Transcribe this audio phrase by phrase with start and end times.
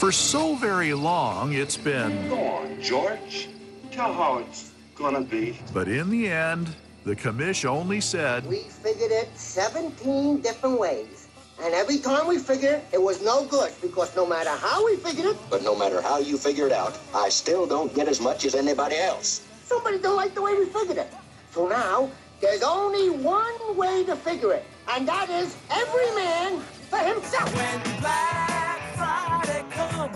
[0.00, 2.30] For so very long, it's been.
[2.30, 3.50] Go on, George.
[3.90, 5.58] Tell how it's gonna be.
[5.74, 6.70] But in the end,
[7.04, 8.46] the commish only said.
[8.46, 11.28] We figured it 17 different ways.
[11.62, 14.96] And every time we figured it, it was no good because no matter how we
[14.96, 18.22] figured it, But no matter how you figure it out, I still don't get as
[18.22, 19.42] much as anybody else.
[19.66, 21.12] somebody don't like the way we figured it.
[21.50, 22.10] So now,
[22.40, 26.58] there's only one way to figure it, and that is every man
[26.88, 27.50] for himself.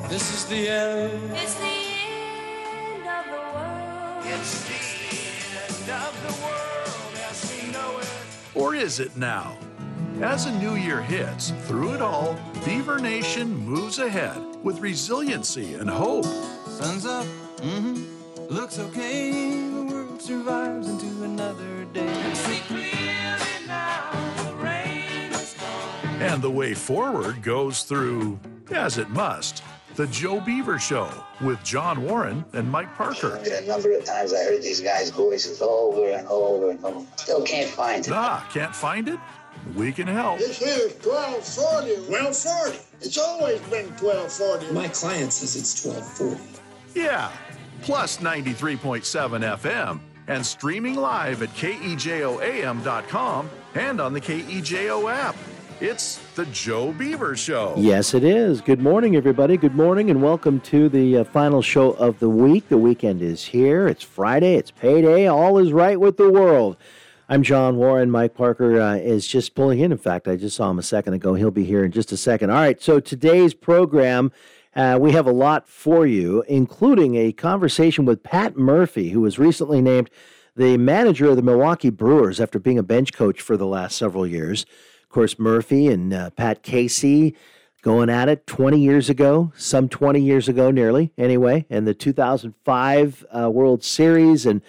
[0.08, 1.32] This is the end.
[1.32, 3.74] It's the end of the world.
[8.54, 9.56] Or is it now?
[10.20, 15.90] As a new year hits, through it all, Beaver Nation moves ahead with resiliency and
[15.90, 16.24] hope.
[16.24, 17.26] Sun's up.
[17.56, 18.54] Mm-hmm.
[18.54, 19.32] Looks okay.
[19.70, 22.32] The world survives into another day.
[22.34, 24.12] See clearly now.
[24.44, 26.22] The rain is gone.
[26.22, 28.38] And the way forward goes through,
[28.70, 29.64] as it must,
[29.96, 31.08] the Joe Beaver Show
[31.40, 33.36] with John Warren and Mike Parker.
[33.36, 37.06] A number of times I heard these guys' voices over and over and over.
[37.16, 38.12] Still can't find it.
[38.12, 39.18] Ah, can't find it?
[39.76, 40.38] We can help.
[40.38, 42.10] This here's 1240.
[42.10, 42.78] 1240.
[43.00, 44.72] It's always been 1240.
[44.72, 46.60] My client says it's 1240.
[46.94, 47.30] Yeah,
[47.82, 55.36] plus 93.7 FM and streaming live at E KEJOAM.com and on the KEJO app.
[55.80, 57.74] It's the Joe Beaver Show.
[57.76, 58.60] Yes, it is.
[58.60, 59.56] Good morning, everybody.
[59.56, 62.68] Good morning, and welcome to the uh, final show of the week.
[62.68, 63.86] The weekend is here.
[63.86, 64.56] It's Friday.
[64.56, 65.28] It's payday.
[65.28, 66.76] All is right with the world.
[67.28, 68.10] I'm John Warren.
[68.10, 69.92] Mike Parker uh, is just pulling in.
[69.92, 71.34] In fact, I just saw him a second ago.
[71.34, 72.50] He'll be here in just a second.
[72.50, 72.82] All right.
[72.82, 74.32] So today's program,
[74.74, 79.38] uh, we have a lot for you, including a conversation with Pat Murphy, who was
[79.38, 80.10] recently named
[80.56, 84.26] the manager of the Milwaukee Brewers after being a bench coach for the last several
[84.26, 84.66] years.
[85.14, 87.36] Course, Murphy and uh, Pat Casey
[87.82, 93.24] going at it 20 years ago, some 20 years ago, nearly anyway, in the 2005
[93.32, 94.44] uh, World Series.
[94.44, 94.60] And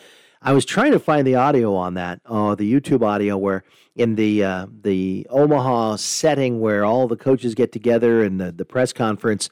[0.44, 3.64] I was trying to find the audio on that, uh, the YouTube audio, where
[3.96, 8.66] in the uh, the Omaha setting where all the coaches get together and the, the
[8.66, 9.50] press conference,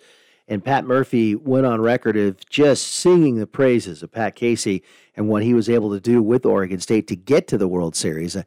[0.47, 4.83] and Pat Murphy went on record of just singing the praises of Pat Casey
[5.17, 7.95] and what he was able to do with Oregon State to get to the World
[7.95, 8.37] Series.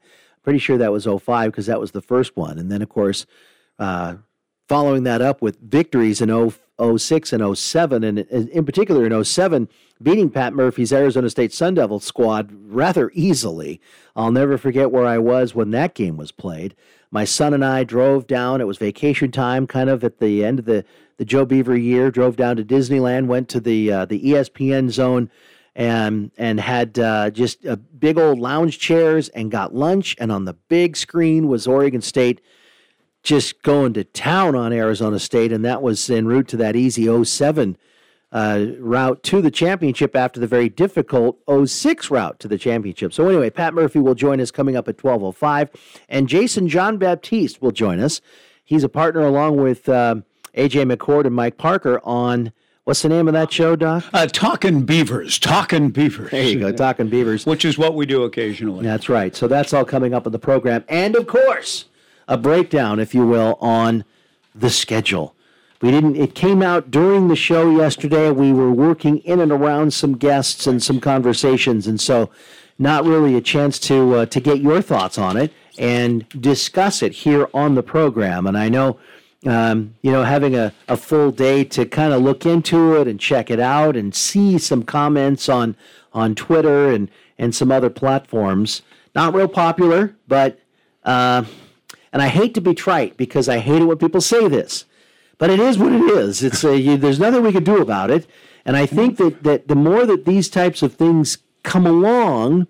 [0.47, 2.57] Pretty sure that was 05 because that was the first one.
[2.57, 3.27] And then, of course,
[3.81, 4.15] uh,
[4.69, 6.53] following that up with victories in 0,
[6.97, 9.69] 06 and 07, and in particular in 07,
[10.01, 13.81] beating Pat Murphy's Arizona State Sun Devil squad rather easily.
[14.15, 16.77] I'll never forget where I was when that game was played.
[17.11, 18.61] My son and I drove down.
[18.61, 20.85] It was vacation time, kind of at the end of the,
[21.17, 22.13] the Joe Beaver year.
[22.13, 25.29] Drove down to Disneyland, went to the uh, the ESPN zone,
[25.77, 30.17] and and had uh, just uh, big old lounge chairs and got lunch.
[30.19, 32.41] And on the big screen was Oregon State
[33.23, 37.25] just going to town on Arizona State, and that was en route to that easy
[37.25, 37.77] 07
[38.33, 43.13] uh, route to the championship after the very difficult 06 route to the championship.
[43.13, 45.69] So anyway, Pat Murphy will join us coming up at 12:05,
[46.09, 48.23] and Jason John Baptiste will join us.
[48.65, 50.17] He's a partner along with uh,
[50.57, 52.53] AJ McCord and Mike Parker on.
[52.87, 54.05] What's the name of that show, Doc?
[54.15, 55.41] Uh, Talking Beavers.
[55.41, 56.31] Talking Beavers.
[56.31, 57.45] There you go, Talking Beavers.
[57.45, 58.85] Which is what we do occasionally.
[58.85, 59.35] That's right.
[59.35, 60.85] So that's all coming up in the program.
[60.89, 61.87] And of course,
[62.29, 64.05] a breakdown, if you will, on
[64.55, 65.35] the schedule.
[65.83, 68.31] We didn't, it came out during the show yesterday.
[68.31, 71.89] We were working in and around some guests and some conversations.
[71.89, 72.31] And so,
[72.79, 77.11] not really a chance to, uh, to get your thoughts on it and discuss it
[77.13, 78.47] here on the program.
[78.47, 79.01] And I know,
[79.47, 83.21] um, you know, having a, a full day to kind of look into it and
[83.21, 85.77] check it out and see some comments on,
[86.13, 88.83] on Twitter and, and some other platforms.
[89.15, 90.59] Not real popular, but,
[91.05, 91.45] uh,
[92.13, 94.85] and I hate to be trite because I hate it when people say this,
[95.39, 96.43] but it is what it is.
[96.43, 98.27] It's a, you, there's nothing we can do about it.
[98.65, 102.67] And I think that, that the more that these types of things come along,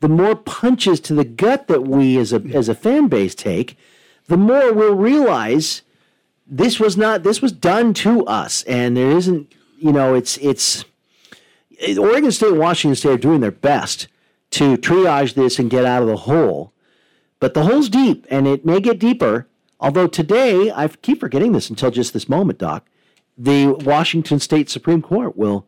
[0.00, 3.76] the more punches to the gut that we as a as a fan base take,
[4.28, 5.82] the more we'll realize
[6.50, 10.84] this was not this was done to us, and there isn't you know it's it's
[11.96, 14.08] Oregon State and Washington State are doing their best
[14.50, 16.72] to triage this and get out of the hole,
[17.38, 19.46] but the hole's deep, and it may get deeper.
[19.78, 22.86] Although today, I keep forgetting this until just this moment, Doc,
[23.38, 25.66] the Washington State Supreme Court will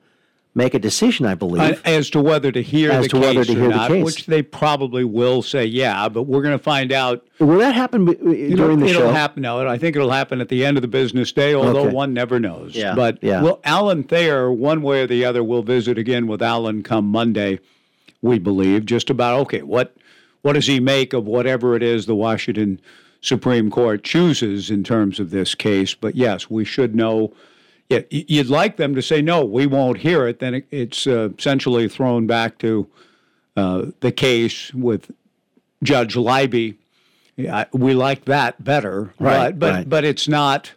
[0.55, 1.61] make a decision, I believe.
[1.63, 3.89] Uh, as to whether to hear As the to case whether to hear the not,
[3.91, 4.05] case.
[4.05, 7.27] which they probably will say, yeah, but we're going to find out.
[7.39, 9.13] Will that happen uh, during the it'll show?
[9.13, 9.43] happen.
[9.43, 11.95] No, I think it'll happen at the end of the business day, although Okay.
[11.95, 12.75] one never knows.
[12.75, 13.43] Yeah, But yeah.
[13.43, 17.59] well, Alan Thayer, one way or the other, will visit again with Alan come Monday,
[18.21, 19.97] we believe, just about, okay, what,
[20.43, 22.79] what does he make of whatever it is the Washington
[23.23, 25.95] Supreme Court chooses in terms of this case?
[25.95, 27.33] But yes, we should know
[27.89, 30.39] yeah, you'd like them to say no, we won't hear it.
[30.39, 32.87] Then it, it's uh, essentially thrown back to
[33.57, 35.11] uh, the case with
[35.83, 36.77] Judge Libey.
[37.37, 39.89] Yeah, we like that better, Right, But but, right.
[39.89, 40.73] but it's not.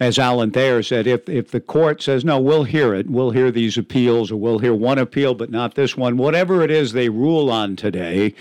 [0.00, 3.08] As Alan Thayer said, if if the court says no, we'll hear it.
[3.08, 6.16] We'll hear these appeals, or we'll hear one appeal, but not this one.
[6.16, 8.34] Whatever it is they rule on today,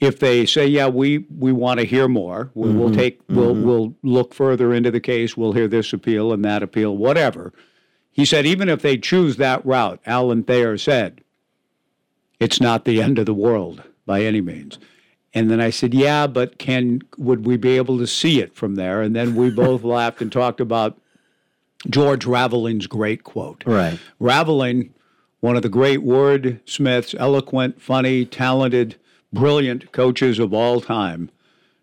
[0.00, 2.98] if they say, yeah, we we want to hear more, we, we'll mm-hmm.
[2.98, 3.66] take we'll mm-hmm.
[3.66, 5.36] we'll look further into the case.
[5.36, 7.52] We'll hear this appeal and that appeal, whatever.
[8.12, 11.22] He said, even if they choose that route, Alan Thayer said,
[12.40, 14.78] it's not the end of the world by any means.
[15.34, 18.76] And then I said, "Yeah, but can would we be able to see it from
[18.76, 20.98] there?" And then we both laughed and talked about
[21.88, 23.62] George Raveling's great quote.
[23.66, 23.98] Right.
[24.18, 24.94] Raveling,
[25.40, 28.96] one of the great wordsmiths, eloquent, funny, talented,
[29.32, 31.30] brilliant coaches of all time.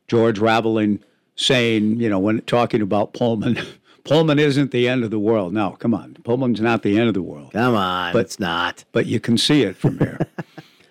[0.07, 0.99] George Raveling
[1.35, 3.57] saying, you know, when talking about Pullman,
[4.03, 5.51] Pullman isn't the end of the world.
[5.53, 6.15] No, come on.
[6.23, 7.53] Pullman's not the end of the world.
[7.53, 8.85] Come on, But- it's not.
[8.91, 10.19] But you can see it from here.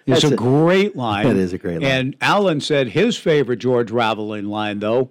[0.06, 1.26] It's a a- great line.
[1.26, 1.90] That is a great line.
[1.90, 5.08] And Alan said his favorite George Raveling line, though,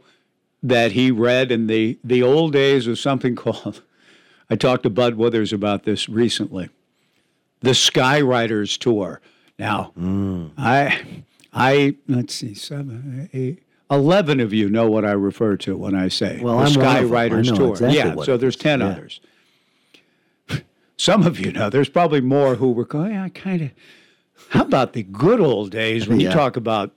[0.61, 3.81] that he read in the, the old days of something called,
[4.51, 6.69] I talked to Bud Withers about this recently,
[7.61, 9.19] the Skywriters Tour.
[9.57, 10.51] Now, Mm.
[10.59, 11.23] I,
[11.53, 16.07] I, let's see, seven, eight, 11 of you know what I refer to when I
[16.07, 17.69] say Well, the I'm one of Skywriters Tour.
[17.71, 18.87] exactly yeah, so there's 10 Yeah.
[18.87, 19.19] others.
[20.97, 23.71] Some of you know, there's probably more who were going, I kind of,
[24.49, 26.91] how about the good old days when you talk about,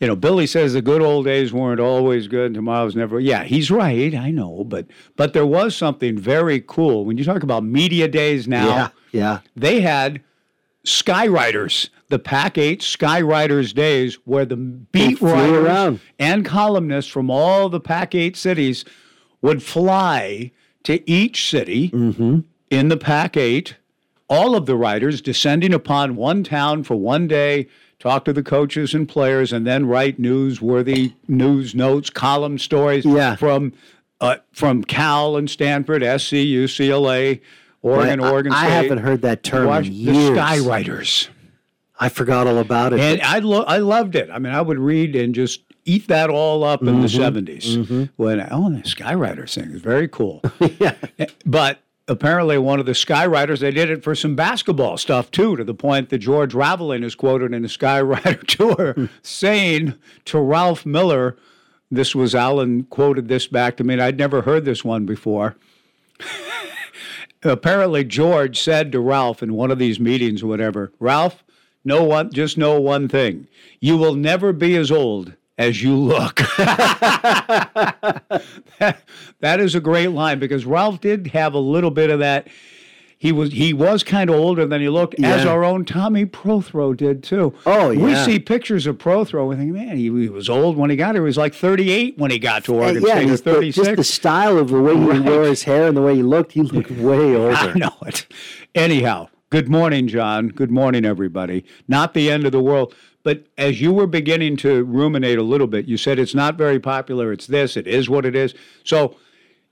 [0.00, 3.20] you know, Billy says the good old days weren't always good and tomorrow's never.
[3.20, 4.14] Yeah, he's right.
[4.14, 4.64] I know.
[4.64, 4.86] But,
[5.16, 7.04] but there was something very cool.
[7.04, 9.38] When you talk about media days now, Yeah, yeah.
[9.56, 10.20] they had
[10.84, 16.00] skywriters, the Pac 8 skywriters days, where the beat writers around.
[16.18, 18.84] and columnists from all the Pac 8 cities
[19.42, 20.50] would fly
[20.84, 22.40] to each city Mm-hmm.
[22.70, 23.76] in the Pac 8,
[24.28, 27.66] all of the writers descending upon one town for one day,
[27.98, 33.36] talk to the coaches and players, and then write newsworthy news notes, column stories Yeah.
[33.36, 33.72] from.
[34.20, 37.40] Uh, from Cal and Stanford, SC, UCLA,
[37.84, 40.12] Oregon, I- Oregon I haven't heard that term Watch in the.
[40.12, 41.28] Skywriters.
[42.00, 43.00] I forgot all about it.
[43.00, 44.30] And I lo- I loved it.
[44.30, 47.76] I mean, I would read and just eat that all up in the mm-hmm, 70s.
[47.76, 48.04] Mm-hmm.
[48.16, 50.42] When oh, the Skywriters thing is very cool.
[50.80, 50.94] yeah.
[51.18, 55.54] Eh, but apparently, one of the Skywriters, they did it for some basketball stuff too,
[55.56, 59.94] to the point that George Raveling is quoted in the Skywriter tour saying
[60.24, 61.36] to Ralph Miller,
[61.90, 65.54] this was Alan quoted this back to me, and I'd never heard this one before.
[67.44, 71.44] apparently, George said to Ralph in one of these meetings or whatever, Ralph,
[71.84, 73.46] know one, just know one thing:
[73.80, 76.36] you will never be as old as you look.
[76.56, 78.32] that,
[79.40, 82.48] that is a great line because Ralph did have a little bit of that.
[83.24, 86.94] He was he was kind of older than he looked, as our own Tommy Prothro
[86.94, 87.54] did too.
[87.64, 90.90] Oh, yeah, We see pictures of Prothro We think, man, he, he was old when
[90.90, 91.22] he got here.
[91.22, 93.76] He was like 38 when he got to uh, Oregon yeah, State, the- 36.
[93.86, 95.22] just the style of the way he Right.
[95.22, 97.56] wore his hair and the way he looked, he looked way older.
[97.56, 98.26] I know it.
[98.74, 100.48] Anyhow, good morning, John.
[100.48, 101.64] Good morning, everybody.
[101.88, 102.94] Not the end of the world.
[103.22, 106.78] But as you were beginning to ruminate a little bit, you said it's not very
[106.78, 107.32] popular.
[107.32, 107.74] It's this.
[107.74, 108.52] It is what it is.
[108.84, 109.16] So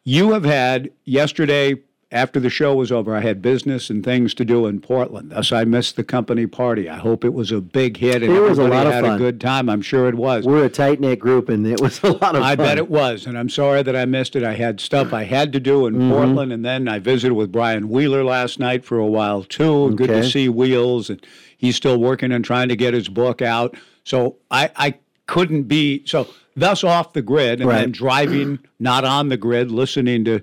[0.05, 4.45] you have had yesterday, after the show was over, I had business and things to
[4.45, 5.31] do in Portland.
[5.31, 6.89] Thus, I missed the company party.
[6.89, 9.05] I hope it was a big hit and It was a everybody lot of had
[9.05, 9.15] fun.
[9.15, 9.69] a good time.
[9.71, 10.45] I'm sure it was.
[10.45, 12.43] We're a tight knit group, and it was a lot of fun.
[12.43, 12.67] I fun.
[12.67, 14.45] bet it was, and I'm sorry that I missed it.
[14.45, 16.11] I had stuff I had to do in Mm-hmm.
[16.11, 19.95] Portland, and then I visited with Brian Wheeler last night for a while too.
[19.97, 20.29] Good to Okay.
[20.29, 21.25] see Wheels, and
[21.57, 23.75] he's still working and trying to get his book out.
[24.05, 24.95] So I, I
[25.27, 27.93] couldn't be so thus off the grid, and then Right.
[27.93, 30.41] driving not on the grid, listening to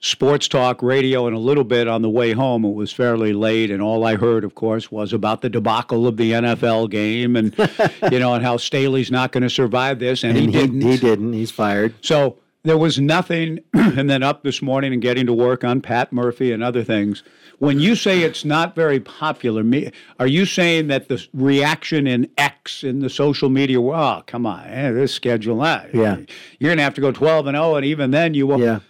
[0.00, 2.64] sports talk radio and a little bit on the way home.
[2.64, 6.16] It was fairly late, and all I heard, of course, was about the debacle of
[6.16, 7.54] the NFL game, and
[8.12, 10.80] you know, and how Staley's not going to survive this, and, and he didn't.
[10.82, 11.32] He didn't.
[11.32, 11.94] He's fired.
[12.02, 16.12] So there was nothing, and then up this morning and getting to work on Pat
[16.12, 17.22] Murphy and other things.
[17.58, 22.28] When you say it's not very popular, me, are you saying that the reaction in
[22.36, 23.80] X in the social media?
[23.80, 26.18] Oh, come on, eh, this schedule, ah, Yeah.
[26.60, 28.60] you're gonna have to go twelve and zero, and even then you will.
[28.60, 28.80] Yeah.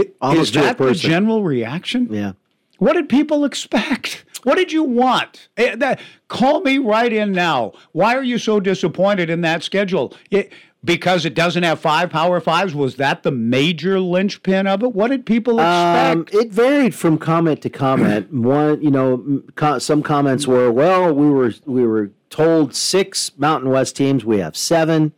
[0.00, 2.08] It, Almost is that the general reaction?
[2.10, 2.32] Yeah.
[2.78, 4.24] What did people expect?
[4.42, 5.48] What did you want?
[5.58, 7.72] Eh, that, call me right in now.
[7.92, 10.16] Why are you so disappointed in that schedule?
[10.30, 10.50] It,
[10.82, 12.74] because it doesn't have five power fives?
[12.74, 14.94] Was that the major linchpin of it?
[14.94, 16.34] What did people expect?
[16.34, 18.32] Um, it varied from comment to comment.
[18.32, 23.70] One, you know, co- some comments were, "Well, we were we were told six Mountain
[23.70, 24.24] West teams.
[24.24, 25.12] We have seven.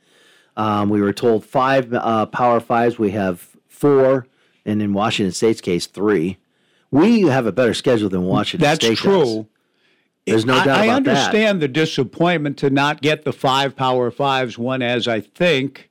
[0.56, 2.98] Um, we were told five uh, Power Fives.
[2.98, 4.26] We have four.
[4.64, 6.38] And in Washington State's case, three.
[6.90, 8.99] We have a better schedule than Washington That's State.
[8.99, 9.25] true.
[9.25, 9.45] Does.
[10.26, 14.11] There's no I, doubt I about understand the disappointment to not get the five Power
[14.11, 14.57] Fives.
[14.59, 15.90] One, as I think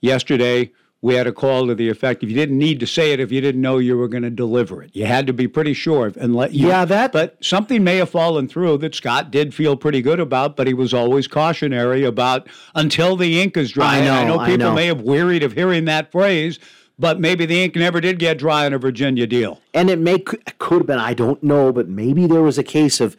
[0.00, 3.18] yesterday we had a call to the effect if you didn't need to say it
[3.18, 4.90] if you didn't know you were going to deliver it.
[4.94, 6.68] You had to be pretty sure and let you.
[6.68, 10.54] Yeah, that- But something may have fallen through that Scott did feel pretty good about,
[10.54, 13.94] but he was always cautionary about until the ink is dry.
[13.94, 14.74] I And I know, know I people know.
[14.74, 16.60] may have wearied of hearing that phrase.
[16.98, 19.60] But maybe the ink never did get dry on a Virginia deal.
[19.74, 20.42] And it may could
[20.78, 23.16] have been, I don't know, but maybe there was a case of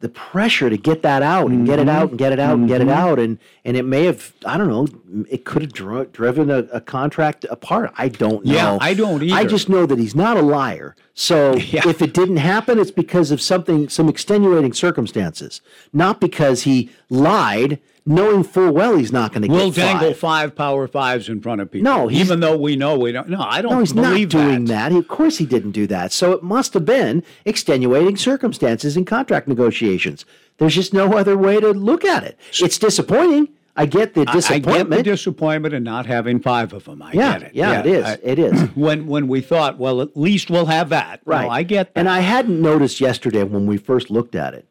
[0.00, 1.90] the pressure to get that out and get it Mm-hmm.
[1.96, 3.18] out and get it out and get it out.
[3.18, 6.80] And, and it may have, I don't know, it could have dri- driven a, a
[6.80, 7.92] contract apart.
[7.96, 8.52] I don't know.
[8.54, 9.34] Yeah, I don't either.
[9.34, 10.94] I just know that he's not a liar.
[11.18, 11.88] So Yeah.
[11.88, 15.60] if it didn't happen, it's because of something, some extenuating circumstances,
[15.92, 19.58] not because he lied, knowing full well he's not going to get it.
[19.58, 20.18] We'll dangle five.
[20.18, 21.90] five power fives in front of people.
[21.90, 23.28] No, he's- even though we know we don't.
[23.30, 24.92] No, I don't No, he's not doing that.
[24.92, 26.12] He, of course, he didn't do that.
[26.12, 30.24] So it must have been extenuating circumstances in contract negotiations.
[30.58, 32.38] There's just no other way to look at it.
[32.60, 33.48] It's disappointing.
[33.76, 34.88] I get the I- I get disappointment.
[34.90, 37.02] the disappointment in not having five of them.
[37.02, 37.54] I yeah, get it.
[37.54, 38.04] yeah, it is.
[38.04, 38.60] I- it is.
[38.74, 41.20] when when we thought, well, at least we'll have that.
[41.26, 41.48] No, Right.
[41.50, 42.00] I get that.
[42.00, 44.66] And I hadn't noticed yesterday when we first looked at it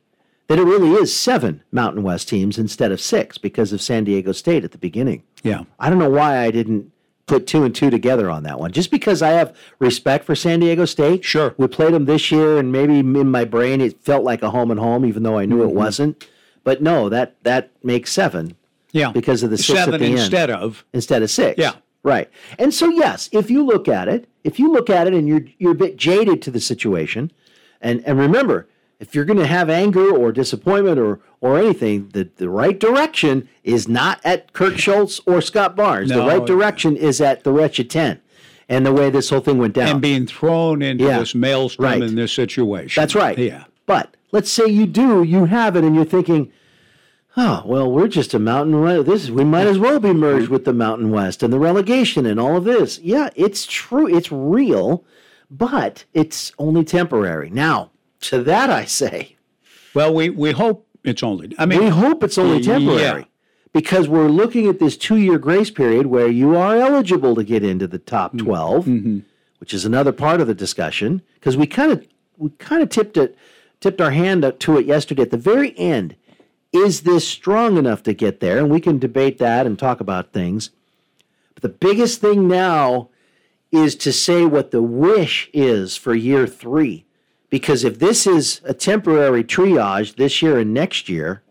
[0.48, 4.32] that it really is seven Mountain West teams instead of six because of San Diego
[4.32, 5.24] State at the beginning.
[5.44, 5.64] yeah.
[5.80, 6.92] I don't know why I didn't
[7.28, 8.72] put two and two together on that one.
[8.72, 11.26] Just because I have respect for San Diego State.
[11.26, 11.56] Sure.
[11.58, 14.70] We played them this year, and maybe in my brain it felt like a home
[14.70, 15.70] and home, even though I knew Mm-hmm.
[15.70, 16.28] it wasn't.
[16.64, 18.56] But no, that that makes seven
[18.96, 19.12] Yeah.
[19.12, 20.86] because of the six seven at the end instead of.
[20.94, 21.60] instead of six.
[21.60, 21.74] Yeah.
[22.04, 22.30] Right.
[22.60, 25.42] And so yes, if you look at it, if you look at it and you're
[25.58, 27.32] you're a bit jaded to the situation,
[27.82, 28.68] and and remember,
[29.00, 33.50] if you're going to have anger or disappointment or or anything, the the right direction
[33.64, 36.10] is not at Kirk Schulz or Scott Barnes.
[36.12, 38.22] the right direction is at the wretched ten,
[38.70, 39.90] and the way this whole thing went down.
[39.90, 41.20] And being thrown into Yeah.
[41.20, 42.02] this maelstrom Right.
[42.04, 43.02] in this situation.
[43.02, 43.38] That's right.
[43.38, 43.64] Yeah.
[43.88, 46.52] But let's say you do, you have it, and you're thinking,
[47.38, 49.06] oh, well, we're just a Mountain West.
[49.06, 52.26] This is, we might as well be merged with the Mountain West and the relegation
[52.26, 53.00] and all of this.
[53.00, 54.08] Yeah, it's true.
[54.08, 55.04] It's real,
[55.50, 57.50] but it's only temporary.
[57.50, 59.36] Now, to that I say,
[59.94, 61.54] Well, we, we hope it's only.
[61.58, 62.78] I mean, we hope it's only yeah.
[62.78, 63.28] temporary.
[63.74, 67.64] Because we're looking at this two year grace period where you are eligible to get
[67.64, 68.46] into the top mm-hmm.
[68.46, 69.20] 12 mm-hmm.
[69.60, 71.22] which is another part of the discussion.
[71.36, 73.38] Because we kind of we kind of tipped it
[73.82, 76.16] tipped our hand to it yesterday at the very end.
[76.76, 78.58] Is this strong enough to get there?
[78.58, 80.72] And we can debate that and talk about things.
[81.54, 83.10] But the biggest thing now
[83.72, 87.06] is to say what the wish is for year three.
[87.50, 91.44] Because if this is a temporary triage this year and next year,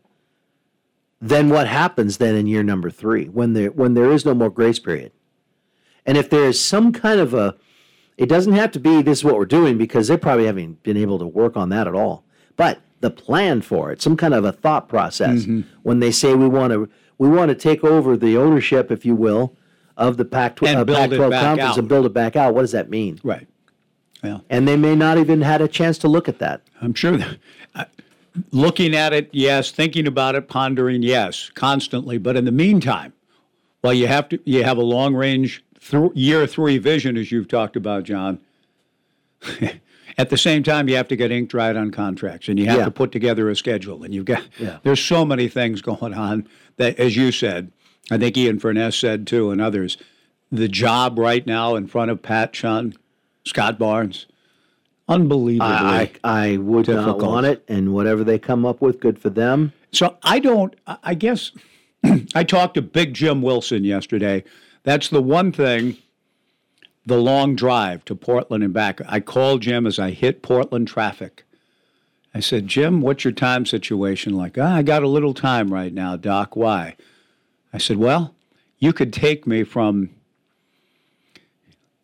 [1.23, 4.50] then what happens then in year number three when there when there is no more
[4.50, 5.12] grace period?
[6.04, 7.57] And if there is some kind of a
[8.19, 10.99] it doesn't have to be this is what we're doing because they probably haven't been
[10.99, 12.25] able to work on that at all.
[12.57, 15.61] But the plan for it, some kind of a thought process Mm-hmm.
[15.83, 19.15] when they say we want to we want to take over the ownership, if you
[19.15, 19.55] will,
[19.97, 21.79] of the Pac-12, And uh, build it Pac-12 back conference out.
[21.79, 22.55] and build it back out.
[22.55, 23.21] What does that mean?
[23.23, 23.47] right.
[24.23, 24.39] Yeah.
[24.49, 26.63] And they may not even had a chance to look at that.
[26.81, 27.19] I'm sure.
[27.19, 27.37] That,
[27.75, 27.85] uh,
[28.53, 29.71] looking at it, yes.
[29.71, 32.17] Thinking about it, pondering, yes, constantly.
[32.17, 33.13] But in the meantime,
[33.83, 37.49] well, you have to you have a long range th- year three vision, as you've
[37.49, 38.39] talked about, John.
[40.16, 42.78] At the same time, you have to get ink dried on contracts, and you have
[42.78, 42.85] Yeah.
[42.85, 44.02] to put together a schedule.
[44.04, 44.78] And you've got Yeah.
[44.83, 47.73] there's so many things going on that, as you said,
[48.11, 49.97] I think Ian Furness said too, and others.
[50.52, 52.94] The job right now in front of Pat Chun,
[53.44, 54.26] Scott Barnes,
[55.09, 55.66] unbelievably.
[55.66, 59.30] I, I, I would not want it, and whatever they come up with, good for
[59.30, 59.73] them.
[59.92, 61.50] So I don't, I- I guess
[62.35, 64.44] I talked to Big Jim Wilson yesterday.
[64.85, 65.97] That's the one thing,
[67.06, 69.00] the long drive to Portland and back.
[69.06, 71.44] I called Jim as I hit Portland traffic.
[72.34, 74.58] I said, Jim, what's your time situation like?
[74.58, 76.56] "Ah, I got a little time right now, Doc.
[76.56, 76.96] Why?
[77.73, 78.34] I said, well,
[78.78, 80.11] you could take me from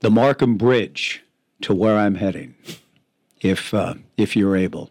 [0.00, 1.22] the Marquam Bridge
[1.62, 2.54] to where I'm heading,
[3.40, 4.90] if uh, if you're able.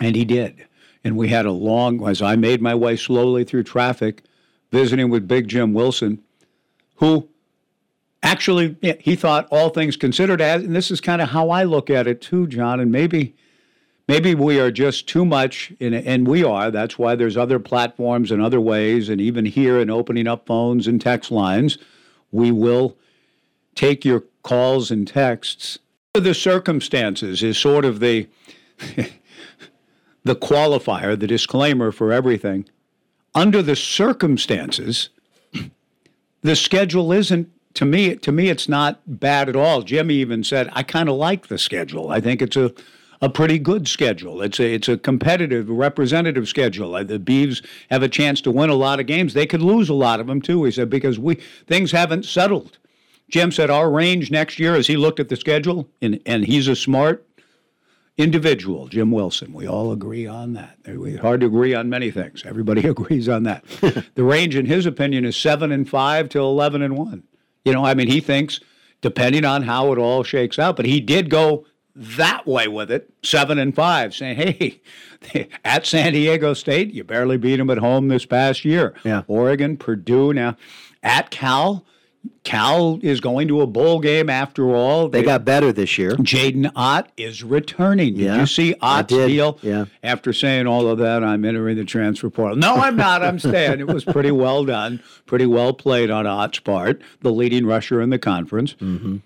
[0.00, 0.66] And he did.
[1.04, 4.22] And we had a long, as I made my way slowly through traffic,
[4.70, 6.22] visiting with Big Jim Wilson,
[6.96, 7.28] who
[8.22, 11.90] actually, he thought all things considered, as, and this is kind of how I look
[11.90, 13.34] at it too, John, and maybe.
[14.08, 16.72] Maybe we are just too much, in, and we are.
[16.72, 20.88] That's why there's other platforms and other ways, and even here in opening up phones
[20.88, 21.78] and text lines,
[22.32, 22.96] we will
[23.76, 25.78] take your calls and texts.
[26.14, 28.28] The circumstances is sort of the
[30.24, 32.66] the qualifier, the disclaimer for everything.
[33.34, 35.08] Under the circumstances,
[36.42, 39.82] the schedule isn't to me, to me, it's not bad at all.
[39.82, 42.10] Jimmy even said, "I kind of like the schedule.
[42.10, 42.72] I think it's a
[43.22, 44.42] a pretty good schedule.
[44.42, 46.92] It's a it's a competitive, representative schedule.
[47.04, 49.32] The Beavs have a chance to win a lot of games.
[49.32, 50.64] They could lose a lot of them too.
[50.64, 51.36] He said because we
[51.66, 52.78] things haven't settled.
[53.30, 56.66] Jim said our range next year, as he looked at the schedule, and and he's
[56.66, 57.24] a smart
[58.18, 59.52] individual, Jim Wilson.
[59.52, 60.76] We all agree on that.
[60.84, 62.42] It's hard to agree on many things.
[62.44, 63.64] Everybody agrees on that.
[64.14, 67.22] the range, in his opinion, is seven and five to eleven and one.
[67.64, 68.60] You know, I mean, he thinks
[69.00, 73.12] depending on how it all shakes out, but he did go that way with it,
[73.22, 74.80] seven and five, saying, "Hey,
[75.64, 78.94] at San Diego State, you barely beat them at home this past year.
[79.04, 79.22] Yeah.
[79.26, 80.56] Oregon, Purdue, now
[81.02, 81.84] at Cal."
[82.44, 85.08] Cal is going to a bowl game after all.
[85.08, 86.12] They got better this year.
[86.16, 88.14] Jaydn Ott is returning.
[88.14, 89.58] Did Yeah, you see Ott's deal?
[89.62, 89.84] Yeah.
[90.02, 92.56] After saying all of that, I'm entering the transfer portal.
[92.56, 93.22] No, I'm not.
[93.22, 93.80] I'm staying.
[93.80, 98.10] It was pretty well done, pretty well played on Ott's part, the leading rusher in
[98.10, 98.74] the conference.
[98.74, 99.18] Mm-hmm.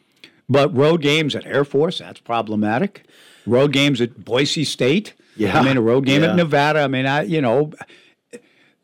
[0.49, 3.05] But road games at Air Force, that's problematic.
[3.47, 5.15] Road games at Boise State.
[5.37, 5.59] Yeah.
[5.59, 6.31] I mean, a road game Yeah.
[6.31, 6.81] at Nevada.
[6.81, 7.73] I mean, I, you know,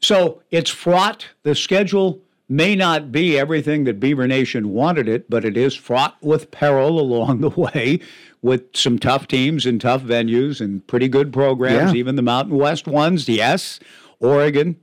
[0.00, 1.26] so it's fraught.
[1.44, 2.20] The schedule
[2.52, 7.00] may not be everything that Beaver Nation wanted it, but it is fraught with peril
[7.00, 7.98] along the way
[8.42, 11.98] with some tough teams and tough venues and pretty good programs, Yeah.
[11.98, 13.80] even the Mountain West ones, yes.
[14.20, 14.76] Oregon,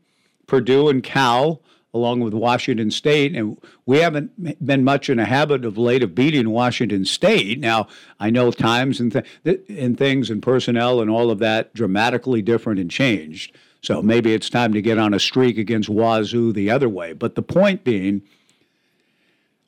[0.47, 1.61] Purdue, and Cal,
[1.93, 3.35] along with Washington State.
[3.35, 7.59] And we haven't been much in a habit of late of beating Washington State.
[7.59, 7.87] Now,
[8.19, 9.11] I know times and,
[9.43, 13.51] th- and things and personnel and all of that dramatically different and changed.
[13.81, 17.13] So maybe it's time to get on a streak against Wazoo the other way.
[17.13, 18.21] But the point being,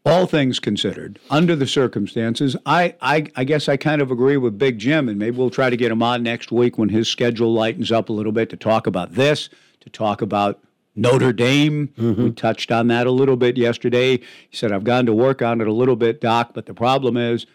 [0.06, 4.58] all things considered, under the circumstances, I, I, I guess I kind of agree with
[4.58, 7.54] Big Jim, and maybe we'll try to get him on next week when his schedule
[7.54, 9.50] lightens up a little bit to talk about this,
[9.82, 10.60] to talk about
[10.96, 11.90] Notre Dame.
[11.98, 12.24] Mm-hmm.
[12.24, 14.18] We touched on that a little bit yesterday.
[14.18, 17.16] He said, I've gone to work on it a little bit, Doc, but the problem
[17.16, 17.46] is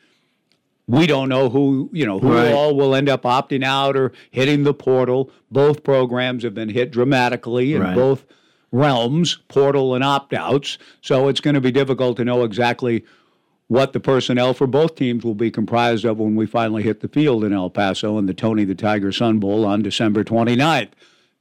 [0.88, 2.52] we don't know who, you know, who Right.
[2.52, 5.31] all will end up opting out or hitting the portal.
[5.51, 7.94] Both programs have been hit dramatically in Right.
[7.94, 8.25] both
[8.70, 10.79] realms, portal and opt outs.
[11.01, 13.05] So it's going to be difficult to know exactly
[13.68, 17.09] what the personnel for both teams will be comprised of when we finally hit the
[17.09, 20.90] field in El Paso in the Tony the Tiger Sun Bowl on December 29th.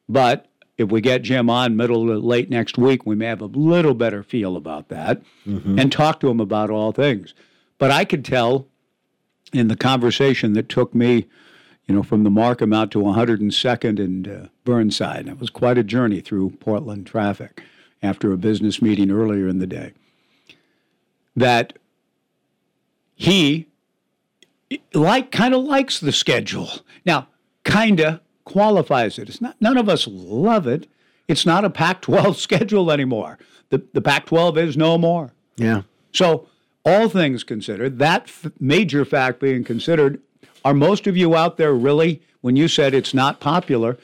[0.10, 3.45] But if we get Jim on middle to late next week, we may have a
[3.45, 5.77] little better feel about that mm-hmm.
[5.77, 7.34] and talk to him about all things.
[7.77, 8.67] But I could tell
[9.53, 11.27] in the conversation that took me,
[11.88, 15.27] you know, from the Marquam out to 102nd and uh, Burnside.
[15.27, 17.62] It was quite a journey through Portland traffic
[18.01, 19.93] after a business meeting earlier in the day.
[21.36, 21.73] That
[23.15, 23.67] he
[24.93, 26.69] like kind of likes the schedule.
[27.05, 27.27] Now,
[27.63, 29.29] kinda qualifies it.
[29.29, 30.88] It's not none of us love it.
[31.27, 33.38] It's not a Pac-12 schedule anymore.
[33.69, 35.34] The the Pac-12 is no more.
[35.58, 35.84] Yeah.
[36.12, 36.47] So,
[36.86, 40.21] all things considered, that f- major fact being considered,
[40.63, 43.98] are most of you out there really, when you said it's not popular,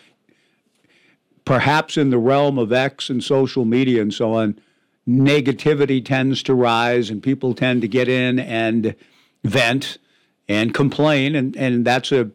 [1.45, 4.59] perhaps in the realm of X and social media and so on,
[5.07, 8.95] negativity tends to rise and people tend to get in and
[9.43, 9.97] vent
[10.47, 12.31] and complain, and, and that's a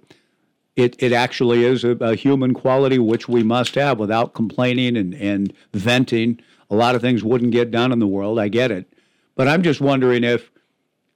[0.76, 5.14] it, it actually is a, a human quality which we must have without complaining and,
[5.14, 6.38] and venting.
[6.70, 8.38] A lot of things wouldn't get done in the world.
[8.38, 8.92] I get it.
[9.36, 10.50] But I'm just wondering if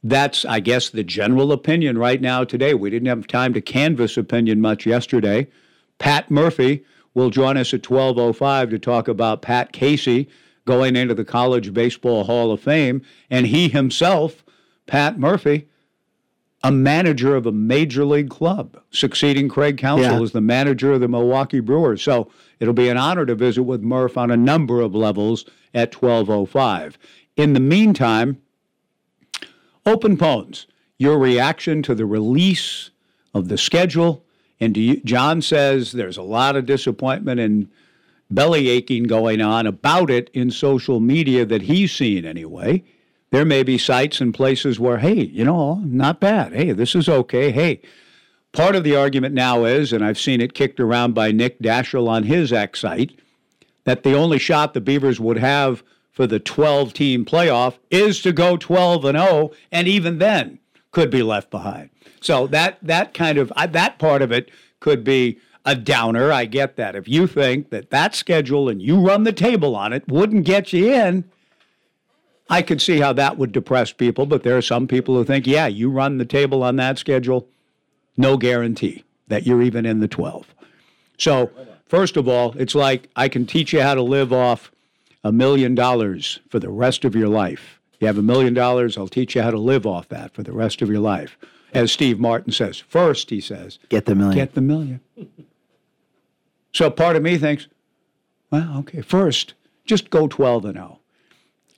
[0.02, 2.74] that's, I guess, the general opinion right now today.
[2.74, 5.48] We didn't have time to canvass opinion much yesterday.
[5.98, 10.28] Pat Murphy will join us at 12:05 to talk about Pat Casey
[10.64, 14.44] going into the College Baseball Hall of Fame, and he himself,
[14.87, 15.66] Pat Murphy,
[16.62, 20.22] a manager of a major league club, succeeding Craig Counsell Yeah.
[20.22, 22.02] as the manager of the Milwaukee Brewers.
[22.02, 22.28] So
[22.61, 26.98] it'll be an honor to visit with Murph on a number of levels at 12:05.
[27.40, 28.37] In the meantime,
[29.87, 30.66] open phones.
[30.98, 32.90] Your reaction to the release
[33.33, 34.26] of the schedule,
[34.61, 37.70] and you, John says there's a lot of disappointment and
[38.31, 42.85] belly aching going on about it in social media that he's seen anyway.
[43.31, 46.53] There may be sites and places where, hey, you know, not bad.
[46.53, 47.53] Hey, this is okay.
[47.53, 47.81] Hey,
[48.53, 52.07] part of the argument now is, and I've seen it kicked around by Nick Daschel
[52.07, 53.18] on his X site,
[53.85, 58.33] that the only shot the Beavers would have for the 12 team playoff is to
[58.33, 60.59] go 12 and 0, and even then
[60.90, 61.90] could be left behind.
[62.20, 66.33] So that that kind of that part of it could be a downer.
[66.33, 66.96] I get that.
[66.96, 70.73] If you think that that schedule and you run the table on it wouldn't get
[70.73, 71.25] you in,
[72.49, 74.27] I could see how that would depress people.
[74.27, 77.49] But there are some people who think, yeah, you run the table on that schedule,
[78.16, 80.55] no guarantee that you're even in the 12.
[81.16, 81.51] So,
[81.87, 84.73] first of all, it's like I can teach you how to live off
[85.24, 87.80] a million dollars for the rest of your life.
[88.00, 90.52] You have a million dollars, I'll teach you how to live off that for the
[90.52, 91.37] rest of your life.
[91.74, 94.35] As Steve Martin says, first, he says, Get the million.
[94.35, 95.00] get the million.
[96.72, 97.66] So part of me thinks,
[98.50, 99.54] well, okay, first,
[99.85, 100.98] just go 12 and 0,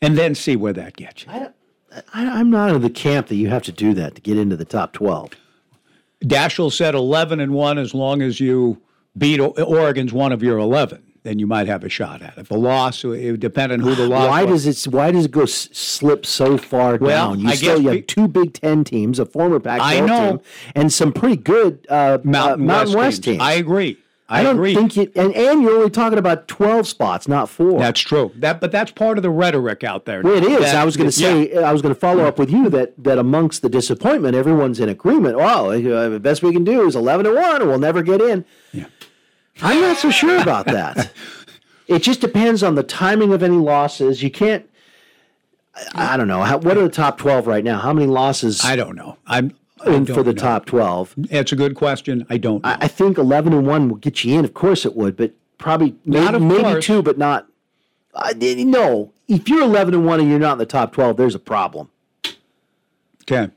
[0.00, 1.33] and then see where that gets you.
[1.33, 1.48] I,
[2.14, 4.64] I'm not of the camp that you have to do that to get into the
[4.64, 5.33] top 12.
[6.24, 8.81] Daschel said 11 and 1 as long as you
[9.18, 11.02] beat O- Oregon's one of your 11.
[11.24, 12.48] Then you might have a shot at it.
[12.48, 14.64] The loss, it would depend on who the loss Why was.
[14.64, 14.92] does it?
[14.92, 17.40] Why does it go s- slip so far Well, down?
[17.40, 20.30] You I still guess you have two Big Ten teams, a former Pac-12 I know.
[20.30, 20.40] team,
[20.74, 23.35] and some pretty good uh, Mountain, uh, Mountain West, West, teams.
[23.37, 23.42] teams.
[23.42, 23.98] I agree.
[24.28, 24.74] I, I don't agree.
[24.74, 27.78] think you, and and you're only talking about 12 spots, not four.
[27.78, 28.32] that's true.
[28.37, 30.22] That, but that's part of the rhetoric out there.
[30.22, 30.61] Well, it is.
[30.61, 31.54] That- I was going to say.
[31.54, 34.88] I was going to follow up with you that that amongst the disappointment, everyone's in
[34.88, 35.37] agreement.
[35.37, 38.20] Well, uh, the best we can do is eleven to one, or we'll never get
[38.20, 38.44] in.
[38.72, 38.87] Yeah.
[39.61, 41.12] I'm not so sure about that.
[41.87, 44.23] it just depends on the timing of any losses.
[44.23, 44.69] You can't.
[45.95, 46.43] I, I don't know.
[46.43, 47.79] How, what are the top twelve right now?
[47.81, 49.17] How many losses I don't know.
[49.27, 50.41] I'm I in don't for the know.
[50.43, 51.15] top twelve?
[51.31, 52.27] It's a good question.
[52.31, 52.69] I don't know.
[52.71, 54.45] I, I think eleven and one will get you in.
[54.45, 57.47] Of course, it would, but probably Not maybe, maybe two, but not.
[58.15, 61.35] I, no, if you're eleven and one and you're not in the top twelve, there's
[61.35, 61.88] a problem.
[63.23, 63.51] okay.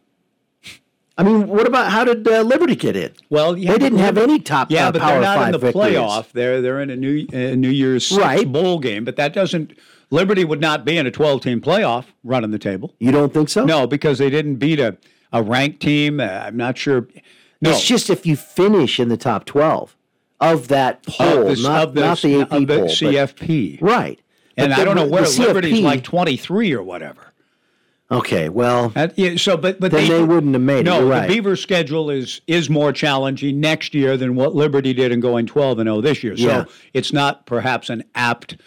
[1.18, 3.14] I mean, what about how did uh, Liberty get in?
[3.30, 5.58] Well, yeah, they didn't have any top Yeah, uh, but Power they're not in the
[5.60, 5.96] victories.
[5.96, 6.32] playoff.
[6.34, 8.52] They're they're in a new uh, New Year's Right.
[8.52, 9.74] bowl game, but that doesn't.
[10.12, 12.94] Liberty would not be in a 12 team playoff running the table.
[13.00, 13.66] You don't think so?
[13.66, 14.98] No, because they didn't beat a,
[15.34, 16.20] a ranked team.
[16.20, 17.08] Uh, I'm not sure.
[17.62, 19.96] No, It's just if you finish in the top twelve
[20.42, 22.92] of that poll, of the, not, of the, not the AP of the poll, but-
[22.92, 23.82] CFP.
[23.82, 24.20] right?
[24.58, 27.34] And But I the- don't know where Liberty's like 23 or whatever.
[28.12, 30.84] Okay, well, That- yeah, so, but but Then they wouldn't have made it.
[30.84, 31.28] No, You're the right.
[31.30, 35.80] Beaver schedule is is more challenging next year than what Liberty did in going 12
[35.80, 36.38] and 0 this year.
[36.38, 36.66] So Yeah.
[36.94, 38.58] it's not perhaps an apt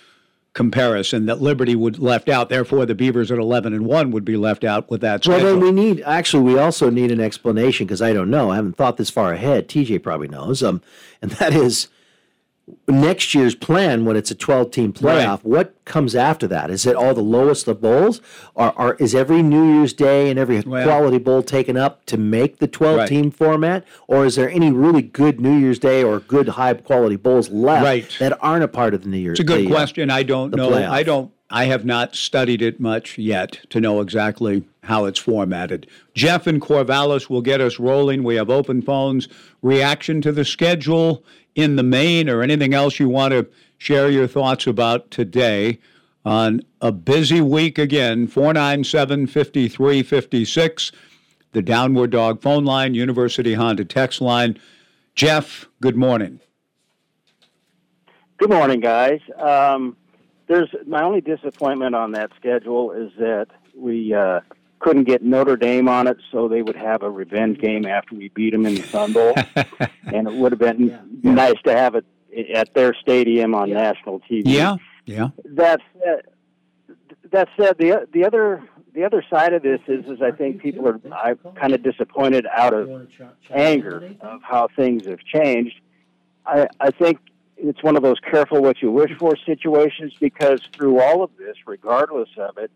[0.55, 2.49] comparison that Liberty would left out.
[2.49, 5.61] Therefore, the Beavers at 11 and 1 would be left out with that well, then
[5.61, 8.51] we need actually we also need an explanation because I don't know.
[8.51, 9.69] I haven't thought this far ahead.
[9.69, 10.65] TJ probably knows.
[10.65, 10.81] Um,
[11.23, 11.87] and that is
[12.87, 15.45] next year's plan when it's a 12 team playoff Right.
[15.45, 18.21] what comes after that is it all the lowest of bowls
[18.55, 22.17] or, or is every new year's day and every Well- quality bowl taken up to
[22.17, 23.09] make the 12 Right.
[23.09, 27.17] team format or is there any really good new year's day or good high quality
[27.17, 28.07] bowls left Right.
[28.19, 30.11] that aren't a part of the new year's It's a good the, uh, question.
[30.11, 30.71] I don't know.
[30.71, 30.91] playoff.
[30.91, 31.31] I don't.
[31.51, 35.87] I have not studied it much yet to know exactly how it's formatted.
[36.15, 38.23] Jeff and Corvallis will get us rolling.
[38.23, 39.29] We have open phones.
[39.63, 44.27] Reaction to the schedule in the main, or anything else you want to share your
[44.27, 45.79] thoughts about today
[46.25, 48.27] on a busy week again.
[48.27, 50.93] Four nine seven fifty three fifty six.
[51.53, 54.59] The Downward Dog phone line, University Honda text line.
[55.15, 56.41] Jeff, good morning.
[58.37, 59.21] Good morning, guys.
[59.37, 59.97] Um,
[60.49, 64.41] there's my only disappointment on that schedule is that we uh,
[64.81, 68.29] couldn't get Notre Dame on it, so they would have a revenge game after we
[68.31, 69.35] beat them in the Sun Bowl,
[70.05, 72.05] and it would have been nice to have it
[72.55, 74.43] at their stadium on national TV.
[74.47, 75.29] Yeah, yeah.
[75.45, 76.23] That said,
[77.31, 78.63] that said, the the other
[78.95, 82.47] the other side of this is is I think people are I kind of disappointed
[82.53, 83.09] out of
[83.51, 85.81] anger of how things have changed.
[86.47, 87.19] I I think
[87.61, 91.57] it's one of those careful what you wish for situations because through all of this,
[91.67, 92.71] regardless of it,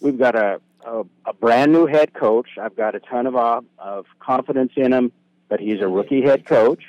[0.00, 2.48] we've got a a, a brand new head coach.
[2.60, 5.12] I've got a ton of uh, of confidence in him,
[5.48, 6.82] but he's a rookie head coach.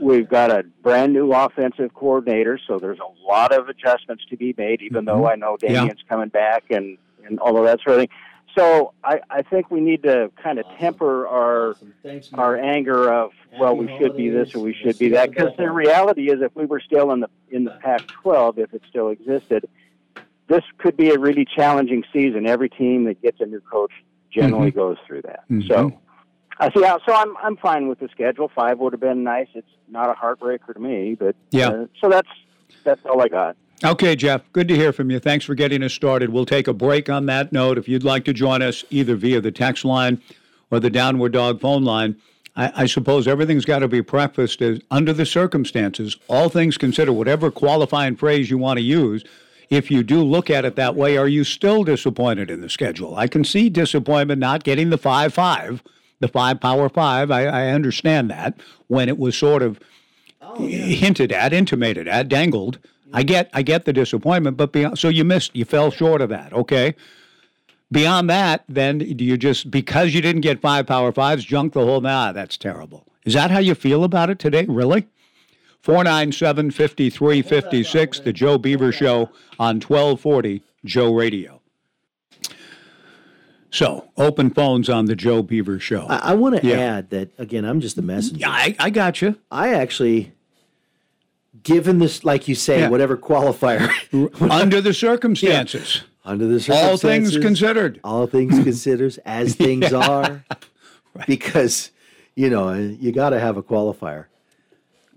[0.00, 4.54] We've got a brand new offensive coordinator, so there's a lot of adjustments to be
[4.58, 4.82] made.
[4.82, 5.74] Even though I know Yeah.
[5.74, 8.08] Damien's coming back and and all of that sort of thing.
[8.56, 11.76] So I, I think we need to kind of temper our
[12.34, 15.30] our anger of well we should be this or we should be that.
[15.30, 18.82] because the reality is if we were still in the in the Pac-12 if it
[18.88, 19.68] still existed
[20.48, 22.46] this could be a really challenging season.
[22.46, 23.92] Every team that gets a new coach
[24.30, 24.74] generally Mhm.
[24.74, 25.44] goes through that.
[25.50, 25.66] Mhm.
[25.68, 26.00] so
[26.60, 28.48] I see how so I'm I'm fine with the schedule.
[28.54, 29.48] Five would have been nice.
[29.54, 31.68] It's not a heartbreaker to me but Yeah.
[31.70, 32.28] uh, so that's
[32.84, 35.18] that's all I got Okay, Jeff, good to hear from you.
[35.18, 36.30] Thanks for getting us started.
[36.30, 37.76] We'll take a break on that note.
[37.76, 40.22] If you'd like to join us either via the text line
[40.70, 42.16] or the Downward Dog phone line,
[42.56, 47.14] I, I suppose everything's got to be prefaced as under the circumstances, all things considered,
[47.14, 49.24] whatever qualifying phrase you want to use.
[49.70, 53.16] If you do look at it that way, are you still disappointed in the schedule?
[53.16, 55.82] I can see disappointment not getting the 5 5,
[56.20, 57.30] the 5 Power 5.
[57.30, 58.56] I, I understand that
[58.86, 59.80] when it was sort of
[60.40, 62.78] oh, hinted at, intimated at, dangled.
[63.14, 66.28] I get, I get the disappointment, but beyond, so you missed, you fell short of
[66.30, 66.52] that.
[66.52, 66.94] Okay.
[67.92, 71.84] Beyond that, then do you just because you didn't get five power fives, junk the
[71.84, 72.00] whole?
[72.00, 73.06] Nah, that's terrible.
[73.24, 74.66] Is that how you feel about it today?
[74.68, 75.06] Really?
[75.82, 81.60] 497 5356, the Joe Beaver Show on 1240 Joe Radio.
[83.70, 86.06] So, open phones on the Joe Beaver Show.
[86.08, 86.76] I, I want to Yeah.
[86.78, 87.64] add that again.
[87.64, 88.40] I'm just the messenger.
[88.40, 89.36] Yeah, I, I got you.
[89.50, 90.32] I actually,
[91.64, 92.88] given this, like you say, Yeah.
[92.90, 93.90] whatever qualifier,
[94.50, 96.90] Under the circumstances, under the circumstances.
[96.90, 98.00] all things considered.
[98.04, 100.44] all things considered, as things are,
[101.26, 101.90] because
[102.36, 104.26] you know you got to have a qualifier.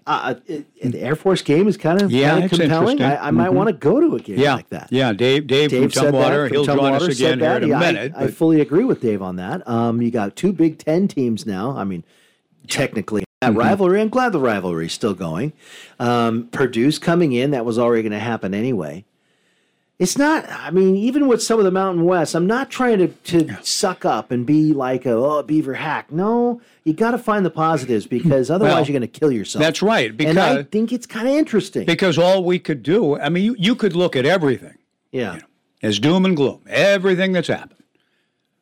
[0.06, 3.02] Uh, it, and the Air Force game is kind of, Yeah, kind of compelling.
[3.02, 3.28] I.
[3.28, 3.56] I might Mhm.
[3.56, 4.88] want to go to a game Yeah, like that.
[4.90, 5.12] yeah.
[5.12, 6.06] Dave, Dave, Dave from.
[6.14, 8.14] Tumwater, he'll join us again here in a Yeah, I- minute.
[8.16, 9.68] I, but- fully agree with Dave on that.
[9.68, 11.76] Um, you got two Big Ten teams now.
[11.76, 12.06] I mean,
[12.70, 13.60] technically, that Mm-hmm.
[13.60, 14.02] rivalry.
[14.02, 15.54] I'm glad the rivalry is still going.
[16.00, 17.52] Um, Purdue's coming in.
[17.52, 19.06] That was already going to happen anyway.
[20.00, 20.46] It's not.
[20.50, 24.06] I mean, even with some of the Mountain West, I'm not trying to, to suck
[24.06, 26.12] up and be like a oh Beaver hack.
[26.12, 29.64] No, you got to find the positives because otherwise Well, you're going to kill yourself.
[29.64, 30.14] That's right.
[30.22, 31.86] and I think it's kind of interesting.
[31.86, 34.78] because all we could do, I mean, you, you could look at everything
[35.12, 35.40] yeah.
[35.82, 37.82] as doom and gloom, everything that's happened.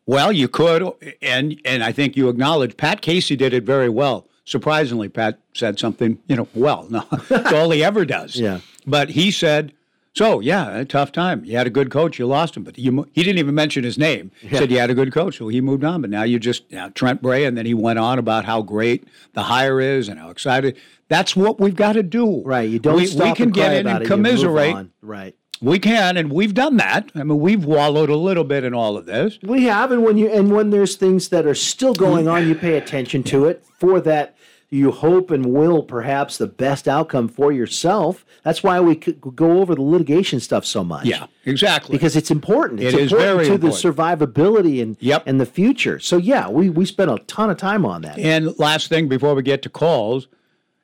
[0.05, 0.89] Well, you could,
[1.21, 4.25] and and I think you acknowledge Pat Casey did it very well.
[4.45, 8.35] Surprisingly, Pat said something, you know, well, no, that's all he ever does.
[8.45, 8.59] Yeah.
[8.87, 9.73] But he said,
[10.13, 11.43] so yeah, a tough time.
[11.43, 13.97] You had a good coach, you lost him, but you, he didn't even mention his
[13.97, 14.31] name.
[14.39, 14.59] He Yeah.
[14.59, 16.01] said you had a good coach, so he moved on.
[16.01, 19.41] But now you just Trent Bray, and then he went on about how great the
[19.43, 20.77] hire is and how excited.
[21.09, 22.41] That's what we've got to do.
[22.43, 22.69] Right.
[22.69, 24.87] You don't We, stop we can get in and it, you move commiserate.
[25.01, 25.35] Right.
[25.61, 27.09] We can, and we've done that.
[27.15, 29.39] I mean, we've wallowed a little bit in all of this.
[29.41, 32.55] We have, and when you and when there's things that are still going on, you
[32.55, 33.65] pay attention to it.
[33.79, 34.35] For that,
[34.69, 38.25] you hope and will perhaps the best outcome for yourself.
[38.43, 41.05] That's why we could go over the litigation stuff so much.
[41.05, 41.93] Yeah, exactly.
[41.97, 42.81] because it's important.
[42.81, 43.81] It's It is important very to important.
[43.81, 43.89] the
[44.33, 45.23] survivability and Yep.
[45.25, 45.99] and the future.
[45.99, 48.19] So yeah, we we spent a ton of time on that.
[48.19, 50.27] And last thing before we get to calls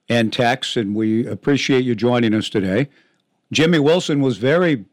[0.08, 2.88] and texts, and we appreciate you joining us today.
[3.52, 4.86] Jimmy Wilson was very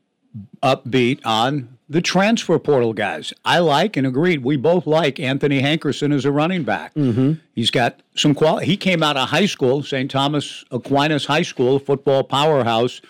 [0.63, 3.33] upbeat on the transfer portal guys.
[3.45, 4.45] I like and agreed.
[4.45, 6.95] We both like Anthony Hankerson as a running back.
[6.95, 7.35] Mm-hmm.
[7.55, 8.67] He's got some quality.
[8.67, 10.11] He came out of high school, St.
[10.11, 13.01] Thomas Aquinas High School, football powerhouse,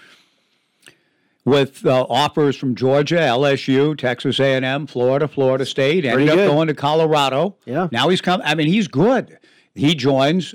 [1.44, 6.04] with uh, offers from Georgia, LSU, Texas A&M, Florida, Florida State.
[6.04, 6.48] Ended Pretty up good.
[6.48, 7.56] going to Colorado.
[7.64, 7.88] Yeah.
[7.90, 8.42] Now he's come.
[8.44, 9.38] I mean, he's good.
[9.74, 10.54] He joins,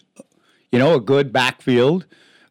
[0.71, 2.05] you know, a good backfield.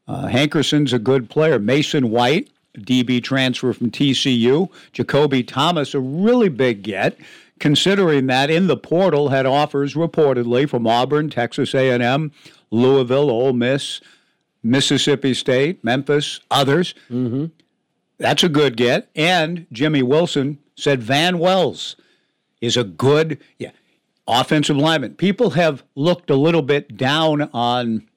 [0.08, 1.58] Uh, Hankerson's a good player.
[1.58, 4.70] Mason White, DB transfer from TCU.
[4.92, 7.18] Jacoby Thomas, a really big get,
[7.60, 12.32] considering that in the portal had offers reportedly from Auburn, Texas A&M,
[12.70, 14.00] Louisville, Ole Miss,
[14.62, 16.94] Mississippi State, Memphis, others.
[17.10, 17.46] Mm-hmm.
[18.18, 19.10] That's a good get.
[19.16, 21.96] And Jimmy Wilson said Van Wells
[22.60, 23.72] is a good yeah,
[24.26, 25.14] offensive lineman.
[25.14, 28.08] People have looked a little bit down on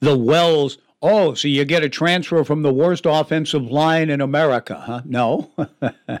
[0.00, 0.78] the Wells.
[1.02, 5.02] Oh, so you get a transfer from the worst offensive line in America, huh?
[5.04, 5.50] No.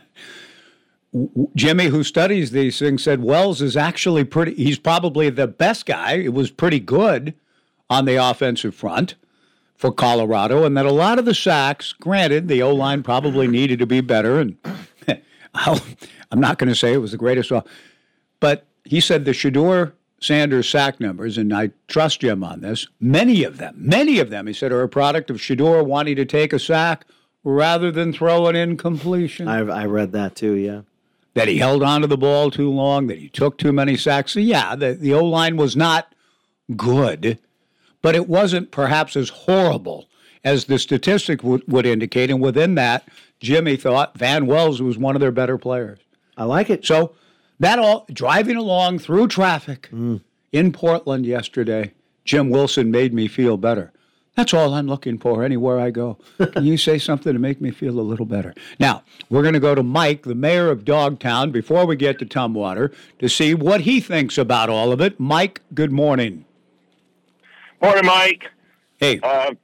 [1.54, 6.14] Jimmy, who studies these things, said Wells is actually pretty, he's probably the best guy.
[6.14, 7.34] It was pretty good
[7.88, 9.14] on the offensive front
[9.76, 13.78] for Colorado, and that a lot of the sacks, granted, the O line probably needed
[13.78, 14.56] to be better, and
[15.54, 15.80] I'll,
[16.30, 17.52] I'm not going to say it was the greatest,
[18.40, 19.92] but he said the Shedeur
[20.26, 24.46] Sanders sack numbers, and I trust Jim on this, many of them, many of them,
[24.46, 27.04] he said, are a product of Shedeur wanting to take a sack
[27.44, 29.46] rather than throw an incompletion.
[29.48, 30.54] I I read that too.
[30.54, 30.82] Yeah.
[31.34, 34.32] that he held onto the ball too long, that he took too many sacks.
[34.32, 36.12] So yeah, the, the O line was not
[36.76, 37.38] good,
[38.02, 40.08] but it wasn't perhaps as horrible
[40.42, 42.30] as the statistic would, would indicate.
[42.30, 43.06] And within that,
[43.38, 45.98] Jimmy thought Van Wells was one of their better players.
[46.36, 46.84] I like it.
[46.86, 47.14] So
[47.58, 49.88] that all driving along through traffic
[50.52, 51.92] in Portland yesterday,
[52.24, 53.92] Jim Wilson made me feel better.
[54.34, 56.18] That's all I'm looking for anywhere I go.
[56.52, 58.52] Can you say something to make me feel a little better?
[58.78, 62.26] Now, we're going to go to Mike, the mayor of Dogtown, before we get to
[62.26, 65.18] Tumwater, to see what he thinks about all of it.
[65.18, 66.44] Mike, good morning.
[67.80, 68.50] Morning, Mike.
[68.98, 69.20] Hey.
[69.22, 69.54] Uh,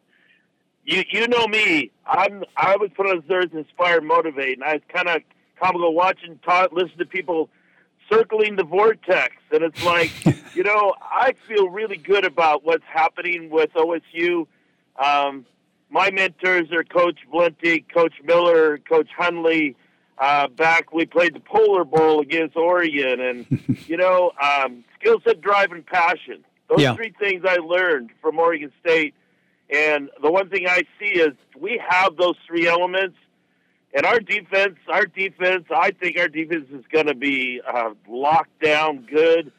[0.85, 1.91] you you know me.
[2.07, 5.23] I'm I was put on Thursday inspire, motivate, and I was kind of
[5.61, 7.51] comical watching, talk, listen to people
[8.17, 10.11] circling the vortex, and it's like,
[10.55, 14.47] you know, I feel really good about what's happening with OSU.
[15.03, 15.47] Um,
[15.91, 19.75] my mentors are Coach Blenty, Coach Miller, Coach Hunley.
[20.19, 25.41] Uh, back we played the Polar Bowl against Oregon, and you know, um, skill set,
[25.41, 26.45] drive, and passion.
[26.69, 26.95] Those Yeah.
[26.95, 29.15] three things I learned from Oregon State.
[29.71, 33.17] And the one thing I see is we have those three elements.
[33.95, 38.61] And our defense, our defense, I think our defense is going to be uh, locked
[38.63, 39.53] down good.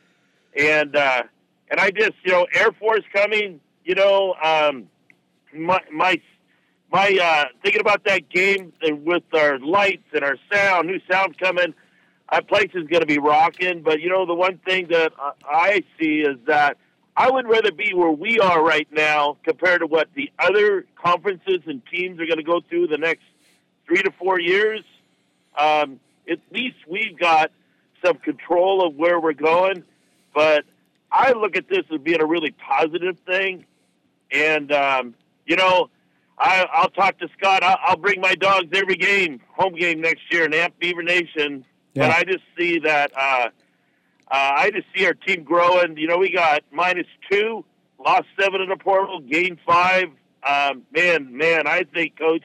[0.57, 1.23] And uh,
[1.69, 4.89] and I just, you know, Air Force coming, you know, um,
[5.53, 6.19] my my
[6.91, 11.73] my uh, thinking about that game with our lights and our sound, new sound coming.
[12.31, 13.81] that place is going to be rocking.
[13.83, 15.13] But you know, the one thing that
[15.47, 16.77] I see is that
[17.15, 21.61] I would rather be where we are right now compared to what the other conferences
[21.67, 23.23] and teams are going to go through the next
[23.85, 24.83] three to four years.
[25.57, 27.51] Um, at least we've got
[28.03, 29.83] some control of where we're going.
[30.33, 30.65] But
[31.11, 33.65] I look at this as being a really positive thing.
[34.31, 35.15] And, um,
[35.45, 35.89] you know,
[36.39, 37.63] I, I'll talk to Scott.
[37.63, 41.65] I'll, I'll bring my dogs every game, home game next year in Amp Beaver Nation.
[41.93, 42.07] Yeah.
[42.07, 43.49] But I just see that, uh,
[44.31, 45.97] uh, I just see our team growing.
[45.97, 47.63] You know, we got minus two,
[48.03, 50.05] lost seven in the portal, gained five.
[50.41, 52.43] Um, man, man, I think, Coach,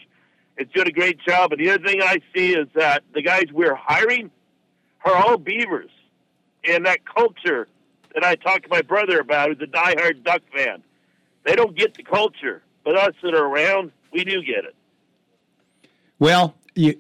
[0.59, 1.53] it's doing a great job.
[1.53, 4.31] And the other thing I see is that the guys we're hiring
[5.05, 5.91] are all Beavers.
[6.65, 7.69] And that culture
[8.15, 10.83] that I talked to my brother about, who's a diehard Duck fan,
[11.45, 12.63] they don't get the culture.
[12.85, 14.75] But us that are around, we do get it.
[16.19, 16.97] Well, you,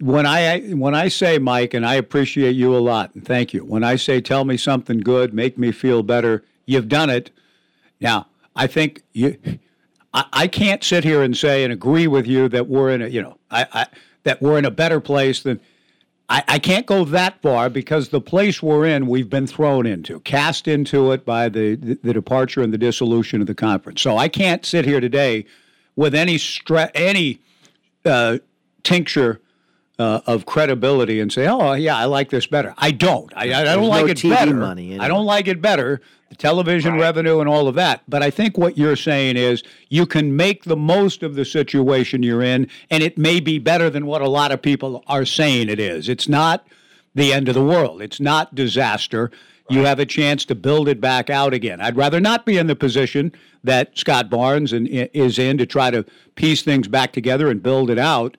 [0.00, 3.64] when I when I say Mike, and I appreciate you a lot, and thank you.
[3.64, 7.30] When I say tell me something good, make me feel better, you've done it.
[8.00, 9.38] Now, I think you.
[10.14, 13.08] I, I can't sit here and say and agree with you that we're in a
[13.08, 13.86] you know I, I
[14.22, 15.60] that we're in a better place than.
[16.26, 20.20] I, I can't go that far because the place we're in, we've been thrown into,
[20.20, 24.00] cast into it by the, the, the departure and the dissolution of the conference.
[24.00, 25.44] So I can't sit here today
[25.96, 27.40] with any stre- any
[28.06, 28.38] uh,
[28.84, 29.42] tincture
[29.98, 33.32] uh, of credibility and say, "Oh, yeah, I like this better." I don't.
[33.36, 34.54] I, I don't like no it TV better.
[34.54, 36.00] money in I don't like it better.
[36.30, 38.02] The television revenue and all of that.
[38.08, 42.22] But I think what you're saying is you can make the most of the situation
[42.22, 45.68] you're in, and it may be better than what a lot of people are saying
[45.68, 46.08] it is.
[46.08, 46.66] It's not
[47.14, 48.02] the end of the world.
[48.02, 49.30] It's not disaster.
[49.70, 51.80] You have a chance to build it back out again.
[51.80, 55.90] I'd rather not be in the position that Scott Barnes and, is in to try
[55.90, 56.04] to
[56.34, 58.36] piece things back together and build it out.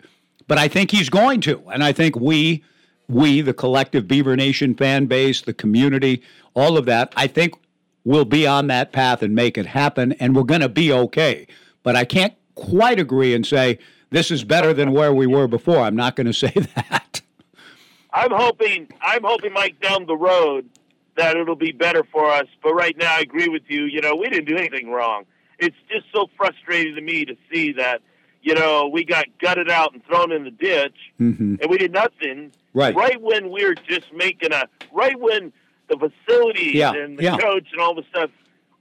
[0.48, 2.64] But I think he's going to, and I think we,
[3.08, 6.22] we, the collective Beaver Nation fan base, the community,
[6.54, 7.56] all of that, I think
[8.04, 11.48] we'll be on that path and make it happen, and we're going to be okay.
[11.84, 13.80] But I can't quite agree and say
[14.12, 15.80] this is better than where we were before.
[15.80, 17.22] I'm not going to say that.
[18.14, 20.70] I'm hoping, I'm hoping, Mike, down the road
[21.18, 22.46] that it'll be better for us.
[22.64, 23.86] But right now, I agree with you.
[23.86, 25.26] You know, we didn't do anything wrong.
[25.60, 28.02] It's just so frustrating to me to see that,
[28.46, 31.56] you know, we got gutted out and thrown in the ditch, Mm-hmm.
[31.62, 32.52] and we did nothing.
[32.76, 32.94] Right.
[32.96, 35.52] Right when we were just making a, right when
[35.90, 37.38] the facilities Yeah, and the yeah.
[37.38, 38.30] coach and all the stuff,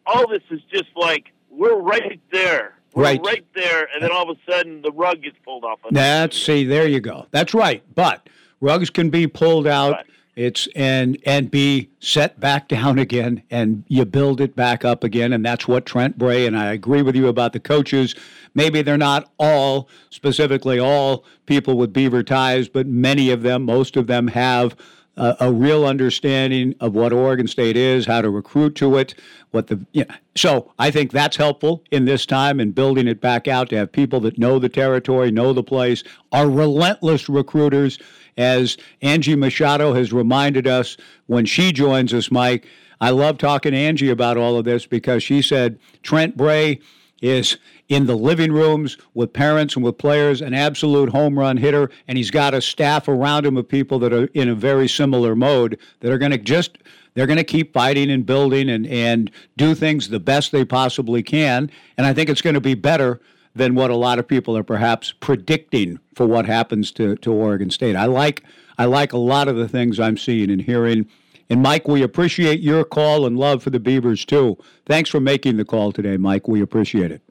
[0.07, 2.75] all this is just like we're right there.
[2.95, 3.21] We're Right.
[3.25, 5.79] right there, and then all of a sudden the rug gets pulled off.
[5.81, 5.93] Of us.
[5.95, 7.27] That's see, there you go.
[7.31, 7.83] That's right.
[7.95, 8.29] But
[8.61, 10.05] rugs can be pulled out.
[10.37, 15.33] It's and and be set back down again, and you build it back up again,
[15.33, 18.15] and that's what Trent Bray and I agree with you about the coaches.
[18.55, 23.97] Maybe they're not all specifically all people with beaver ties, but many of them, most
[23.97, 24.77] of them have
[25.17, 29.15] a, real understanding of what Oregon State is, how to recruit to it,
[29.53, 30.15] what the you know.
[30.35, 33.93] So I think that's helpful in this time in building it back out to have
[33.93, 37.99] people that know the territory, know the place, are relentless recruiters.
[38.37, 42.67] As Angie Machado has reminded us when she joins us, Mike.
[43.01, 46.81] I love talking to Angie about all of this because she said Trent Bray
[47.21, 51.91] is in the living rooms with parents and with players, an absolute home run hitter,
[52.09, 55.35] and he's got a staff around him of people that are in a very similar
[55.35, 56.79] mode that are going to just
[57.15, 61.23] they're going to keep fighting and building and and do things the best they possibly
[61.23, 63.21] can, and I think it's going to be better
[63.55, 67.71] than what a lot of people are perhaps predicting for what happens to, to Oregon
[67.71, 67.97] State.
[67.97, 68.43] I like
[68.79, 71.09] I like a lot of the things I'm seeing and hearing.
[71.49, 74.59] And Mike, we appreciate your call and love for the Beavers too.
[74.87, 76.49] Thanks for making the call today, Mike.
[76.49, 77.23] We appreciate it.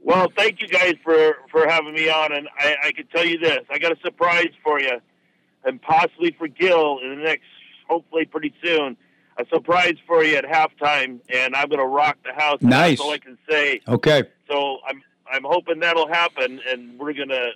[0.00, 3.38] Well, thank you guys for for having me on, and I, I can tell you
[3.38, 4.98] this: I got a surprise for you,
[5.64, 7.44] and possibly for Gil in the next,
[7.86, 8.96] hopefully pretty soon,
[9.36, 12.62] a surprise for you at halftime, and I'm going to rock the house.
[12.62, 12.98] Nice.
[12.98, 13.80] That's all I can say.
[13.86, 14.24] Okay.
[14.50, 17.50] So I'm I'm hoping that'll happen, and we're gonna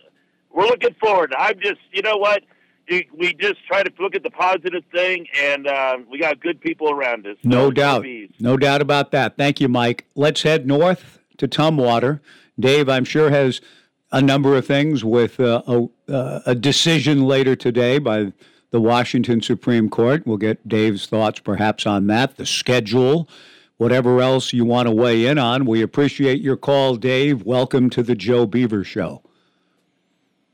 [0.53, 1.35] we're looking forward.
[1.37, 2.43] I'm just you know what.
[2.91, 6.91] We just try to look at the positive thing, and uh, we got good people
[6.91, 7.37] around us.
[7.45, 8.05] No doubt.
[8.41, 9.37] No doubt about that.
[9.37, 10.05] Thank you, Mike.
[10.17, 12.21] Let's head north to Tumwater.
[12.59, 13.61] Dave, I'm sure, has
[14.11, 18.33] a number of things with uh, a, uh, a decision later today by
[18.71, 20.27] the Washington Supreme Court.
[20.27, 23.29] We'll get Dave's thoughts perhaps on that, the schedule,
[23.83, 25.67] whatever else you want to weigh in on.
[25.67, 27.43] We appreciate your call, Dave.
[27.43, 29.23] Welcome to the Joe Beaver Show.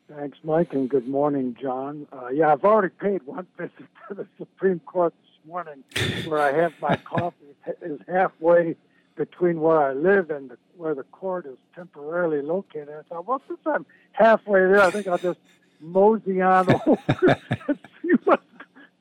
[0.09, 2.07] Thanks, Mike, and good morning, John.
[2.11, 5.85] Uh, yeah, I've already paid one visit to the Supreme Court this morning,
[6.27, 8.77] where I have my coffee is halfway
[9.15, 12.89] between where I live and the, where the court is temporarily located.
[12.89, 15.41] I thought, well, since I'm halfway there, I think I'll just
[15.81, 17.37] mosey on over
[17.69, 18.43] and see what's,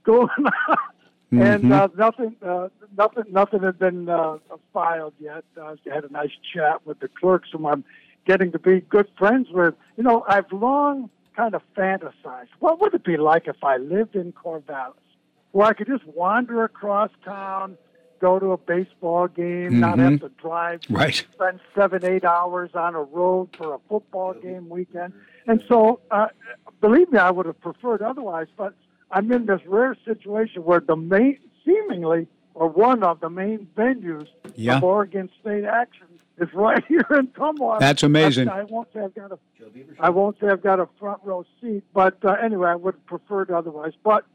[0.03, 0.77] going on.
[1.31, 1.71] And Mhm.
[1.71, 4.37] uh, nothing, uh, nothing, nothing had been uh,
[4.73, 5.43] filed yet.
[5.57, 7.83] Uh, I had a nice chat with the clerks, whom I'm
[8.25, 9.75] getting to be good friends with.
[9.97, 12.47] You know, I've long kind of fantasized.
[12.59, 14.93] What would it be like if I lived in Corvallis,
[15.51, 17.77] where I could just wander across town,
[18.19, 20.19] go to a baseball game, not have Mhm.
[20.21, 21.25] to drive, Right.
[21.33, 25.13] spend seven, eight hours on a road for a football game weekend.
[25.45, 26.29] And so, uh,
[26.81, 28.47] believe me, I would have preferred otherwise.
[28.57, 28.73] But
[29.11, 34.27] I'm in this rare situation where the main, seemingly, or one of the main venues
[34.55, 34.77] Yeah.
[34.77, 36.07] of Oregon State action
[36.39, 37.79] is right here in Tumwater.
[37.79, 38.49] That's amazing.
[38.49, 39.39] I, I won't say I've got a,
[39.99, 43.05] I won't say I've got a front row seat, but uh, anyway, I would have
[43.05, 43.93] preferred otherwise.
[44.03, 44.25] But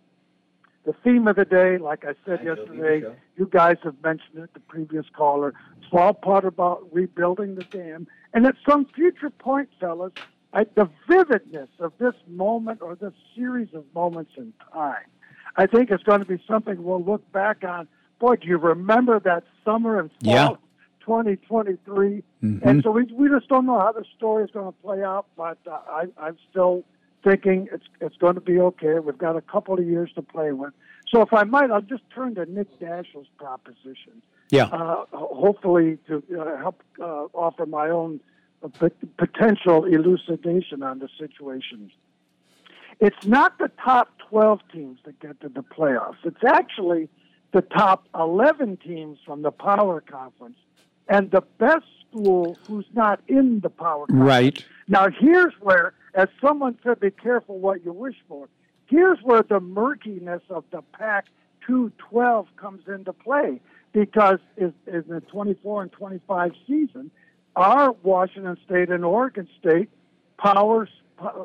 [0.84, 3.06] the theme of the day, like I said yesterday,
[3.36, 5.54] you guys have mentioned it, the previous caller.
[5.78, 8.08] It's all part about rebuilding the dam.
[8.34, 10.12] And at some future point, fellas,
[10.52, 15.06] I, the vividness of this moment or this series of moments in time,
[15.56, 17.88] I think it's going to be something we'll look back on.
[18.18, 20.48] Boy, do you remember that summer and fall Yeah.
[20.50, 20.58] of
[21.00, 22.22] 2023?
[22.42, 22.62] Mhm.
[22.62, 25.26] And so we, we just don't know how the story is going to play out,
[25.36, 26.84] but uh, I, I'm still
[27.24, 28.98] thinking it's it's going to be okay.
[28.98, 30.72] We've got a couple of years to play with.
[31.08, 34.22] So if I might, I'll just turn to Nick Daschel's proposition.
[34.50, 34.64] Yeah.
[34.66, 38.20] Uh, hopefully to uh, help uh, offer my own
[39.16, 41.90] potential elucidation on the situation.
[43.00, 46.18] It's not the top 12 teams that get to the playoffs.
[46.24, 47.08] It's actually
[47.52, 50.56] the top 11 teams from the Power Conference
[51.08, 54.28] and the best school who's not in the Power Conference.
[54.28, 54.64] Right.
[54.88, 58.48] Now, here's where, as someone said, be careful what you wish for.
[58.86, 61.26] Here's where the murkiness of the Pac
[61.66, 63.60] 212 comes into play
[63.92, 67.10] because in, in the 24 and 25 season,
[67.56, 69.88] our Washington State and Oregon State
[70.38, 70.88] powers
[71.18, 71.44] uh,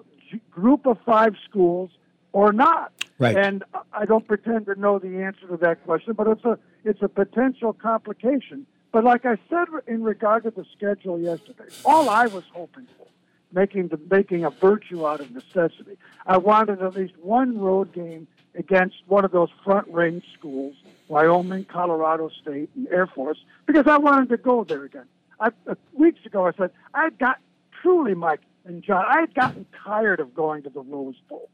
[0.51, 1.91] group of five schools
[2.33, 2.91] or not.
[3.19, 3.35] Right.
[3.35, 7.01] And I don't pretend to know the answer to that question, but it's a it's
[7.01, 8.65] a potential complication.
[8.91, 13.07] But like I said in regard to the schedule yesterday, all I was hoping for,
[13.51, 18.27] making the making a virtue out of necessity, I wanted at least one road game
[18.55, 20.75] against one of those front range schools,
[21.07, 25.05] Wyoming, Colorado State, and Air Force, because I wanted to go there again.
[25.39, 27.39] I, uh, weeks ago, I said I had got
[27.81, 31.49] truly, Mike and John, I had gotten tired of going to the Rose Bowl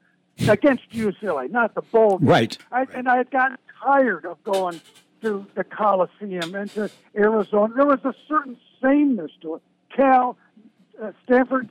[0.48, 2.18] against UCLA, not the bowl.
[2.18, 2.28] game.
[2.28, 2.58] Right.
[2.72, 4.82] I, and I had gotten tired of going
[5.22, 7.74] to the Coliseum and to Arizona.
[7.76, 9.62] There was a certain sameness to it.
[9.96, 10.38] Cal,
[11.02, 11.70] uh, Stanford,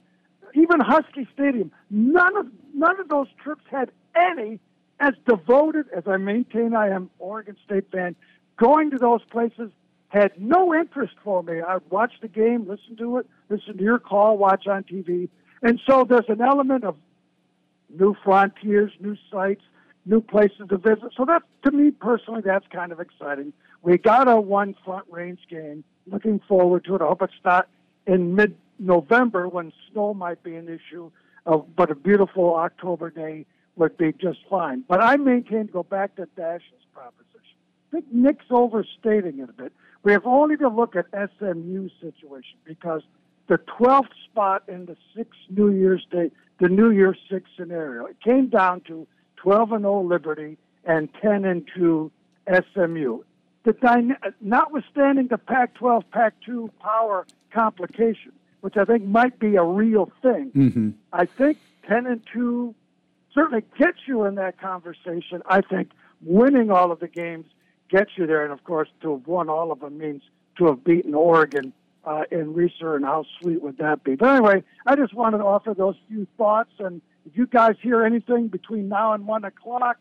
[0.55, 1.73] even Husky Stadium.
[1.91, 4.61] None of none of those trips had any
[5.01, 8.15] as devoted as I maintain I am Oregon State fan.
[8.57, 9.71] Going to those places
[10.13, 11.63] had no interest for me.
[11.63, 15.31] I'd watch the game, listen to it, listen to your call, watch on TV.
[15.63, 16.97] And so there's an element of
[17.89, 19.63] new frontiers, new sites,
[20.05, 21.15] new places to visit.
[21.17, 23.55] So that, to me personally, that's kind of exciting.
[23.81, 25.83] We got a one front range game.
[26.07, 27.01] Looking forward to it.
[27.01, 27.69] I hope it's not
[28.07, 31.11] in mid-November when snow might be an issue,
[31.47, 33.47] uh, but a beautiful October day
[33.77, 34.85] would be just fine.
[34.87, 37.57] But I maintain to go back to Dash's proposition.
[37.89, 39.73] I think Nick's overstating it a bit.
[40.03, 43.03] We have only to look at SMU situation because
[43.47, 46.31] the 12th spot in the six New Year's Day,
[46.61, 51.45] the New Year's Six scenario, it came down to 12 and 0 Liberty and 10
[51.45, 52.11] and 2
[52.49, 53.23] SMU.
[53.65, 60.11] The dyna- notwithstanding the Pac-12, Pac-2 power complication, which I think might be a real
[60.21, 60.91] thing, Mm-hmm.
[61.13, 62.75] I think 10 and 2
[63.33, 65.43] certainly gets you in that conversation.
[65.47, 65.91] I think
[66.23, 67.47] winning all of the games
[67.93, 68.43] gets you there.
[68.43, 70.23] And of course, to have won all of them means
[70.59, 71.73] to have beaten Oregon
[72.05, 74.17] uh, in Reser, and how sweet would that be?
[74.17, 76.73] But anyway, I just wanted to offer those few thoughts.
[76.81, 79.99] And if you guys hear anything between now and 1 o'clock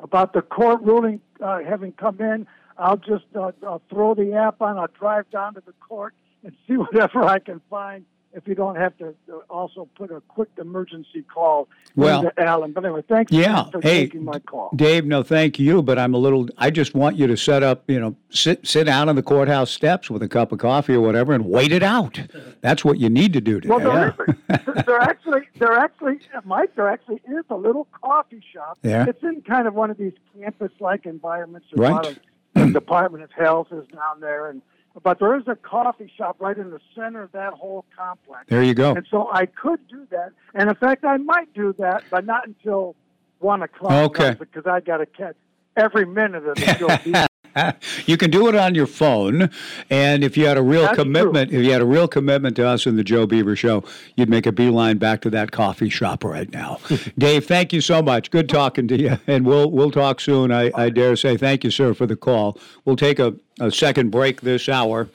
[0.00, 2.46] about the court ruling uh, having come in,
[2.78, 4.78] I'll just uh, I'll throw the app on.
[4.78, 8.04] I'll drive down to the court and see whatever I can find.
[8.34, 9.14] If you don't have to
[9.50, 12.72] also put a quick emergency call Well, into Alan.
[12.72, 13.64] But anyway, thanks Yeah.
[13.70, 14.70] for Hey, taking my call.
[14.74, 16.48] Dave, no, thank you, but I'm a little.
[16.56, 19.70] I just want you to set up, you know, sit sit down on the courthouse
[19.70, 22.20] steps with a cup of coffee or whatever, and wait it out.
[22.62, 23.68] That's what you need to do today.
[23.74, 24.14] Well, there,
[24.48, 28.78] is, there actually, there actually, Mike, there actually is a little coffee shop.
[28.82, 29.04] Yeah.
[29.06, 31.66] It's in kind of one of these campus-like environments.
[31.70, 32.16] There's a lot Right.
[32.16, 34.62] of the Department of Health is down there, and
[35.02, 38.44] but there is a coffee shop right in the center of that whole complex.
[38.48, 38.94] There you go.
[38.94, 42.46] And so I could do that, and in fact, I might do that, but not
[42.46, 42.96] until
[43.38, 44.10] one o'clock.
[44.10, 44.36] Okay.
[44.38, 45.36] Because I got to catch
[45.76, 47.26] every minute of the show.
[48.06, 49.50] you can do it on your phone,
[49.90, 52.66] and if you had a real That's commitment, if you had a real commitment to
[52.66, 53.84] us in the Joe Beaver Show,
[54.16, 56.78] you'd make a beeline back to that coffee shop right now.
[57.18, 58.30] Dave, thank you so much.
[58.30, 60.52] Good talking to you, and we'll we'll talk soon.
[60.52, 62.58] I, I dare say, thank you, sir, for the call.
[62.84, 65.08] We'll take a, a second break this hour.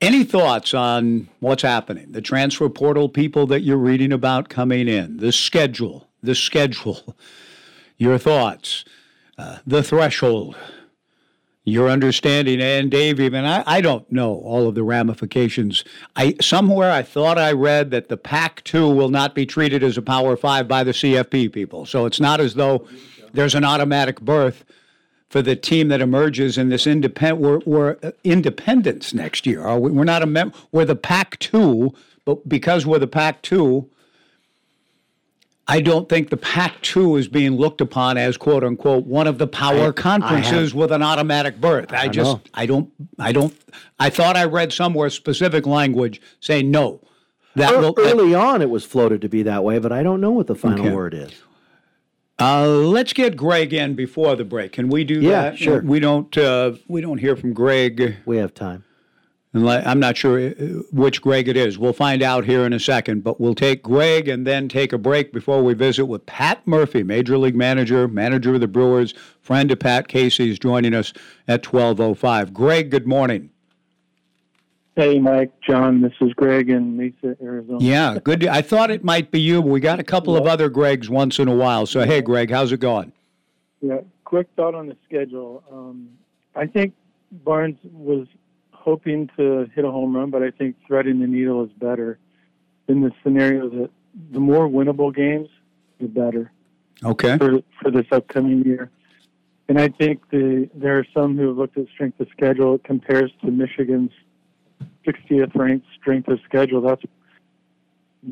[0.00, 2.12] Any thoughts on what's happening?
[2.12, 7.16] The transfer portal people that you're reading about coming in, the schedule, the schedule.
[7.98, 8.86] Your thoughts,
[9.36, 10.56] uh, the threshold,
[11.70, 15.84] your understanding, and Dave, even I, I don't know all of the ramifications.
[16.16, 20.02] I somewhere I thought I read that the Pac-2 will not be treated as a
[20.02, 22.86] Power Five by the CFP people, so it's not as though
[23.32, 24.64] there's an automatic berth
[25.28, 29.62] for the team that emerges in this independent we're, we're uh, independence next year.
[29.62, 31.94] Are we, we're not a mem- we're the Pac-2,
[32.24, 33.86] but because we're the Pac-2,
[35.70, 39.46] I don't think the Pac-2 is being looked upon as quote unquote one of the
[39.46, 41.92] power I- I conferences have- with an automatic berth.
[41.92, 42.40] I, I just know.
[42.52, 43.54] I don't I don't
[43.98, 47.00] I thought I read somewhere specific language saying no.
[47.56, 50.20] That Ear- will Early on, it was floated to be that way, but I don't
[50.20, 50.94] know what the final Okay.
[50.94, 51.32] word is.
[52.40, 54.72] Uh, let's get Greg in before the break.
[54.72, 55.58] Can we do Yeah, that?
[55.58, 55.82] sure.
[55.82, 56.36] We don't.
[56.38, 58.16] Uh, we don't hear from Greg.
[58.24, 58.84] We have time.
[59.52, 60.52] I'm not sure uh,
[60.92, 61.76] which Greg it is.
[61.76, 63.24] We'll find out here in a second.
[63.24, 67.02] But we'll take Greg and then take a break before we visit with Pat Murphy,
[67.02, 71.12] Major League Manager, manager of the Brewers, friend of Pat Casey, is joining us
[71.48, 72.52] at 12:05.
[72.52, 73.50] Greg, good morning.
[74.94, 77.78] Hey, Mike, John, this is Greg in Mesa, Arizona.
[77.80, 78.46] Yeah, good.
[78.46, 81.38] I thought it might be you, but we got a couple of other Gregs once
[81.38, 81.86] in a while.
[81.86, 83.12] So hey, Greg, how's it going?
[83.80, 85.64] Yeah, quick thought on the schedule.
[85.72, 86.10] Um,
[86.54, 86.94] I think
[87.32, 88.26] Barnes was
[88.80, 92.18] hoping to hit a home run, but I think threading the needle is better
[92.88, 93.90] in the scenario that
[94.32, 95.48] the more winnable games,
[96.00, 96.50] the better
[97.04, 97.38] Okay.
[97.38, 98.90] for for this upcoming year.
[99.68, 102.74] And I think the there are some who have looked at strength of schedule.
[102.74, 104.10] It compares to Michigan's
[105.06, 106.80] 60th ranked strength of schedule.
[106.80, 107.02] That's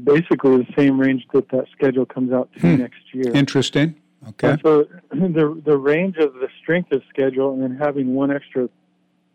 [0.05, 2.77] basically the same range that that schedule comes out to hmm.
[2.77, 3.33] next year.
[3.33, 3.95] Interesting.
[4.31, 4.51] Okay.
[4.51, 8.69] And so the the range of the strength of schedule and then having one extra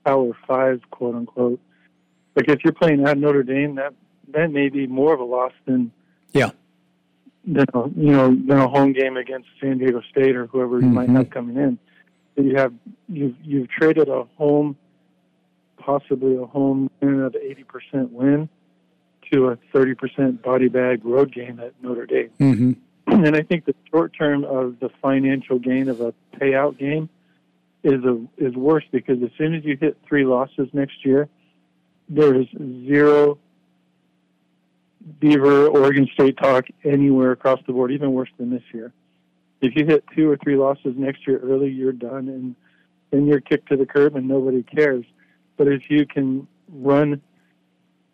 [0.06, 1.60] power five, quote unquote.
[2.36, 3.94] Like if you're playing at Notre Dame, that
[4.30, 5.92] that may be more of a loss than
[6.34, 6.52] Yeah.
[7.46, 10.88] than a, you know than a home game against San Diego State or whoever you
[10.88, 11.16] might Mhm.
[11.18, 11.78] have coming in.
[12.36, 12.74] So you have
[13.10, 14.76] you've you've traded a home,
[15.78, 18.50] possibly a home win of eighty percent win,
[19.32, 22.30] to a thirty percent body bag road game at Notre Dame.
[22.40, 22.72] Mm-hmm.
[23.08, 27.10] And I think the short term of the financial gain of a payout game
[27.84, 31.28] is a is worse because as soon as you hit three losses next year,
[32.10, 32.48] there is
[32.86, 33.38] zero
[35.20, 38.94] Beaver Oregon State talk anywhere across the board, even worse than this year.
[39.62, 42.56] If you hit two or three losses next year early, you're done and
[43.12, 45.06] then you're kicked to the curb and nobody cares.
[45.58, 47.22] But if you can run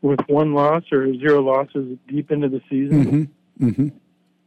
[0.01, 3.67] with one loss or zero losses deep into the season, Mm-hmm.
[3.67, 3.87] Mm-hmm.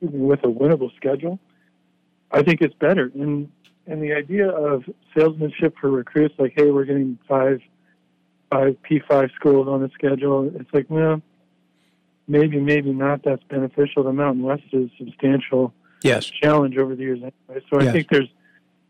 [0.01, 1.39] with a winnable schedule,
[2.31, 3.11] I think it's better.
[3.15, 3.51] And
[3.87, 4.85] and the idea of
[5.17, 7.61] salesmanship for recruits, like, hey, we're getting five
[8.51, 10.51] five P five schools on the schedule.
[10.55, 11.23] It's like, well,
[12.29, 13.23] maybe, maybe not.
[13.25, 14.05] That's beneficial.
[14.05, 15.73] The Mountain West is substantial
[16.03, 16.27] Yes.
[16.27, 17.65] challenge over the years anyway.
[17.71, 17.93] So I Yes.
[17.93, 18.29] think there's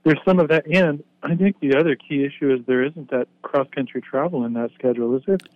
[0.05, 3.29] there's some of that, and I think the other key issue is there isn't that
[3.43, 5.49] cross country travel in that schedule, is it?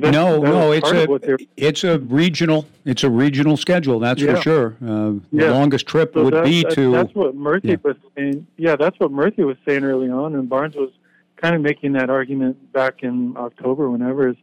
[0.00, 3.98] No, that no, it's a it's a regional it's a regional schedule.
[3.98, 4.34] That's Yeah.
[4.36, 4.76] for sure.
[4.82, 7.76] Uh, The longest trip So would that- be that- to That's what Murphy Yeah.
[7.82, 8.46] was saying.
[8.56, 10.90] Yeah, that's what Murphy was saying early on, and Barnes was
[11.36, 13.90] kind of making that argument back in October.
[13.90, 14.36] Whenever is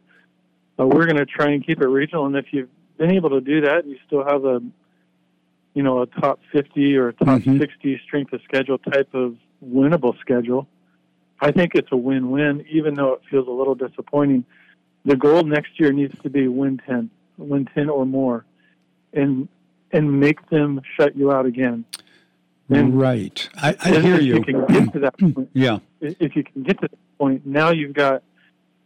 [0.78, 3.40] uh, we're going to try and keep it regional, and if you've been able to
[3.40, 4.60] do that, you still have a
[5.74, 7.58] you know a top fifty or a top Mhm.
[7.58, 10.66] sixty strength of schedule type of winnable schedule.
[11.40, 14.44] I think it's a win-win, even though it feels a little disappointing.
[15.04, 18.44] The goal next year needs to be win ten, win ten or more,
[19.12, 19.48] and
[19.92, 21.84] and make them shut you out again.
[22.70, 23.46] And right.
[23.56, 24.42] I, I if hear you you.
[24.42, 25.78] can get to that point, Yeah.
[26.00, 28.22] if you can get to that point, now you've got,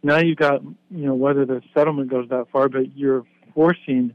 [0.03, 4.13] now you've got, you know, whether the settlement goes that far, but you're forcing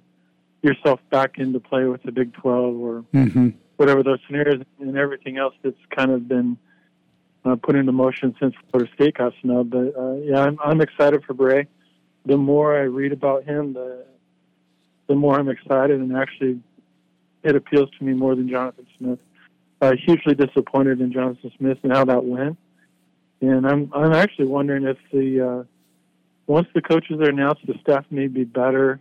[0.62, 3.48] yourself back into play with the Big 12 or Mm-hmm.
[3.78, 6.58] whatever those scenarios and everything else that's kind of been
[7.46, 9.70] uh, put into motion since Florida State got snubbed.
[9.70, 11.66] But uh, yeah, I'm, I'm excited for Bray.
[12.26, 14.04] The more I read about him, the
[15.06, 16.60] the more I'm excited, and actually,
[17.42, 19.18] it appeals to me more than Jonathan Smith.
[19.82, 22.56] Uh, hugely disappointed in Jonathan Smith and how that went,
[23.42, 25.64] and I'm I'm actually wondering if the uh,
[26.46, 29.00] once the coaches are announced, the staff may be better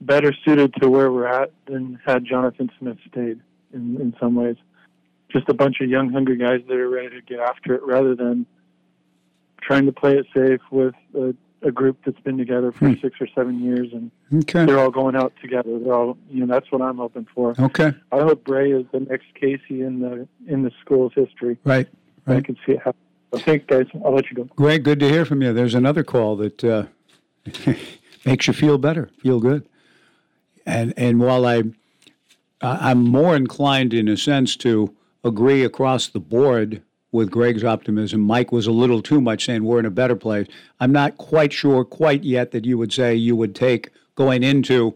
[0.00, 3.40] better suited to where we're at than had Jonathan Smith stayed
[3.72, 4.56] in, in some ways.
[5.30, 8.14] just a bunch of young, hungry guys that are ready to get after it, rather
[8.14, 8.46] than
[9.60, 10.94] trying to play it safe with
[11.62, 13.00] a group that's been together for Hmm.
[13.02, 14.64] six or seven years and Okay.
[14.64, 15.78] they're all going out together.
[15.78, 17.54] They're all, you know, that's what I'm hoping for.
[17.58, 17.92] Okay.
[18.12, 21.58] I hope Bray is the next Casey in the in the school's history.
[21.64, 21.88] Right.
[22.26, 22.36] Right.
[22.38, 23.00] I can see it happen.
[23.32, 23.86] So thanks, guys.
[24.04, 24.44] I'll let you go.
[24.56, 25.52] Greg, good to hear from you.
[25.52, 26.84] There's another call that uh,
[28.24, 29.66] makes you feel better, feel good.
[30.64, 31.64] And and while I-
[32.60, 34.94] I'm more inclined in a sense to
[35.24, 36.82] agree across the board
[37.12, 38.20] with Greg's optimism.
[38.20, 40.46] Mike was a little too much saying we're in a better place.
[40.80, 44.94] I'm not quite sure quite yet that you would say you would take going into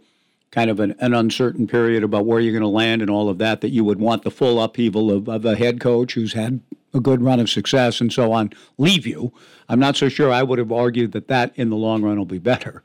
[0.50, 3.38] kind of an, an uncertain period about where you're going to land and all of
[3.38, 6.60] that, that you would want the full upheaval of, of a head coach who's had
[6.92, 9.32] a good run of success and so on leave you.
[9.70, 12.26] I'm not so sure I would have argued that that in the long run will
[12.26, 12.82] be better.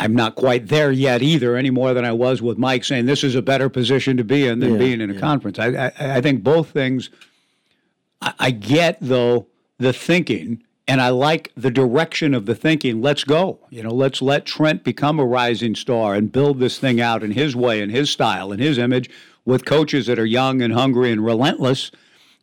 [0.00, 3.22] I'm not quite there yet either, any more than I was with Mike saying this
[3.22, 5.60] is a better position to be in than Yeah, being in a conference.
[5.60, 7.10] I, I, I think both things.
[8.20, 9.46] I, I get though
[9.78, 13.00] the thinking, and I like the direction of the thinking.
[13.00, 13.60] Let's go.
[13.70, 17.32] You know, let's let Trent become a rising star and build this thing out in
[17.32, 19.10] his way, in his style, in his image,
[19.44, 21.90] with coaches that are young and hungry and relentless,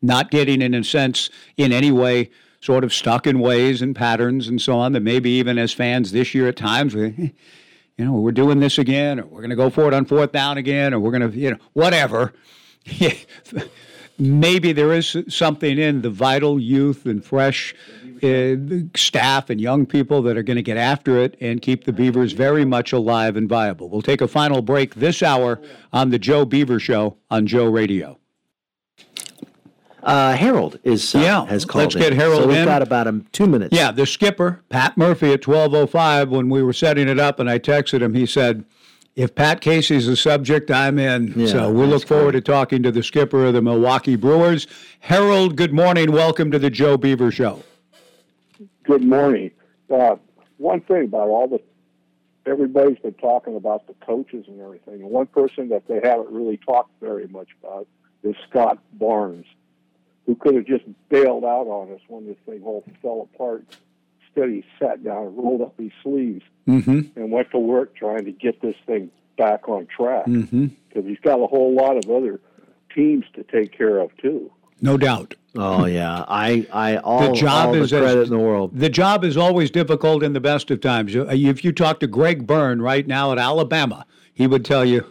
[0.01, 2.29] not getting in a sense in any way
[2.61, 6.11] sort of stuck in ways and patterns and so on that maybe even as fans
[6.11, 7.03] this year at times we
[7.97, 10.31] you know we're doing this again or we're going to go for it on fourth
[10.31, 12.33] down again or we're going to you know whatever
[14.17, 17.73] maybe there is something in the vital youth and fresh
[18.23, 18.55] uh,
[18.95, 22.31] staff and young people that are going to get after it and keep the Beavers
[22.31, 23.89] very much alive and viable.
[23.89, 25.59] We'll take a final break this hour
[25.91, 28.17] on the Joe Beaver Show on Joe Radio.
[30.01, 31.85] Uh, Harold is uh, Yeah, has called.
[31.85, 32.01] let's in.
[32.01, 32.65] get Harold So we've in.
[32.65, 33.75] got about um, two minutes.
[33.75, 37.57] Yeah, the skipper, Pat Murphy at 1205 when we were setting it up and I
[37.57, 38.65] texted him, he said,
[39.15, 41.33] if Pat Casey's the subject, I'm in.
[41.35, 44.67] Yeah, so we look forward to talking to the skipper of the Milwaukee Brewers.
[44.99, 46.11] Harold, good morning.
[46.11, 47.63] Welcome to the Joe Beaver Show.
[48.83, 49.51] Good morning.
[49.89, 50.17] Uh,
[50.57, 51.61] one thing about all the
[52.45, 56.57] everybody's been talking about the coaches and everything, and one person that they haven't really
[56.57, 57.87] talked very much about
[58.23, 59.45] is Scott Barnes,
[60.25, 63.63] who could have just bailed out on us when this thing all fell apart.
[64.35, 67.01] Instead, he sat down and rolled up his sleeves Mm-hmm.
[67.19, 70.67] and went to work trying to get this thing back on track Mm-hmm.
[70.89, 72.39] because he's got a whole lot of other
[72.93, 74.51] teams to take care of too.
[74.81, 75.35] No doubt.
[75.55, 78.71] Oh yeah, I I all, the job all is the credit as, in the world.
[78.77, 81.13] The job is always difficult in the best of times.
[81.15, 85.05] If you talk to Greg Byrne right now at Alabama, he would tell you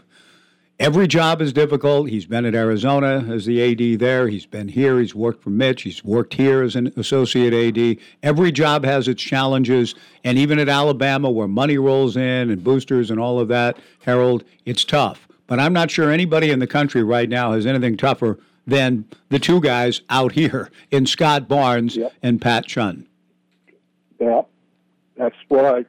[0.78, 2.08] every job is difficult.
[2.08, 4.28] He's been at Arizona as the AD there.
[4.28, 4.98] He's been here.
[5.00, 5.82] He's worked for Mitch.
[5.82, 7.98] He's worked here as an associate AD.
[8.22, 9.94] Every job has its challenges,
[10.24, 14.44] and even at Alabama, where money rolls in and boosters and all of that, Harold,
[14.64, 15.28] it's tough.
[15.46, 19.38] But I'm not sure anybody in the country right now has anything tougher than the
[19.38, 23.06] two guys out here in Scott Barnes and Pat Chun.
[24.18, 24.42] Yeah,
[25.16, 25.84] that's what I.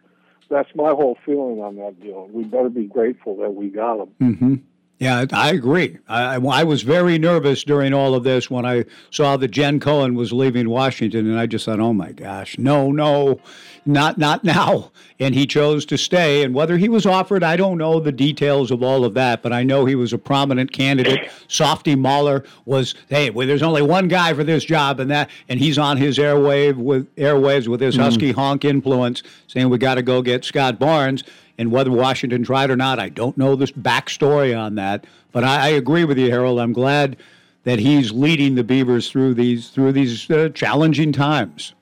[0.50, 2.28] That's my whole feeling on that deal.
[2.32, 4.10] We better be grateful that we got him.
[4.22, 4.56] Mm-hmm.
[4.98, 5.98] Yeah, I agree.
[6.08, 10.16] I, I was very nervous during all of this when I saw that Jen Cohen
[10.16, 13.42] was leaving Washington, and I just thought, "Oh my gosh, no, no,
[13.86, 16.44] not not now." And he chose to stay.
[16.44, 19.52] And whether he was offered, I don't know the details of all of that, but
[19.52, 21.30] I know he was a prominent candidate.
[21.50, 25.60] Softy Mahler was, "Hey, well, there's only one guy for this job, and that, and
[25.60, 28.00] he's on his airwave with airwaves with his Mm.
[28.02, 31.26] husky honk influence, saying we got to go get Scott Barnes."
[31.58, 35.06] And whether Washington tried or not, I don't know the backstory on that.
[35.32, 36.60] But I, I agree with you, Harold.
[36.60, 37.18] I'm glad
[37.64, 41.74] that he's leading the Beavers through these through these uh, challenging times.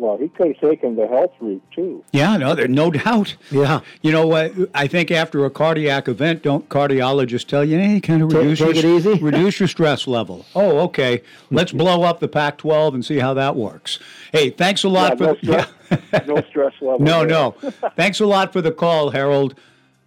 [0.00, 2.02] Well, he could have taken the health route too.
[2.10, 3.36] Yeah, no, there's no doubt.
[3.50, 4.54] Yeah, you know what?
[4.74, 8.58] I think after a cardiac event, don't cardiologists tell you, hey, kind of Take- reduce
[8.60, 9.18] take your, it easy?
[9.22, 10.46] reduce your stress level.
[10.54, 11.20] Oh, okay.
[11.50, 13.98] Let's blow up the Pac-12 and see how that works.
[14.32, 17.00] Hey, thanks a lot Yeah, no for stress, no stress level.
[17.00, 17.50] No, no.
[17.94, 19.54] Thanks a lot for the call, Harold.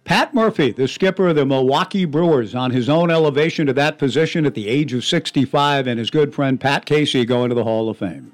[0.02, 4.44] Pat Murphy, the skipper of the Milwaukee Brewers, on his own elevation to that position
[4.44, 7.88] at the age of 65, and his good friend Pat Casey going to the Hall
[7.88, 8.32] of Fame.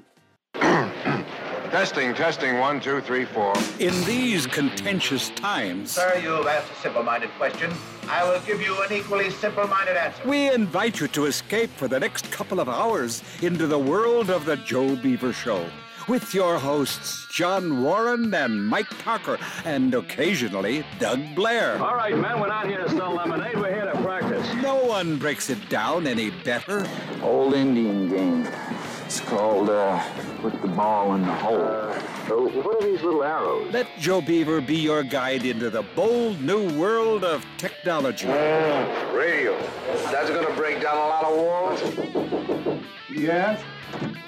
[1.81, 3.55] Testing, testing, one, two, three, four.
[3.79, 7.71] In these contentious times, Sir, you've asked a simple-minded question.
[8.07, 10.21] I will give you an equally simple-minded answer.
[10.29, 14.45] we invite you to escape for the next couple of hours into the world of
[14.45, 15.65] the Joe Beaver Show
[16.07, 21.81] with your hosts, John Warren and Mike Parker, and occasionally Doug Blair.
[21.81, 23.55] All right, men, we're not here to sell lemonade.
[23.55, 24.47] We're here to practice.
[24.61, 26.87] No one breaks it down any better.
[27.23, 28.47] Old Indian game.
[29.19, 30.01] Called uh,
[30.37, 31.59] put the ball in the hole.
[31.59, 31.99] Uh,
[32.29, 33.71] what are these little arrows?
[33.73, 38.27] Let Joe Beaver be your guide into the bold new world of technology.
[38.27, 39.59] Uh, radio.
[40.11, 42.81] That's gonna break down a lot of walls.
[43.09, 43.61] Yes.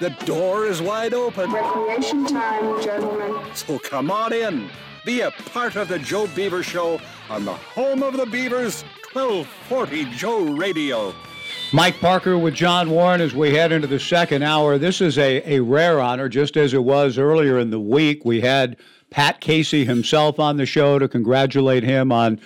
[0.00, 1.50] The door is wide open.
[1.50, 3.54] Recreation time, gentlemen.
[3.54, 4.68] So come on in.
[5.04, 8.82] Be a part of the Joe Beaver Show on the home of the Beavers,
[9.12, 11.14] 1240 Joe Radio.
[11.74, 14.78] Mike Parker with John Warren as we head into the second hour.
[14.78, 18.24] This is a, a rare honor, just as it was earlier in the week.
[18.24, 18.76] We had
[19.10, 22.40] Pat Casey himself on the show to congratulate him on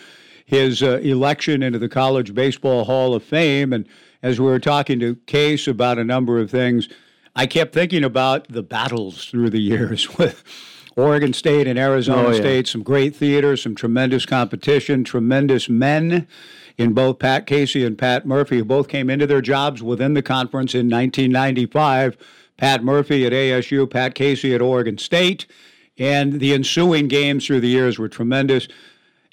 [0.46, 3.74] his uh, election into the College Baseball Hall of Fame.
[3.74, 3.86] And
[4.22, 6.88] as we were talking to Case about a number of things,
[7.36, 10.42] I kept thinking about the battles through the years with
[10.96, 12.40] Oregon State and Arizona Oh, yeah.
[12.40, 16.26] State, some great theater, some tremendous competition, tremendous men
[16.78, 20.22] in both Pat Casey and Pat Murphy, who both came into their jobs within the
[20.22, 22.16] conference in 1995.
[22.56, 25.46] Pat Murphy at ASU, Pat Casey at Oregon State.
[25.98, 28.68] And the ensuing games through the years were tremendous.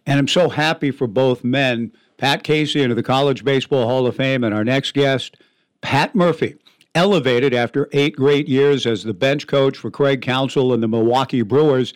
[0.08, 1.92] And I'm so happy for both men.
[2.18, 5.38] Pat Casey into the College Baseball Hall of Fame, and our next guest,
[5.82, 6.56] Pat Murphy,
[6.96, 11.42] elevated after eight great years as the bench coach for Craig Counsell and the Milwaukee
[11.42, 11.94] Brewers,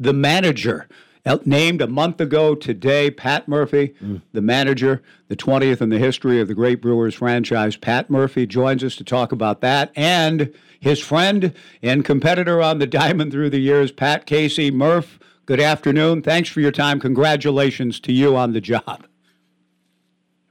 [0.00, 0.88] the manager.
[1.24, 3.94] El- Named a month ago today, Pat Murphy,
[4.32, 7.76] the manager, the 20th in the history of the great Brewers franchise.
[7.76, 12.86] Pat Murphy joins us to talk about that and his friend and competitor on the
[12.88, 14.72] diamond through the years, Pat Casey.
[14.72, 16.22] Murph, good afternoon.
[16.22, 16.98] Thanks for your time.
[16.98, 19.06] Congratulations to you on the job.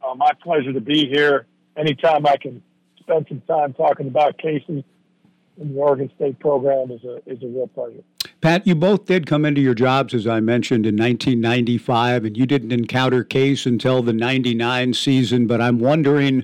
[0.01, 1.47] Uh, my pleasure to be here.
[1.75, 2.63] Anytime I can
[2.99, 4.85] spend some time talking about Casey
[5.61, 8.03] and the Oregon State program is a is a real pleasure.
[8.41, 12.47] Pat, you both did come into your jobs, as I mentioned, in 1995, and you
[12.47, 15.45] didn't encounter Case until the 99 season.
[15.45, 16.43] But I'm wondering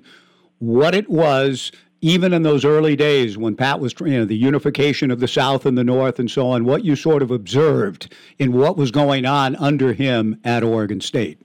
[0.59, 5.09] what it was, even in those early days when Pat was, you know, the unification
[5.09, 8.53] of the South and the North and so on, what you sort of observed in
[8.53, 11.41] what was going on under him at Oregon State.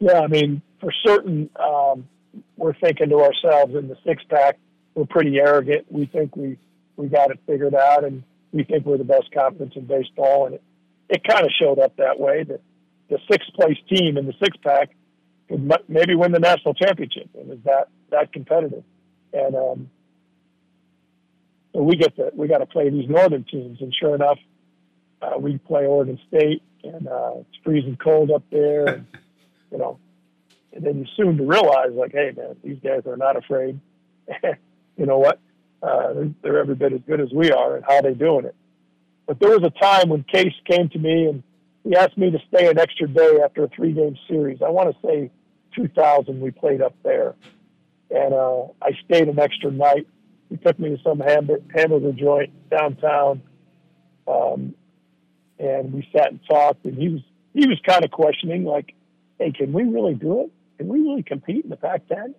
[0.00, 2.08] Yeah, I mean, for certain, um,
[2.56, 4.58] we're thinking to ourselves in the six pack,
[4.94, 5.86] we're pretty arrogant.
[5.90, 6.58] We think we
[6.96, 8.22] we got it figured out, and
[8.52, 10.46] we think we're the best conference in baseball.
[10.46, 10.62] And it
[11.08, 12.44] it kind of showed up that way.
[12.44, 12.60] That
[13.08, 14.90] the sixth place team in the six pack
[15.48, 17.30] could maybe win the national championship.
[17.34, 18.84] It was that that competitive,
[19.32, 19.90] and um,
[21.72, 23.80] so we get to we got to play these northern teams.
[23.80, 24.38] And sure enough,
[25.20, 29.06] uh, we play Oregon State, and uh, it's freezing cold up there, and
[29.70, 29.98] you know
[30.72, 33.78] and then you soon to realize, like, hey, man, these guys are not afraid.
[35.02, 35.40] you know what?
[35.82, 38.54] Uh, they're, every bit as good as we are, and how they're doing it.
[39.26, 41.42] But there was a time when Case came to me and
[41.82, 44.62] he asked me to stay an extra day after a three-game series.
[44.64, 45.32] I want to say
[45.74, 47.34] 2000 we played up there,
[48.12, 50.06] and uh, I stayed an extra night.
[50.48, 53.42] He took me to some hamburger, hamburger joint downtown,
[54.28, 54.72] um,
[55.58, 56.84] and we sat and talked.
[56.84, 57.22] And he was
[57.54, 58.94] he was kind of questioning, like,
[59.40, 60.52] hey, can we really do it?
[60.78, 62.34] Can we really compete in the Pac-10?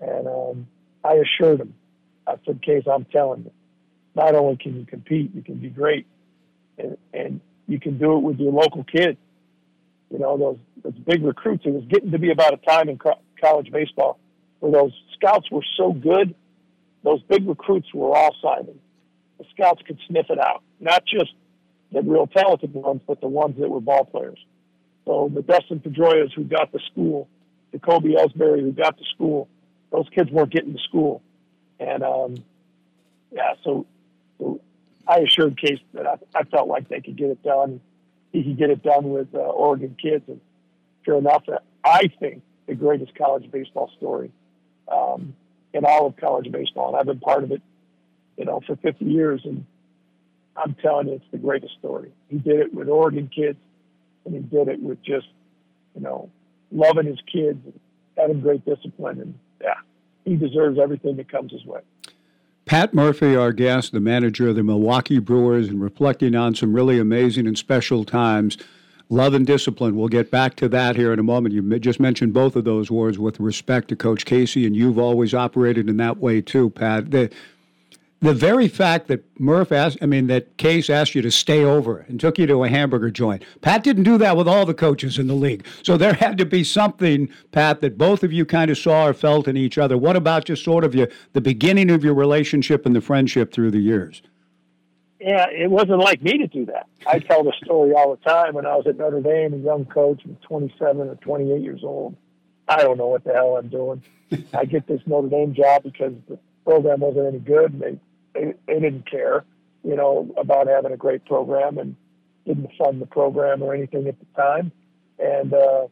[0.00, 0.66] And um,
[1.04, 1.74] I assured him,
[2.26, 3.50] I said, Case, I'm telling you,
[4.14, 6.06] not only can you compete, you can be great,
[6.78, 9.18] and, and you can do it with your local kids.
[10.10, 11.64] You know, those those big recruits.
[11.64, 14.18] It was getting to be about a time in co- college baseball
[14.60, 16.34] where those scouts were so good,
[17.02, 18.78] those big recruits were all signing.
[19.38, 21.32] The scouts could sniff it out, not just
[21.90, 24.38] the real talented ones, but the ones that were ball players.
[25.04, 27.28] So the Dustin Pedroias who got to school,
[27.72, 29.48] the Kobe Ellsbury who got to school,
[29.92, 31.22] those kids weren't getting to school.
[31.78, 32.34] And um,
[33.30, 33.86] yeah, so,
[34.38, 34.60] so
[35.06, 37.80] I assured Case that I, I felt like they could get it done.
[38.32, 40.24] He could get it done with uh, Oregon kids.
[40.26, 40.40] And
[41.04, 41.44] sure enough,
[41.84, 44.30] I think the greatest college baseball story
[44.90, 45.34] um,
[45.74, 46.88] in all of college baseball.
[46.88, 47.60] And I've been part of it,
[48.38, 49.42] you know, for 50 years.
[49.44, 49.66] And
[50.56, 52.12] I'm telling you, it's the greatest story.
[52.28, 53.58] He did it with Oregon kids
[54.24, 55.26] and he did it with just,
[55.94, 56.30] you know,
[56.70, 57.78] loving his kids and
[58.16, 59.20] having great discipline.
[59.20, 59.38] And
[60.24, 61.80] he deserves everything that comes his way.
[62.64, 66.98] Pat Murphy, our guest, the manager of the Milwaukee Brewers, and reflecting on some really
[66.98, 68.56] amazing and special times.
[69.08, 69.96] Love and discipline.
[69.96, 71.54] We'll get back to that here in a moment.
[71.54, 75.34] You just mentioned both of those words with respect to Coach Casey, and you've always
[75.34, 77.10] operated in that way too, Pat.
[77.10, 77.30] The,
[78.22, 81.98] the very fact that Murph asked, I mean, that Case asked you to stay over
[82.08, 83.42] and took you to a hamburger joint.
[83.60, 85.66] Pat didn't do that with all the coaches in the league.
[85.82, 89.12] So there had to be something, Pat, that both of you kind of saw or
[89.12, 89.98] felt in each other.
[89.98, 93.72] What about just sort of your, the beginning of your relationship and the friendship through
[93.72, 94.22] the years?
[95.18, 96.86] Yeah, it wasn't like me to do that.
[97.06, 99.84] I tell the story all the time when I was at Notre Dame, a young
[99.84, 102.16] coach, I'm 27 or 28 years old.
[102.68, 104.02] I don't know what the hell I'm doing.
[104.54, 107.78] I get this Notre Dame job because the program wasn't any good.
[107.78, 107.98] They,
[108.34, 109.44] they they didn't care,
[109.84, 111.96] you know, about having a great program and
[112.46, 114.72] didn't fund the program or anything at the time.
[115.18, 115.86] And uh,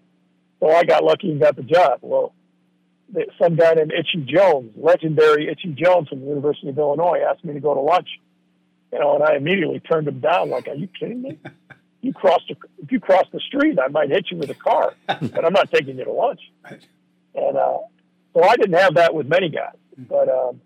[0.61, 1.99] so I got lucky and got the job.
[2.03, 2.35] Well,
[3.41, 7.55] some guy named Itchy Jones, legendary Itchy Jones from the University of Illinois, asked me
[7.55, 8.09] to go to lunch.
[8.93, 10.51] You know, and I immediately turned him down.
[10.51, 11.39] Like, are you kidding me?
[12.03, 14.95] You crossed the, if you cross the street, I might hit you with a car,
[15.07, 16.41] but I'm not taking you to lunch.
[16.65, 17.79] And uh,
[18.33, 20.63] so I didn't have that with many guys, but um,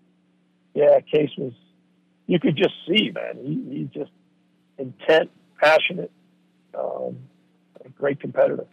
[0.73, 1.51] yeah, Case was.
[2.27, 3.37] You could just see, man.
[3.43, 4.11] He, he's just
[4.77, 6.11] intent, passionate,
[6.77, 7.17] um,
[7.83, 8.65] a great competitor.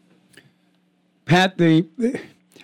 [1.26, 1.86] Pat, the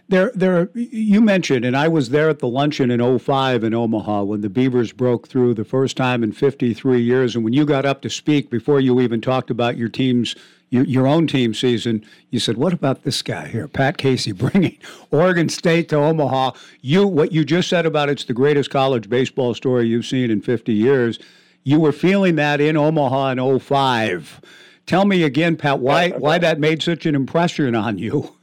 [0.09, 4.23] there there you mentioned, and I was there at the luncheon in 05 in Omaha
[4.23, 7.35] when the Beavers broke through the first time in 53 years.
[7.35, 10.35] And when you got up to speak, before you even talked about your team's
[10.71, 14.79] your, your own team season, you said, "What about this guy here, Pat Casey, bringing
[15.11, 19.55] Oregon State to Omaha?" You what you just said about it's the greatest college baseball
[19.55, 21.19] story you've seen in 50 years.
[21.65, 24.41] You were feeling that in Omaha in 05.
[24.87, 28.35] Tell me again, Pat, why why that made such an impression on you?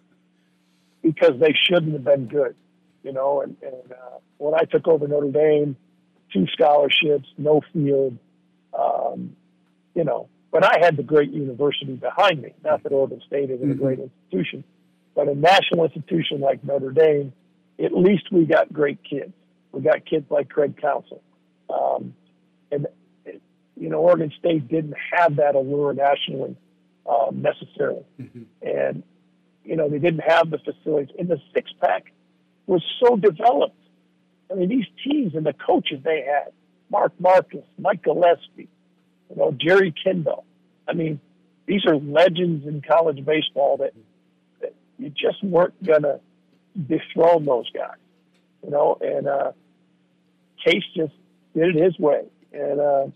[1.06, 2.56] because they shouldn't have been good,
[3.04, 3.42] you know.
[3.42, 5.78] And, and uh, when I took over Notre Dame,
[6.34, 8.18] two scholarships, no field,
[8.78, 9.36] um,
[9.94, 10.28] you know.
[10.56, 12.54] But I had the great university behind me.
[12.64, 14.64] Not that Oregon State isn't a great institution,
[15.14, 17.34] but a national institution like Notre Dame,
[17.78, 19.34] at least we got great kids.
[19.74, 21.22] We got kids like Craig Counsell.
[21.70, 22.16] Um,
[22.72, 22.88] and,
[23.76, 26.56] you know, Oregon State didn't have that allure nationally
[27.06, 28.06] um, necessarily.
[28.62, 29.04] And
[29.66, 31.14] you know, they didn't have the facilities.
[31.20, 32.14] And the six pack
[32.66, 33.76] was so developed.
[34.50, 36.54] I mean, these teams and the coaches they had,
[36.90, 38.70] Mark Marquess, Mike Gillespie,
[39.30, 40.46] you know, Jerry Kindall.
[40.88, 41.20] I mean,
[41.66, 43.94] these are legends in college baseball that,
[44.62, 46.20] that you just weren't gonna
[46.88, 47.98] dethrone those guys.
[48.64, 49.52] You know, and uh
[50.64, 51.14] Case just
[51.56, 53.08] did it his way and uh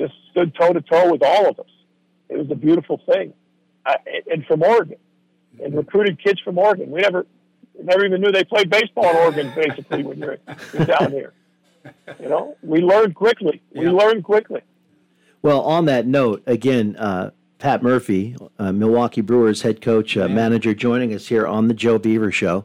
[0.00, 1.66] just stood toe to toe with all of us.
[2.28, 3.34] It was a beautiful thing
[3.84, 3.94] uh,
[4.30, 4.98] and from Oregon,
[5.62, 6.90] and recruited kids from Oregon.
[6.90, 7.26] We never,
[7.82, 9.52] never even knew they played baseball in Oregon.
[9.54, 10.38] Basically, when you're,
[10.72, 11.32] you're down here,
[12.20, 13.62] you know, we learned quickly.
[13.74, 14.62] We learned quickly.
[15.42, 20.74] Well, on that note, again, uh, Pat Murphy, uh, Milwaukee Brewers head coach, uh, manager,
[20.74, 22.64] joining us here on the Joe Beaver Show.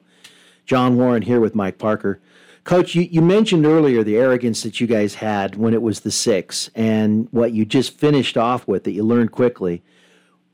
[0.66, 2.20] John Warren here with Mike Parker.
[2.63, 6.11] Coach, you, you mentioned earlier the arrogance that you guys had when it was the
[6.11, 9.84] six and what you just finished off with that you learned quickly.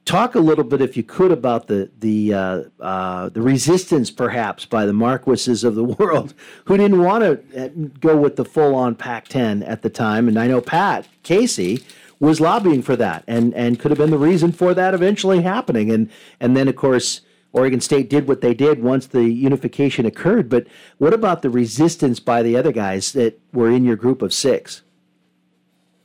[0.03, 4.65] Talk a little bit, if you could, about the the uh, uh, the resistance, perhaps,
[4.65, 6.33] by the Marquesses of the world,
[6.65, 10.27] who didn't want to go with the full-on Pac-10 at the time.
[10.27, 11.83] And I know Pat Casey
[12.19, 15.91] was lobbying for that, and and could have been the reason for that eventually happening.
[15.91, 17.21] And and then, of course,
[17.53, 20.49] Oregon State did what they did once the unification occurred.
[20.49, 24.33] But what about the resistance by the other guys that were in your group of
[24.33, 24.81] six?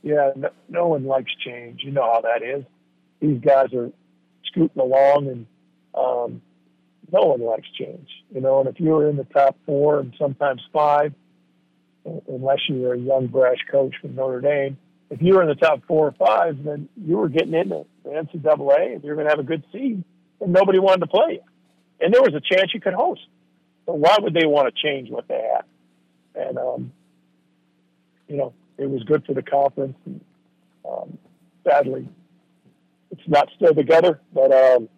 [0.03, 1.83] Yeah, no, no one likes change.
[1.83, 2.63] You know how that is.
[3.19, 3.91] These guys are
[4.45, 5.45] scooting along, and
[5.95, 6.41] um,
[7.11, 8.07] no one likes change.
[8.33, 11.13] You know, and if you were in the top four and sometimes five,
[12.27, 14.77] unless you were a young brash coach from Notre Dame,
[15.09, 18.09] if you were in the top four or five, then you were getting into the
[18.09, 20.03] NCAA, and you're going to have a good seed,
[20.41, 21.43] and nobody wanted to play you,
[21.99, 23.21] and there was a chance you could host.
[23.85, 25.63] So why would they want to change what they had?
[26.35, 26.91] And um,
[28.27, 29.97] you know, it was good for the conference.
[30.05, 30.21] And,
[30.87, 31.17] um,
[31.63, 32.07] sadly,
[33.11, 34.89] it's not still together, but um,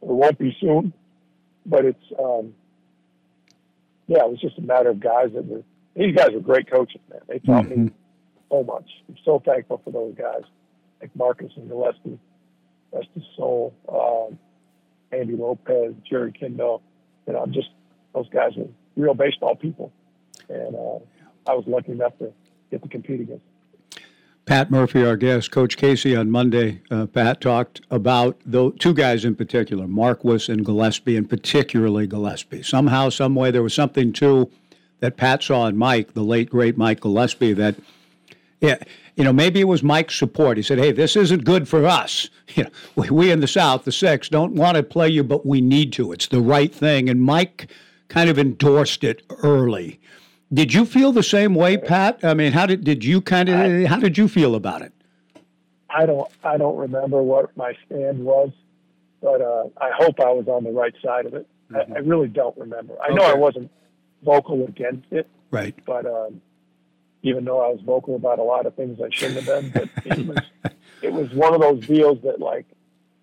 [0.00, 0.92] it won't be soon.
[1.64, 2.54] But it's um,
[4.06, 5.62] yeah, it was just a matter of guys that were.
[5.94, 7.20] These guys were great coaches, man.
[7.28, 7.90] They taught me
[8.50, 8.88] so much.
[9.08, 10.42] I'm so thankful for those guys,
[11.00, 12.18] like Marquess and Gillespie,
[12.92, 14.38] rest his soul, um,
[15.12, 16.80] Andy Lopez, Jerry Kindall.
[17.26, 17.68] You know, I'm just
[18.14, 19.92] those guys were real baseball people,
[20.48, 20.98] and uh,
[21.50, 22.32] I was lucky enough to
[22.70, 23.44] get to compete against.
[24.44, 26.80] Pat Murphy, our guest, Coach Casey on Monday.
[26.90, 32.62] Uh, Pat talked about the two guys in particular, Marquess and Gillespie, and particularly Gillespie.
[32.62, 34.50] Somehow, some way, there was something too
[34.98, 37.76] that Pat saw in Mike, the late great Mike Gillespie, that
[38.60, 38.78] yeah,
[39.16, 40.56] you know, maybe it was Mike's support.
[40.56, 42.28] He said, "Hey, this isn't good for us.
[42.54, 45.46] You know, we, we in the South, the Six, don't want to play you, but
[45.46, 46.12] we need to.
[46.12, 47.70] It's the right thing." And Mike
[48.08, 49.98] kind of endorsed it early.
[50.52, 52.20] Did you feel the same way, Pat?
[52.24, 54.92] I mean, how did did you kind of how did you feel about it?
[55.88, 58.50] I don't I don't remember what my stand was,
[59.22, 61.46] but uh, I hope I was on the right side of it.
[61.74, 62.94] I, I really don't remember.
[63.02, 63.70] I know I wasn't
[64.22, 65.74] vocal against it, Right.
[65.86, 66.42] but um,
[67.22, 69.88] even though I was vocal about a lot of things I shouldn't have been, but
[70.04, 70.38] it was
[71.00, 72.66] it was one of those deals that like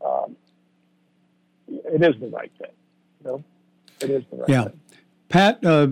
[0.04, 0.36] um,
[1.68, 2.72] it is the right thing.
[3.24, 3.44] You know,
[4.02, 4.64] it is the right Yeah.
[4.66, 4.80] thing.
[5.30, 5.88] Pat, uh,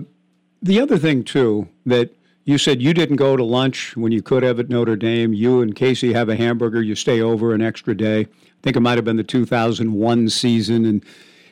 [0.62, 4.42] The other thing too that you said you didn't go to lunch when you could
[4.42, 5.34] have at Notre Dame.
[5.34, 6.82] You and Casey have a hamburger.
[6.82, 8.20] You stay over an extra day.
[8.20, 8.26] I
[8.62, 11.04] think it might have been the 2001 season, and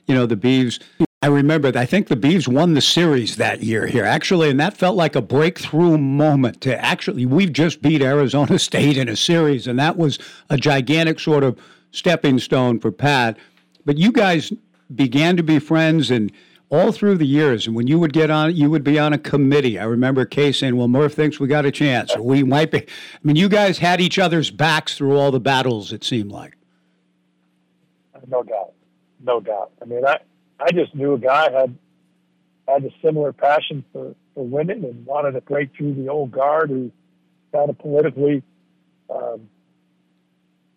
[0.07, 0.82] you know the Beavs.
[1.22, 1.70] I remember.
[1.76, 5.14] I think the Beavs won the series that year here, actually, and that felt like
[5.14, 6.61] a breakthrough moment.
[6.62, 10.18] To actually, we've just beat Arizona State in a series, and that was
[10.50, 11.59] a gigantic sort of
[11.90, 13.38] stepping stone for Pat.
[13.84, 14.52] But you guys
[14.94, 16.32] began to be friends and
[16.69, 17.67] all through the years.
[17.67, 19.79] And when you would get on, you would be on a committee.
[19.79, 23.19] I remember Kay saying, "Well, Murph thinks we got a chance, we might be." I
[23.23, 25.93] mean, you guys had each other's backs through all the battles.
[25.93, 26.57] It seemed like.
[28.29, 28.73] No doubt,
[29.23, 29.71] no doubt.
[29.81, 30.19] I mean, I
[30.59, 31.77] I just knew a guy had
[32.67, 36.71] had a similar passion for for winning and wanted to break through the old guard
[36.71, 36.91] who
[37.53, 38.43] kind of politically,
[39.09, 39.49] um,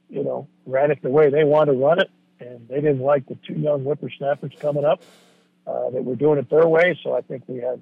[0.10, 3.26] you know, ran it the way they wanted to run it, and they didn't like
[3.26, 5.02] the two young whippersnappers coming up
[5.70, 6.99] uh, that were doing it their way.
[7.03, 7.82] So I think we had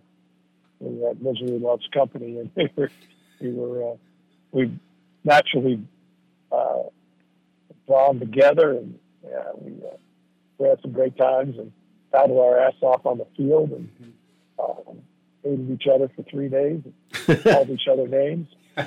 [0.79, 2.91] we had misery loves company, and we were
[3.39, 3.95] we were uh,
[4.51, 4.77] we
[5.23, 5.81] naturally
[6.51, 6.83] uh,
[7.88, 9.95] drawn together, and yeah, we uh,
[10.57, 11.71] we had some great times and
[12.11, 13.89] battled our ass off on the field, and
[14.59, 15.01] um,
[15.43, 16.81] hated each other for three days,
[17.27, 18.47] and called each other names.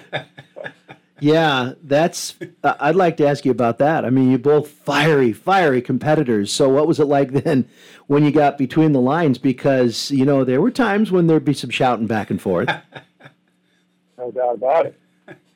[1.21, 2.35] Yeah, that's.
[2.63, 4.05] Uh, I'd like to ask you about that.
[4.05, 6.53] I mean, you both fiery, fiery competitors.
[6.53, 7.69] So, what was it like then
[8.07, 9.39] when you got between the lines?
[9.39, 12.69] Because you know there were times when there'd be some shouting back and forth.
[14.19, 15.01] no doubt about it.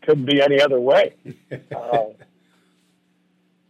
[0.02, 1.14] Couldn't be any other way.
[1.74, 2.06] Uh,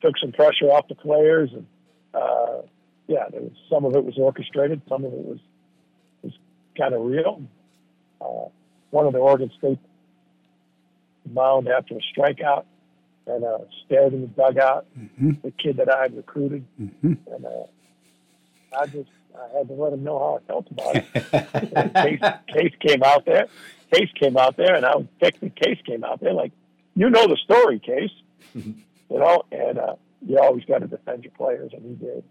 [0.00, 1.66] took some pressure off the players, and
[2.12, 2.60] uh,
[3.06, 5.38] yeah, there was some of it was orchestrated, some of it was
[6.22, 6.32] was
[6.78, 7.42] kind of real.
[8.20, 8.48] Uh,
[8.90, 9.78] one of the Oregon State
[11.32, 12.64] mound after a strikeout
[13.26, 14.86] and uh, stared in the dugout.
[14.98, 15.30] Mm-hmm.
[15.42, 17.16] The kid that I had recruited, Mhm.
[17.34, 21.04] and uh, I just I had to let him know how I felt about it.
[21.94, 23.46] Case, Case came out there.
[23.92, 25.54] Case came out there, and I was texting.
[25.56, 26.52] Case came out there like,
[26.94, 28.10] you know the story, Case.
[28.54, 28.74] You
[29.10, 29.94] know, and uh,
[30.26, 32.24] you always got to defend your players, and he did.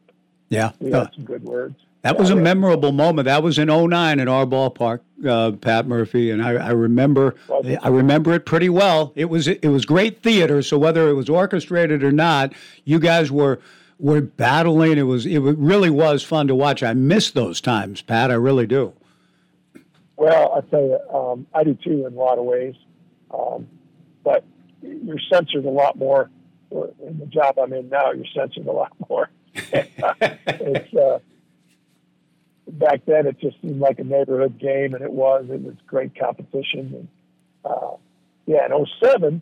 [0.50, 0.72] Yeah.
[0.80, 1.76] We Uh, had some good words.
[2.04, 3.28] That was a memorable moment.
[3.28, 7.36] That was in 09 at our ballpark, uh, Pat Murphy, and I, I remember
[7.82, 9.14] I remember it pretty well.
[9.16, 10.62] It was it was great theater.
[10.62, 12.52] So whether it was orchestrated or not,
[12.84, 13.62] you guys were
[14.00, 14.98] were battling.
[14.98, 16.84] It was it really was fun to watch.
[16.84, 18.32] I miss those times, Pat.
[18.32, 18.92] I really do.
[20.18, 22.76] Well, I tell you, um, I do too in a lot of ways,
[23.34, 23.66] um,
[24.26, 24.44] but
[24.82, 26.30] you're censored a lot more
[26.70, 28.12] in the job I'm in now.
[28.12, 29.30] You're censored a lot more.
[29.56, 31.20] it's uh,
[32.74, 35.46] back then it just seemed like a neighborhood game, and it was.
[35.50, 37.08] It was great competition, and
[37.66, 37.96] uh,
[38.46, 39.42] yeah, in 07,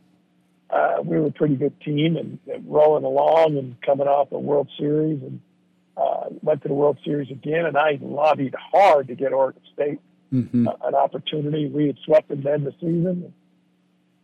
[0.70, 4.40] uh, we were a pretty good team and, and rolling along and coming off a
[4.40, 5.42] World Series and
[5.98, 7.66] uh, went to the World Series again.
[7.66, 10.00] And I lobbied hard to get Oregon State
[10.34, 10.66] Mm-hmm.
[10.68, 11.68] uh, an opportunity.
[11.68, 13.06] We had swept them then the season.
[13.26, 13.34] And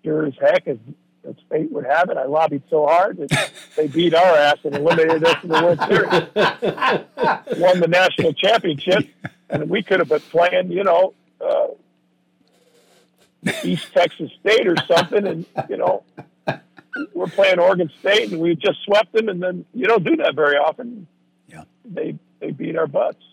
[0.05, 0.77] sure as heck, as,
[1.27, 4.75] as fate would have it, I lobbied so hard that they beat our ass and
[4.75, 7.59] eliminated us in the World Series.
[7.61, 9.07] Won the national championship,
[9.49, 11.67] and we could have been playing, you know, uh,
[13.63, 16.03] East Texas State or something, and you know,
[17.13, 20.35] we're playing Oregon State, and we just swept them, and then you don't do that
[20.35, 21.07] very often.
[21.47, 23.23] Yeah, they they beat our butts.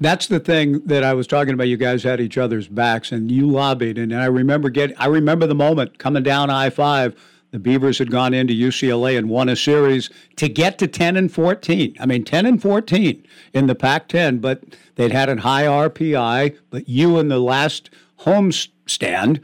[0.00, 1.68] That's the thing that I was talking about.
[1.68, 3.98] You guys had each other's backs, and you lobbied.
[3.98, 4.98] And I remember get.
[5.00, 7.14] I remember the moment coming down I five.
[7.50, 11.30] The Beavers had gone into UCLA and won a series to get to ten and
[11.30, 11.96] fourteen.
[12.00, 14.62] I mean, ten and fourteen in the Pac-10, but
[14.94, 16.56] they'd had a high RPI.
[16.70, 19.40] But you in the last home stand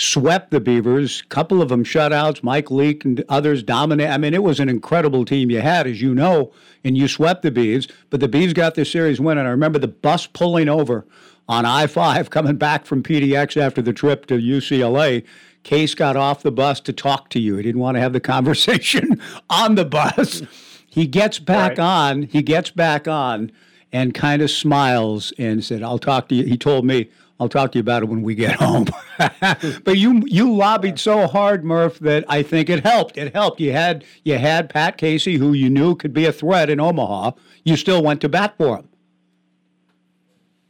[0.00, 1.20] swept the Beavers.
[1.20, 2.42] A couple of them shutouts.
[2.42, 4.08] Mike Leake and others dominate.
[4.08, 7.42] I mean, it was an incredible team you had, as you know, and you swept
[7.42, 7.90] the Beavs.
[8.08, 11.06] But the Beavs got their series win, and I remember the bus pulling over
[11.48, 15.24] on I five coming back from PDX after the trip to UCLA.
[15.64, 17.56] Case got off the bus to talk to you.
[17.56, 19.20] He didn't want to have the conversation
[19.50, 20.42] on the bus.
[20.86, 22.22] He gets back on.
[22.22, 23.52] He gets back on
[23.92, 27.10] and kind of smiles and said, "I'll talk to you." He told me,
[27.40, 28.86] "I'll talk to you about it when we get home."
[29.84, 33.18] but you you lobbied so hard, Murph, that I think it helped.
[33.18, 33.60] It helped.
[33.60, 37.32] You had you had Pat Casey, who you knew could be a threat in Omaha.
[37.64, 38.88] You still went to bat for him.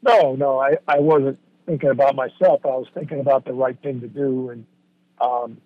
[0.03, 2.65] No, no, I, I wasn't thinking about myself.
[2.65, 4.67] I was thinking about the right thing to do, and
[5.21, 5.59] um,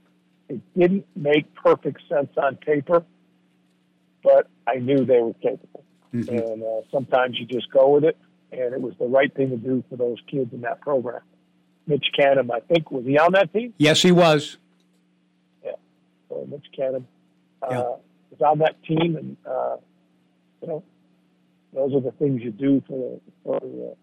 [0.48, 3.04] it didn't make perfect sense on paper,
[4.22, 5.84] but I knew they were capable.
[6.12, 6.36] Mm-hmm.
[6.36, 8.16] And uh, sometimes you just go with it,
[8.54, 11.20] and it was the right thing to do for those kids in that program.
[11.86, 13.74] Mitch Canham, I think, was he on that team?
[13.78, 14.56] Yes, he was.
[15.64, 15.72] Yeah.
[16.28, 17.04] So Mitch Canham
[17.62, 17.68] uh,
[18.30, 19.76] was on that team, and uh,
[20.62, 20.82] you know,
[21.74, 23.94] those are the things you do for for uh,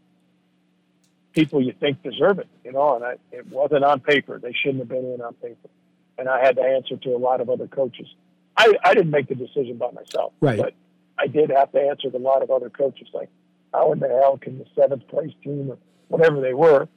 [1.34, 4.38] people you think deserve it, you know, and I, it wasn't on paper.
[4.40, 5.70] They shouldn't have been in on paper.
[6.18, 8.08] And I had to answer to a lot of other coaches.
[8.58, 10.60] I, I didn't make the decision by myself, Right.
[10.60, 10.74] but
[11.18, 13.08] I did have to answer to a lot of other coaches.
[13.14, 13.30] Like,
[13.74, 15.78] how in the hell can the seventh place team or
[16.10, 16.88] whatever they were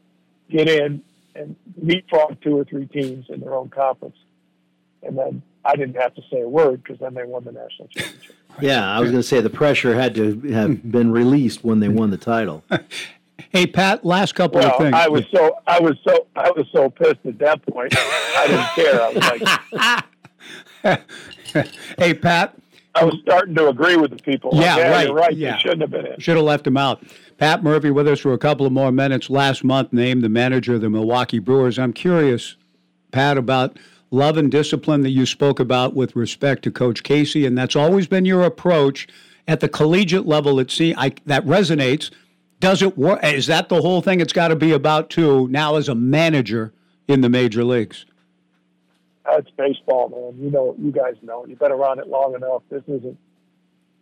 [0.50, 1.02] get in
[1.34, 4.16] and leapfrog two or three teams in their own conference?
[5.02, 7.88] And then I didn't have to say a word because then they won the national
[7.88, 8.34] championship.
[8.60, 11.88] Yeah, I was going to say the pressure had to have been released when they
[11.88, 12.64] won the title.
[13.50, 14.94] Hey, Pat, last couple Well, of things.
[14.94, 17.92] I was so I was so I was so pissed at that point.
[17.96, 19.02] I didn't care.
[19.02, 20.04] I
[20.84, 20.96] was
[21.54, 22.54] like, hey, Pat.
[22.94, 24.50] I was starting to agree with the people.
[24.52, 25.06] Like, Yeah, yeah, right.
[25.06, 25.36] You're right.
[25.36, 25.52] Yeah.
[25.52, 26.20] They shouldn't have been in.
[26.20, 27.02] Should have left him out.
[27.38, 29.28] Pat Murphy with us for a couple of more minutes.
[29.28, 31.78] Last month, named the manager of the Milwaukee Brewers.
[31.78, 32.56] I'm curious,
[33.10, 33.78] Pat, about
[34.10, 38.06] love and discipline that you spoke about with respect to Coach Casey, and that's always
[38.06, 39.08] been your approach
[39.48, 40.60] at the collegiate level.
[40.60, 42.10] It see I, that resonates.
[42.60, 43.22] Does it work?
[43.24, 44.20] Is that the whole thing?
[44.20, 46.72] It's got to be about too now as a manager
[47.08, 48.06] in the major leagues.
[49.24, 50.44] That's baseball, man.
[50.44, 51.46] You know, you guys know.
[51.46, 52.62] You've been around it long enough.
[52.70, 53.18] This isn't.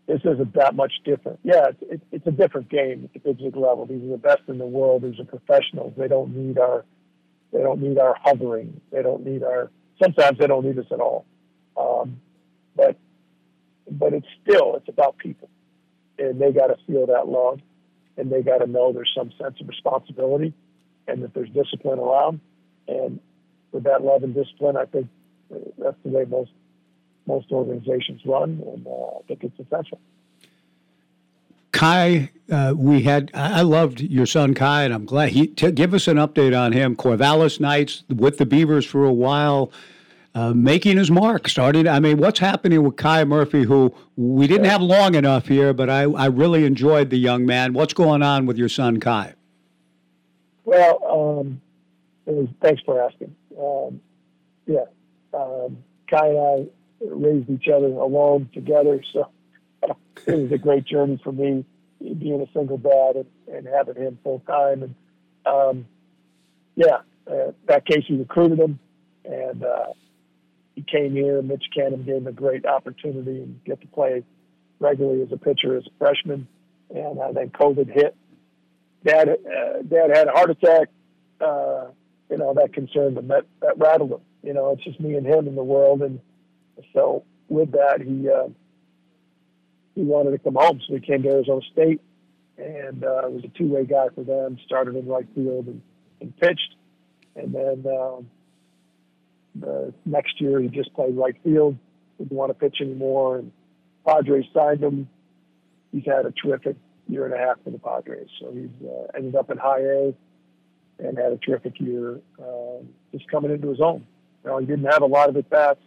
[0.08, 1.38] This isn't that much different.
[1.44, 3.86] Yeah, it's, it, it's a different game at the big league level.
[3.86, 5.02] These are the best in the world.
[5.02, 5.94] These are professionals.
[5.96, 6.84] They don't need our.
[7.52, 8.80] They don't need our hovering.
[8.90, 9.70] They don't need our.
[10.02, 11.24] Sometimes they don't need us at all.
[11.76, 12.20] Um,
[12.74, 12.96] but,
[13.90, 15.48] but it's still it's about people,
[16.18, 17.60] and they got to feel that love,
[18.16, 20.52] and they got to know there's some sense of responsibility,
[21.06, 22.40] and that there's discipline around,
[22.88, 23.20] and
[23.72, 25.08] with that love and discipline, I think
[25.52, 26.50] uh, that's the way most
[27.26, 30.00] most organizations run, and uh, I think it's essential.
[31.72, 33.30] Kai, uh, we had.
[33.34, 35.46] I loved your son Kai, and I'm glad he.
[35.46, 36.94] T- give us an update on him.
[36.94, 39.72] Corvallis Knights with the Beavers for a while,
[40.34, 41.48] uh, making his mark.
[41.48, 41.86] Started.
[41.86, 45.88] I mean, what's happening with Kai Murphy, who we didn't have long enough here, but
[45.88, 47.72] I, I really enjoyed the young man.
[47.72, 49.34] What's going on with your son Kai?
[50.64, 51.60] Well, um,
[52.26, 53.34] was, thanks for asking.
[53.58, 54.00] Um,
[54.66, 54.84] yeah,
[55.34, 55.78] um,
[56.08, 56.66] Kai and I
[57.04, 59.28] raised each other alone together, so
[60.26, 61.64] it was a great journey for me
[62.00, 64.82] being a single dad and, and having him full time.
[64.82, 64.94] And
[65.46, 65.86] um,
[66.76, 66.98] yeah,
[67.30, 68.78] uh, that case we recruited him,
[69.24, 69.92] and uh,
[70.74, 71.42] he came here.
[71.42, 74.24] Mitch Canham gave him a great opportunity and get to play
[74.80, 76.46] regularly as a pitcher as a freshman.
[76.90, 78.16] And uh, then COVID hit.
[79.04, 80.88] Dad, uh, Dad had a heart attack.
[81.40, 81.86] Uh,
[82.32, 83.28] you know that concerned him.
[83.28, 84.20] That that rattled him.
[84.42, 86.18] You know, it's just me and him in the world, and
[86.94, 88.48] so with that, he uh,
[89.94, 92.00] he wanted to come home, so he came to Arizona State,
[92.56, 94.58] and uh, was a two-way guy for them.
[94.64, 95.82] Started in right field and,
[96.22, 96.74] and pitched,
[97.36, 98.30] and then um,
[99.54, 101.76] the next year he just played right field.
[102.16, 103.52] Didn't want to pitch anymore, and
[104.06, 105.06] Padres signed him.
[105.92, 106.76] He's had a terrific
[107.08, 110.14] year and a half for the Padres, so he's uh, ended up in High A
[110.98, 114.04] and had a terrific year, um, just coming into his own.
[114.44, 115.80] You know, he didn't have a lot of at bats.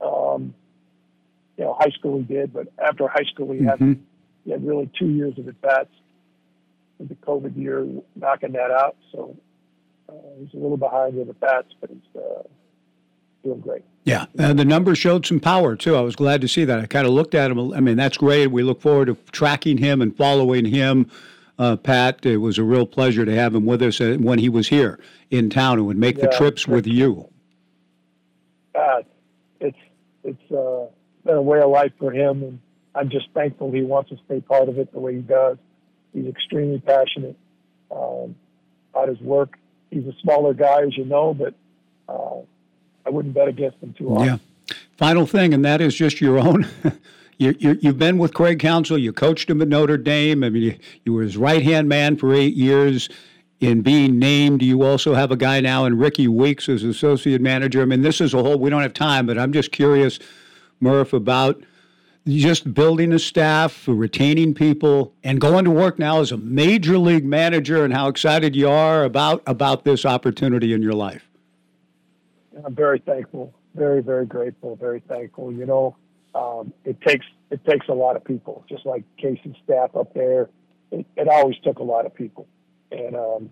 [0.00, 0.54] Um,
[1.56, 3.98] you know, high school he did, but after high school he had Mhm.
[4.44, 5.90] he had really two years of at bats.
[6.98, 9.34] With the COVID year knocking that out, so
[10.06, 12.42] uh, he's a little behind with the bats, but he's uh,
[13.42, 13.82] doing great.
[14.04, 15.96] Yeah, and the numbers showed some power too.
[15.96, 16.78] I was glad to see that.
[16.78, 17.72] I kind of looked at him.
[17.72, 18.48] I mean, that's great.
[18.48, 21.10] We look forward to tracking him and following him.
[21.60, 24.48] Uh, Pat, it was a real pleasure to have him with us uh, when he
[24.48, 24.98] was here
[25.30, 27.28] in town and would make the trips with you.
[28.74, 29.02] uh,
[29.60, 29.76] it's
[30.24, 30.86] it's uh,
[31.22, 32.60] been a way of life for him, and
[32.94, 35.58] I'm just thankful he wants to stay part of it the way he does.
[36.14, 37.36] He's extremely passionate
[37.90, 38.34] um,
[38.94, 39.58] about his work.
[39.90, 41.52] He's a smaller guy, as you know, but
[42.08, 42.38] uh,
[43.04, 44.26] I wouldn't bet against him too often.
[44.26, 44.76] Yeah.
[44.96, 46.66] Final thing, and that is just your own.
[47.40, 48.98] you, you, you've been with Craig Counsell.
[48.98, 50.44] You coached him at Notre Dame.
[50.44, 53.08] I mean, you, you were his right hand man for eight years.
[53.60, 57.80] In being named, you also have a guy now in Rickie Weeks as associate manager.
[57.80, 58.58] I mean, this is a whole.
[58.58, 60.18] We don't have time, but I'm just curious,
[60.80, 61.62] Murph, about
[62.26, 67.24] just building a staff, retaining people, and going to work now as a major league
[67.24, 71.28] manager, and how excited you are about about this opportunity in your life.
[72.64, 75.52] I'm very thankful, very very grateful, very thankful.
[75.52, 75.96] You know,
[76.34, 80.48] um, it takes it takes a lot of people, just like Casey's staff up there.
[80.92, 82.46] It, it always took a lot of people,
[82.90, 83.50] and um,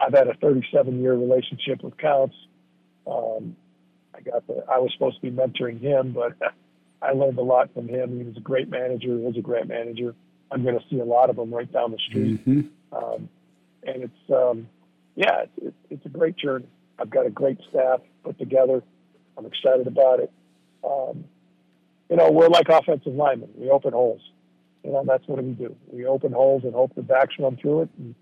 [0.00, 2.34] I've had a 37 year relationship with Counts.
[3.06, 3.56] Um,
[4.14, 6.32] I got the I was supposed to be mentoring him, but
[7.02, 8.18] I learned a lot from him.
[8.18, 9.08] He was a great manager.
[9.18, 10.14] He was a great manager.
[10.52, 12.68] I'm going to see a lot of them right down the street, Mhm.
[12.92, 13.28] um,
[13.84, 14.68] and it's um,
[15.14, 16.66] yeah, it's, it's it's a great journey.
[16.98, 18.82] I've got a great staff put together.
[19.38, 20.30] I'm excited about it.
[20.84, 21.24] Um,
[22.10, 23.50] you know, we're like offensive linemen.
[23.54, 24.20] We open holes.
[24.84, 25.76] You know, that's what we do.
[25.90, 27.88] We open holes and hope the backs run through it.
[27.98, 28.14] And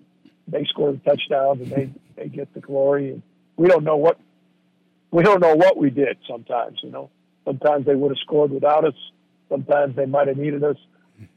[0.47, 3.13] they score the touchdowns and they they get the glory.
[3.13, 3.23] And
[3.57, 4.19] we don't know what
[5.11, 6.81] we don't know what we did sometimes.
[6.83, 7.11] You know,
[7.45, 8.95] sometimes they would have scored without us.
[9.49, 10.77] Sometimes they might have needed us,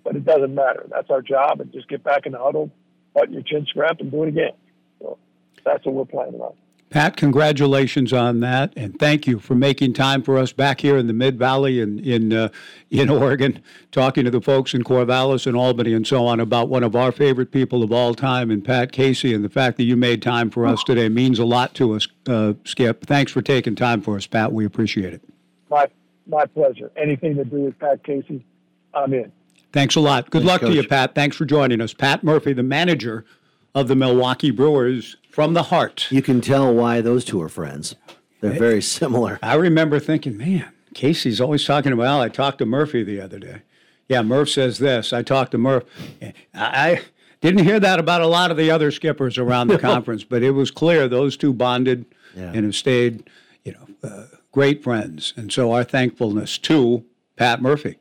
[0.04, 0.86] but it doesn't matter.
[0.90, 2.70] That's our job, and just get back in the huddle,
[3.14, 4.52] button your chin strap, and do it again.
[5.00, 5.18] So
[5.64, 6.54] that's what we're planning on.
[6.92, 11.08] Pat, congratulations on that, and thank you for making time for us back here in
[11.08, 12.50] the Mid Valley and in uh,
[12.90, 13.64] in Oregon,
[13.94, 17.14] talking to the folks in Corvallis and Albany and so on about one of our
[17.14, 20.50] favorite people of all time, and Pat Casey, and the fact that you made time
[20.50, 22.10] for us today means a lot to us.
[22.28, 24.52] Uh, Skip, thanks for taking time for us, Pat.
[24.52, 25.22] We appreciate it.
[25.70, 25.88] My
[26.28, 26.92] my pleasure.
[26.98, 28.46] Anything to do with Pat Casey,
[28.94, 29.32] I'm in.
[29.72, 30.30] Thanks a lot.
[30.30, 30.72] Good Thanks, luck Coach.
[30.72, 31.16] to you, Pat.
[31.16, 31.94] Thanks for joining us.
[31.94, 33.24] Pat Murphy, the manager
[33.74, 36.08] of the Milwaukee Brewers from the heart.
[36.12, 37.96] You can tell why those two are friends.
[38.42, 39.38] They're very similar.
[39.44, 42.02] I remember thinking, man, Casey's always talking about.
[42.04, 43.62] Well, I talked to Murphy the other day.
[44.10, 45.14] Yeah, Murph says this.
[45.14, 45.84] I talked to Murph.
[46.22, 47.02] I, I
[47.40, 50.52] didn't hear that about a lot of the other skippers around the conference, but it
[50.52, 52.52] was clear those two bonded Yeah.
[52.54, 53.30] and have stayed,
[53.64, 55.34] you know, uh, great friends.
[55.38, 57.06] And so our thankfulness to
[57.38, 57.98] Pat Murphy,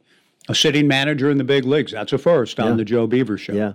[0.48, 1.92] a sitting manager in the big leagues.
[1.92, 2.74] That's a first on Yeah.
[2.76, 3.52] the Joe Beaver show.
[3.52, 3.72] Yeah.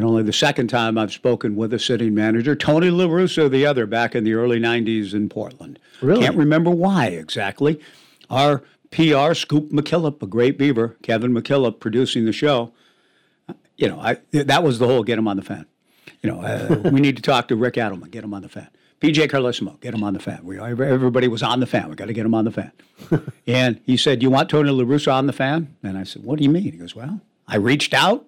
[0.00, 3.66] And only the second time I've spoken with a sitting manager, Tony La Russa, the
[3.66, 5.78] other, back in the early 90s in Portland.
[6.00, 6.22] Really?
[6.22, 7.78] Can't remember why exactly.
[8.30, 12.72] Our PR, Scoop McKillop, a great beaver, Kevin McKillop, producing the show.
[13.76, 15.66] You know, I, that was the whole get him on the fan.
[16.22, 18.68] You know, uh, we need to talk to Rick Adelman, get him on the fan.
[19.02, 20.40] PJ Carlesimo, get him on the fan.
[20.44, 21.90] We, everybody was on the fan.
[21.90, 22.72] We got to get him on the fan.
[23.46, 25.76] and he said, You want Tony La Russa on the fan?
[25.82, 26.62] And I said, What do you mean?
[26.62, 28.24] He goes, Well, I reached out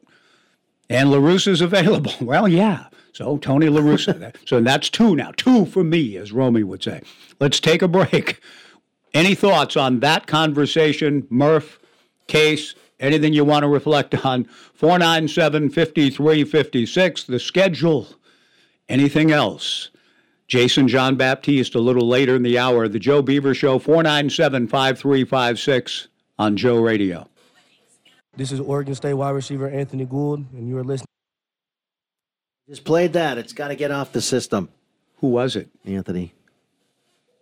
[0.92, 2.12] and La Russa's available.
[2.20, 2.86] Well, yeah.
[3.12, 4.34] So Tony La Russa.
[4.46, 5.32] So that's two now.
[5.36, 7.02] Two for me, as Romy would say.
[7.40, 8.40] Let's take a break.
[9.14, 11.78] Any thoughts on that conversation, Murph,
[12.28, 14.44] Case, anything you want to reflect on?
[14.44, 18.08] 497 5356, the schedule.
[18.88, 19.90] Anything else?
[20.48, 22.88] Jason John-Baptiste a little later in the hour.
[22.88, 26.08] The Joe Beaver Show, 497 5356
[26.38, 27.28] on Joe Radio.
[28.34, 31.06] This is Oregon State wide receiver Anthony Gould, and you are listening.
[32.66, 33.36] Just played that.
[33.36, 34.70] It's got to get off the system.
[35.18, 35.68] Who was it?
[35.84, 36.32] Anthony.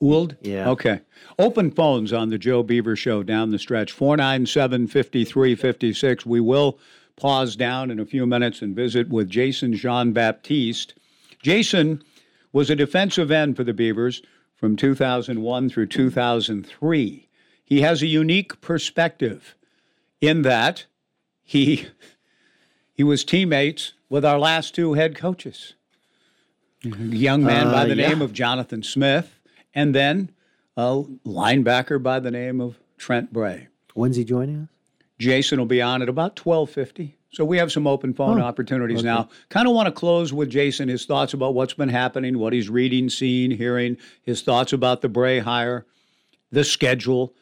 [0.03, 0.37] Ould?
[0.41, 0.69] Yeah.
[0.71, 1.01] Okay.
[1.39, 6.27] Open phones on the Joe Beaver Show down the stretch 497 5356.
[6.27, 6.79] We will
[7.15, 10.95] pause down in a few minutes and visit with Jason John-Baptiste.
[11.41, 12.03] Jason
[12.53, 14.23] was a defensive end for the Beavers
[14.57, 17.29] from 2001 through 2003.
[17.65, 19.55] He has a unique perspective
[20.21, 20.87] in that
[21.43, 21.87] he
[22.93, 25.75] he was teammates with our last two head coaches.
[26.85, 28.09] A young man by Uh, the yeah.
[28.09, 29.39] name of Jonathan Smith,
[29.75, 30.31] and then
[30.77, 33.69] a linebacker by the name of Trent Bray.
[33.95, 34.69] When's he joining us?
[35.19, 37.17] Jason will be on at about twelve fifty.
[37.33, 39.07] So we have some open phone Oh, opportunities okay.
[39.07, 39.29] now.
[39.51, 42.69] Kind of want to close with Jason his thoughts about what's been happening, what he's
[42.69, 45.87] reading, seeing, hearing, his thoughts about the Bray hire,
[46.51, 47.33] the schedule.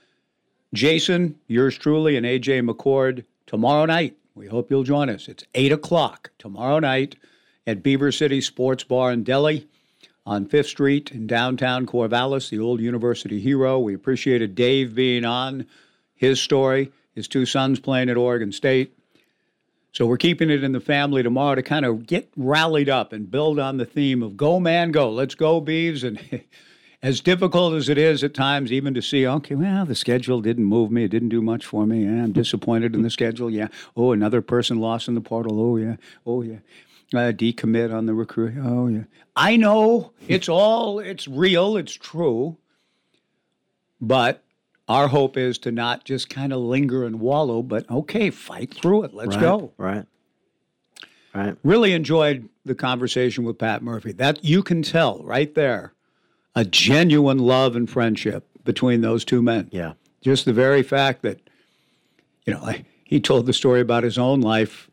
[0.75, 4.17] Jason, yours truly, and AJ McCord tomorrow night.
[4.35, 5.27] We hope you'll join us.
[5.27, 7.17] It's eight o'clock tomorrow night
[7.67, 9.67] at Beaver City Sports Bar in Delhi
[10.27, 13.79] on Fifth Street in downtown Corvallis, the old university hero.
[13.79, 15.67] We appreciated Dave being on
[16.15, 18.93] his story, his two sons playing at Oregon State.
[19.93, 23.31] So we're keeping it in the family tomorrow to kind of get rallied up and
[23.31, 25.11] build on the theme of go man go.
[25.11, 26.21] Let's go Beavs and
[27.03, 30.65] as difficult as it is at times even to see okay, well, the schedule didn't
[30.65, 32.05] move me, it didn't do much for me.
[32.05, 33.51] Yeah, I'm disappointed in the schedule.
[33.51, 33.69] Yeah.
[33.97, 35.61] Oh, another person lost in the portal.
[35.61, 35.97] Oh yeah.
[36.27, 36.59] Oh yeah.
[37.15, 38.55] Uh, decommit on the recruit.
[38.61, 39.05] Oh yeah.
[39.37, 42.57] I know it's all it's real, it's true.
[44.01, 44.43] But
[44.89, 49.05] our hope is to not just kind of linger and wallow, but okay, fight through
[49.05, 49.15] it.
[49.15, 49.73] Let's Right, go.
[49.77, 50.07] Right.
[51.35, 51.57] Right.
[51.63, 54.13] Really enjoyed the conversation with Pat Murphy.
[54.13, 55.93] That you can tell right there
[56.55, 59.69] a genuine love and friendship between those two men.
[59.73, 59.93] Yeah.
[60.23, 61.41] Just the very fact that,
[62.45, 64.91] you know, I, he told the story about his own life.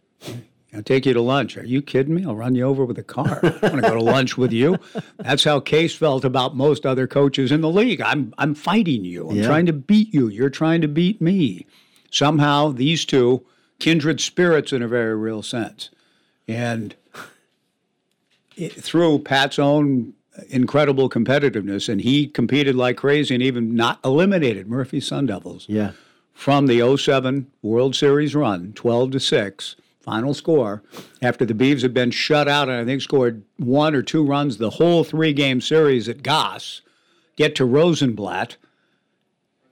[0.74, 1.58] I'll take you to lunch.
[1.58, 2.26] Are you kidding me?
[2.26, 3.40] I'll run you over with a car.
[3.44, 4.78] I want to go to lunch with you.
[5.18, 8.02] That's how Case felt about most other coaches in the league.
[8.02, 9.30] I'm I'm fighting you.
[9.30, 9.46] I'm Yeah.
[9.46, 10.28] trying to beat you.
[10.28, 11.66] You're trying to beat me.
[12.12, 13.46] Somehow these two
[13.80, 15.90] kindred spirits in a very real sense.
[16.46, 16.94] And
[18.58, 20.14] it, through Pat's own
[20.50, 25.92] incredible competitiveness, and he competed like crazy and even not eliminated Murphy Sun Devils Yeah.
[26.34, 30.84] from the 07 World Series run, 12 to 6, final score,
[31.22, 34.58] after the Beavs had been shut out and I think scored one or two runs
[34.58, 36.82] the whole three game series at Goss,
[37.38, 38.58] get to Rosenblatt,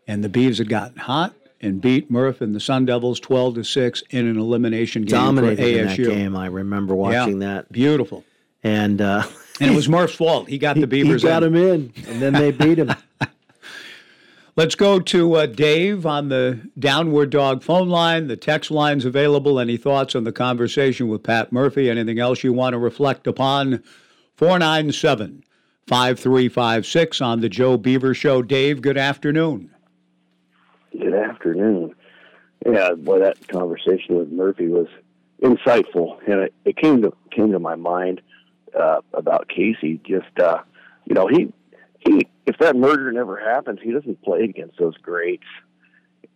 [0.07, 3.63] and the Beavs had gotten hot and beat Murph and the Sun Devils 12 to
[3.63, 6.35] 6 in an elimination game Dominated for in that game.
[6.35, 7.71] I remember watching Yeah, that.
[7.71, 8.25] Beautiful.
[8.63, 9.23] and uh,
[9.59, 10.49] and it was Murph's fault.
[10.49, 11.21] He got the Beavers.
[11.21, 11.55] he got in.
[11.55, 12.93] him in, and then they beat him.
[14.55, 18.27] Let's go to uh, Dave on the Downward Dog phone line.
[18.27, 19.59] The text line's available.
[19.59, 21.89] Any thoughts on the conversation with Pat Murphy?
[21.89, 23.83] Anything else you want to reflect upon?
[24.35, 25.43] 497
[25.87, 28.43] 5356 on the Joe Beaver Show.
[28.43, 29.71] Dave, good afternoon.
[30.91, 31.95] Good afternoon.
[32.65, 34.87] Yeah, boy, that conversation with Murphy was
[35.41, 38.21] insightful, and it, it came to came to my mind
[38.79, 39.99] uh, about Casey.
[40.07, 40.59] Just uh,
[41.05, 41.53] you know, he
[41.99, 45.43] he if that merger never happens, he doesn't play against those greats,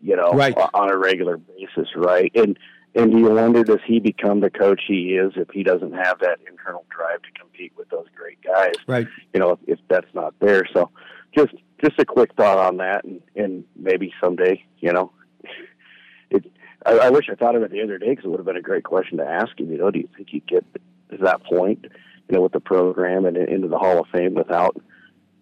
[0.02, 0.56] you know, Right.
[0.74, 2.32] on a regular basis, right?
[2.36, 2.58] And
[2.96, 6.20] and do you wonder does he become the coach he is if he doesn't have
[6.20, 8.74] that internal drive to compete with those great guys?
[8.88, 9.08] Right.
[9.34, 10.64] You know, if, if that's not there.
[10.74, 10.90] So
[11.36, 11.54] just
[11.84, 15.12] just a quick thought on that, and and maybe someday, you know,
[16.30, 16.46] it.
[16.86, 18.56] I, I wish I thought of it the other day because it would have been
[18.56, 19.72] a great question to ask him.
[19.72, 20.64] You know, do you think he'd get
[21.12, 21.86] to that point,
[22.30, 24.76] you know, with the program and into the Hall of Fame without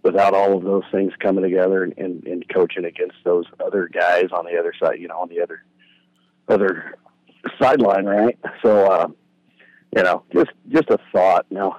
[0.03, 4.25] without all of those things coming together and, and, and coaching against those other guys
[4.31, 5.63] on the other side, you know, on the other
[6.47, 6.95] other
[7.59, 8.37] sideline, right?
[8.63, 9.07] So, uh,
[9.95, 11.47] you know, just just a thought.
[11.49, 11.77] Now,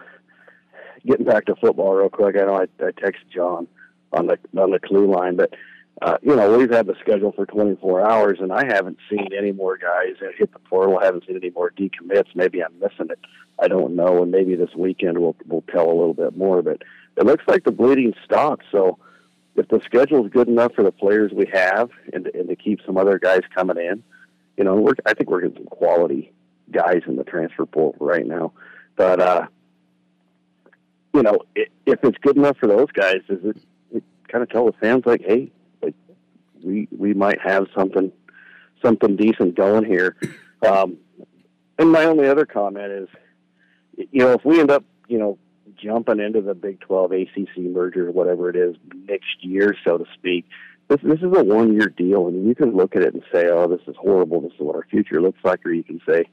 [1.07, 3.69] getting back to football real quick, I know I, I text John
[4.13, 5.55] on the on the clue line, but
[6.03, 9.53] uh, you know, we've had the schedule for 24 hours, and I haven't seen any
[9.53, 10.99] more guys hit the portal.
[10.99, 12.35] I haven't seen any more decommits.
[12.35, 13.19] Maybe I'm missing it.
[13.59, 16.61] I don't know, and maybe this weekend will will tell a little bit more.
[16.61, 16.83] But
[17.17, 18.65] it looks like the bleeding stopped.
[18.71, 18.99] So,
[19.55, 22.81] if the schedule is good enough for the players we have, and and to keep
[22.85, 24.03] some other guys coming in,
[24.59, 26.31] you know, we're I think we're getting some quality
[26.71, 28.53] guys in the transfer portal right now.
[28.97, 29.47] But uh,
[31.15, 33.57] you know, if it's good enough for those guys, does it,
[33.95, 35.51] it kind of tell the fans like, hey,
[36.67, 38.13] we we might have something
[38.83, 40.17] something decent going here.
[40.67, 40.99] Um,
[41.79, 43.09] and my only other comment is,
[43.97, 45.39] you know, if we end up, you know,
[45.77, 48.77] jumping into the Big 12 ACC merger, or whatever it is,
[49.09, 50.47] next year, so to speak,
[50.89, 53.49] this this is a one year deal, and you can look at it and say,
[53.49, 54.41] oh, this is horrible.
[54.41, 56.25] This is what our future looks like, or you can say,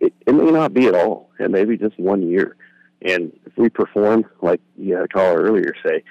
[0.00, 1.30] it, it may not be at all.
[1.38, 2.56] It may be just one year.
[3.02, 6.02] And if we perform, like you had a caller earlier say,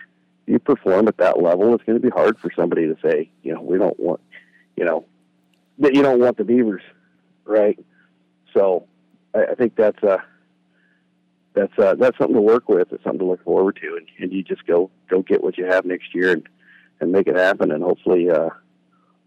[0.48, 3.54] you perform at that level, it's going to be hard for somebody to say, you
[3.54, 4.22] know, we don't want,
[4.76, 5.06] you know,
[5.80, 6.84] that you don't want the Beavers,
[7.46, 7.78] right?
[8.54, 8.86] So
[9.34, 10.24] I, I think that's a
[11.54, 12.92] that's a, that's something to work with.
[12.92, 15.66] It's something to look forward to, and, and you just go go get what you
[15.66, 16.48] have next year and
[17.00, 18.50] and make it happen, and hopefully uh,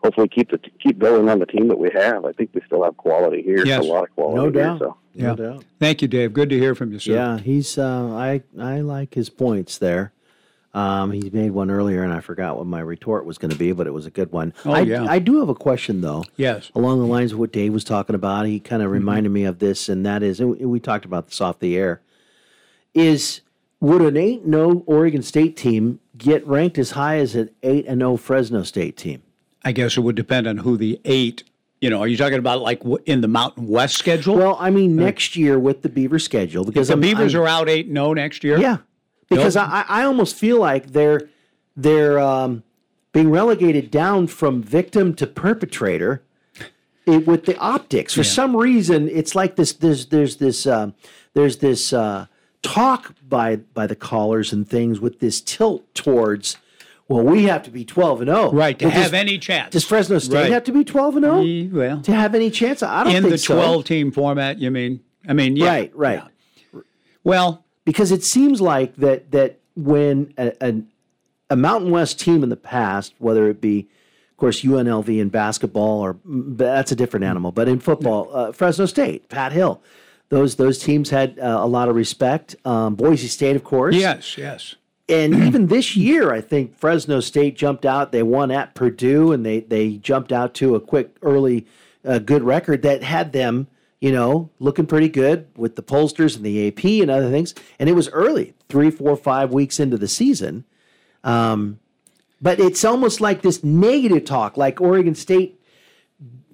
[0.03, 2.25] hopefully keep the keep building on the team that we have.
[2.25, 3.85] I think we still have quality here, Yes.
[3.85, 4.37] a lot of quality.
[4.37, 4.79] No here, doubt.
[4.79, 4.97] So.
[5.15, 5.35] No Yeah.
[5.35, 5.65] doubt.
[5.81, 6.33] Thank you, Dave.
[6.33, 7.13] Good to hear from you, sir.
[7.13, 7.77] Yeah, he's.
[7.79, 10.13] Uh, I I like his points there.
[10.75, 13.73] Um, he made one earlier, and I forgot what my retort was going to be,
[13.73, 14.53] but it was a good one.
[14.65, 15.07] Oh, I, yeah.
[15.09, 16.25] I do have a question though.
[16.37, 16.71] Yes.
[16.75, 19.59] Along the lines of what Dave was talking about, he kind of reminded me of
[19.59, 22.01] this, and that is, and we- talked about this off the air.
[22.95, 23.41] Is
[23.81, 27.99] would an eight no Oregon State team get ranked as high as an eight and
[27.99, 29.23] no Fresno State team?
[29.65, 31.45] I guess it would depend on who the eight.
[31.81, 34.37] You know, are you talking about like in the Mountain West schedule?
[34.37, 37.49] Well, I mean, next year with the Beaver schedule, because the I'm- Beavers I'm- are
[37.49, 38.59] out eight no next year.
[38.59, 38.79] Yeah,
[39.29, 39.69] because Nope.
[39.69, 41.29] I, I almost feel like they're
[41.77, 42.63] they're um,
[43.13, 46.23] being relegated down from victim to perpetrator
[47.07, 48.15] it, with the optics.
[48.15, 48.25] For Yeah.
[48.31, 49.73] some reason, it's like this.
[49.73, 50.95] There's there's this um,
[51.35, 52.27] there's this uh,
[52.63, 56.57] talk by by the callers and things with this tilt towards.
[57.07, 59.73] Well, we have to be twelve and zero, Right, to Well, have does- any chance.
[59.73, 60.53] Does Fresno State Right.
[60.53, 62.83] have to be twelve and zero Ye- well, to have any chance?
[62.83, 63.55] I don't in think the so.
[63.55, 65.01] 12 team format, you mean?
[65.27, 65.69] I mean, yeah.
[65.71, 66.23] Right, right.
[67.25, 70.83] Well, because it seems like that that when a, a,
[71.49, 73.89] a Mountain West team in the past, whether it be,
[74.31, 78.85] of course, UNLV in basketball, or that's a different animal, but in football, uh, Fresno
[78.85, 79.81] State, Pat Hill,
[80.29, 82.57] those those teams had uh, a lot of respect.
[82.67, 84.75] Um, Boise State, of course, Yes, yes.
[85.09, 88.13] and even this year, I think Fresno State jumped out.
[88.13, 91.67] They won at Purdue, and they they jumped out to a quick early
[92.05, 93.69] uh, good record that had them,
[94.01, 97.55] you know, looking pretty good with the pollsters and the AP and other things.
[97.79, 100.65] And it was early, three, four, five weeks into the season.
[101.25, 101.81] Um,
[102.41, 105.61] but it's almost like this negative talk, like Oregon State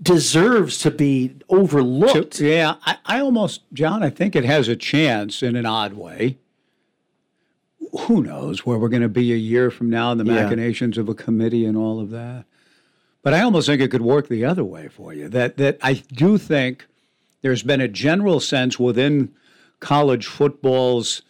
[0.00, 2.34] deserves to be overlooked.
[2.34, 5.92] So, yeah, I, I almost, John, I think it has a chance in an odd
[5.94, 6.38] way.
[8.06, 10.42] Who knows where we're going to be a year from now and the Yeah.
[10.42, 12.44] machinations of a committee and all of that.
[13.22, 15.28] But I almost think it could work the other way for you.
[15.28, 16.86] That that I do think
[17.44, 19.30] there's been a general sense within
[19.78, 21.20] college football's,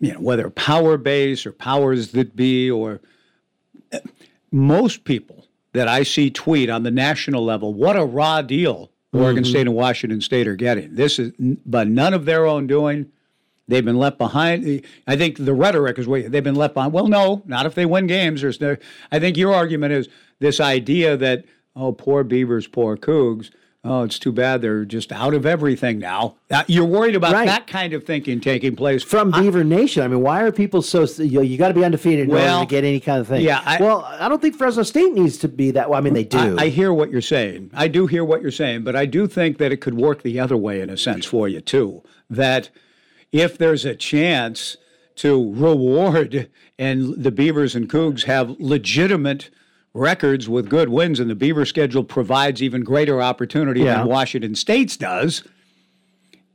[0.00, 3.00] you know, whether power base or powers that be, or
[4.50, 9.44] most people that I see tweet on the national level, what a raw deal Oregon
[9.44, 9.46] Mhm.
[9.46, 10.96] State and Washington State are getting.
[10.96, 11.32] This is,
[11.64, 13.06] but none of their own doing.
[13.68, 14.82] They've been left behind.
[15.06, 16.92] I think the rhetoric is they've been left behind.
[16.92, 18.42] Well, no, not if they win games.
[18.42, 18.76] There's no.
[19.12, 20.08] I think your argument is
[20.40, 21.44] this idea that
[21.76, 23.50] oh, poor Beavers, poor Cougs.
[23.88, 26.36] Oh, it's too bad they're just out of everything now.
[26.66, 27.46] You're worried about Right.
[27.46, 30.02] that kind of thinking taking place from Beaver Nation.
[30.02, 31.04] I mean, why are people so?
[31.22, 33.42] You, you got to be undefeated in Well, order to get any kind of thing.
[33.42, 35.88] yeah, I- well, I don't think Fresno State needs to be that.
[35.88, 36.58] Well, I mean, they do.
[36.58, 37.70] I, I hear what you're saying.
[37.74, 40.40] I do hear what you're saying, but I do think that it could work the
[40.40, 42.02] other way in a sense for you too.
[42.28, 42.70] That
[43.32, 44.76] if there's a chance
[45.16, 46.48] to reward
[46.78, 49.48] and the Beavers and Cougs have legitimate
[49.96, 53.98] records with good wins, and the Beaver schedule provides even greater opportunity Yeah.
[53.98, 55.42] than Washington State's does.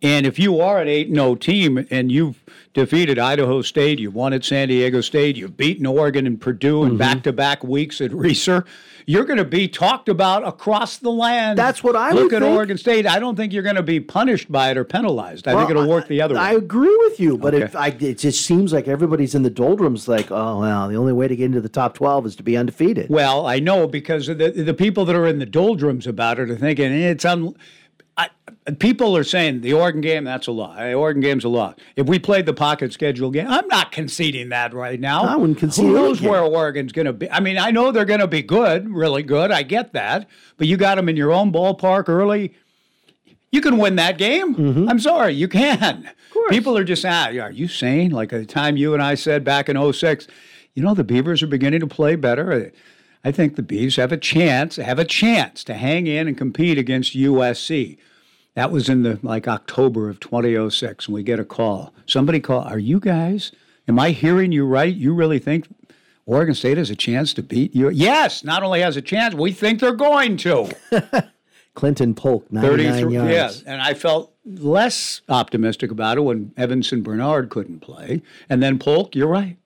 [0.04, 4.34] And if you are an 8 0 team and you've defeated Idaho State, you've won
[4.34, 8.10] at San Diego State, you've beaten Oregon and Purdue in back to back weeks at
[8.12, 8.66] Reser,
[9.06, 11.58] you're going to be talked about across the land.
[11.60, 12.56] That's what I Look at think.
[12.56, 13.06] Oregon State.
[13.06, 15.48] I don't think you're going to be punished by it or penalized.
[15.48, 16.56] I think it'll work the other I way.
[16.56, 17.64] I agree with you, but Okay.
[17.66, 20.08] if I, it just seems like everybody's in the doldrums.
[20.08, 22.58] Like, oh well, the only way to get into the top twelve is to be
[22.58, 23.08] undefeated.
[23.10, 26.56] Well, I know because the the people that are in the doldrums about it are
[26.56, 27.54] thinking eh, it's un.
[28.22, 30.78] I, people are saying the Oregon game that's a lot.
[30.78, 31.80] The Oregon game's a lot.
[31.96, 35.24] If we played the pocket schedule game, I'm not conceding that right now.
[35.24, 37.30] I wouldn't concede Who knows where Oregon's going to be?
[37.32, 39.52] I mean, I know they're going to be good, really good.
[39.52, 42.54] I get that, but you got them in your own ballpark early.
[43.52, 44.56] You can win that game.
[44.56, 44.90] Mm-hmm.
[44.90, 46.10] I'm sorry, you can.
[46.50, 48.12] People are just, ah, are you saying?
[48.12, 50.28] Like the time you and I said back in 06,
[50.74, 52.72] you know, the Beavers are beginning to play better.
[53.24, 56.78] I think the Beavs have a chance, have a chance to hang in and compete
[56.78, 57.98] against USC.
[58.54, 61.94] That was in the like October of 2006, and we get a call.
[62.06, 63.52] Somebody call, are you guys,
[63.88, 64.94] am I hearing you right?
[64.94, 65.68] You really think
[66.26, 67.90] Oregon State has a chance to beat you?
[67.90, 70.70] Yes, not only has a chance, we think they're going to.
[71.74, 73.64] Clinton Polk, ninety nine 33 yards.
[73.64, 78.22] Yeah, and I felt less optimistic about it when Yvenson Bernard couldn't play.
[78.50, 79.58] And then Polk, you're right.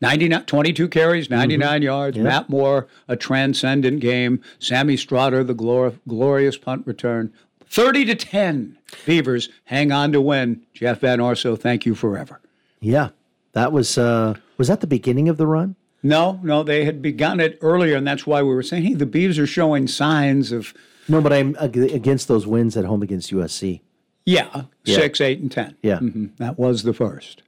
[0.00, 1.36] 99, 22 carries, mm-hmm.
[1.36, 2.16] 99 yards.
[2.16, 2.24] Yep.
[2.24, 4.40] Matt Moore, a transcendent game.
[4.58, 7.32] Sammie Stroughter, the glor- glorious punt return.
[7.68, 8.78] 30 to 10.
[9.04, 10.62] Beavers hang on to win.
[10.74, 12.40] Jeff Van Orsow, thank you forever.
[12.80, 13.08] Yeah,
[13.52, 15.76] that was uh, was that the beginning of the run?
[16.02, 19.06] No, no, they had begun it earlier, and that's why we were saying, hey, the
[19.06, 20.72] Beavs are showing signs of,
[21.08, 23.80] No, but I'm against those wins at home against USC.
[24.24, 24.96] yeah, Yeah.
[24.96, 25.76] six, eight, and 10.
[25.82, 25.98] Yeah.
[25.98, 26.36] Mhm.
[26.36, 27.42] That was the first.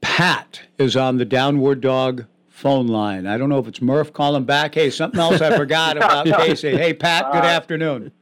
[0.00, 3.26] Pat is on the downward dog phone line.
[3.26, 4.74] I don't know if it's Murph calling back.
[4.74, 6.76] Hey, something else I forgot about Casey.
[6.76, 8.12] Hey, Pat, good Uh, afternoon.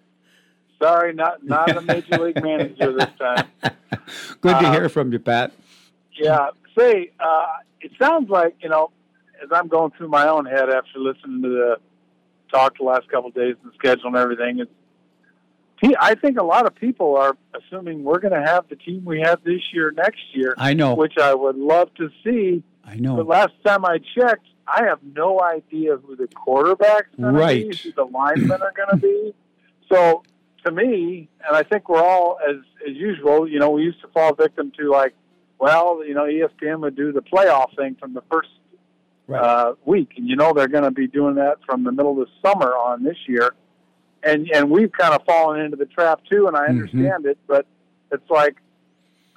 [0.82, 3.46] Sorry, not not a major league manager this time.
[4.40, 5.52] Good to uh, hear from you, Pat.
[6.18, 6.50] Yeah.
[6.78, 7.46] Say, uh,
[7.80, 8.90] it sounds like you know,
[9.42, 11.76] as I'm going through my own head after listening to the
[12.50, 14.60] talk the last couple of days and the schedule and everything.
[14.60, 14.70] It's,
[15.98, 19.20] I think a lot of people are assuming we're going to have the team we
[19.22, 20.54] have this year next year.
[20.58, 20.94] I know.
[20.94, 22.62] which I would love to see.
[22.84, 23.16] I know.
[23.16, 27.70] But last time I checked, I have no idea who the quarterback's going to Right.
[27.70, 29.34] be, who the linemen are going to be.
[29.90, 30.22] So
[30.64, 32.56] to me, and I think we're all as
[32.88, 33.48] as usual.
[33.48, 35.14] You know, we used to fall victim to like,
[35.58, 38.48] well, you know, ESPN would do the playoff thing from the first
[39.32, 42.28] uh, week, and you know they're going to be doing that from the middle of
[42.28, 43.54] the summer on this year,
[44.22, 46.70] and and we've kind of fallen into the trap too, and I Mm-hmm.
[46.80, 47.66] understand it, but
[48.12, 48.56] it's like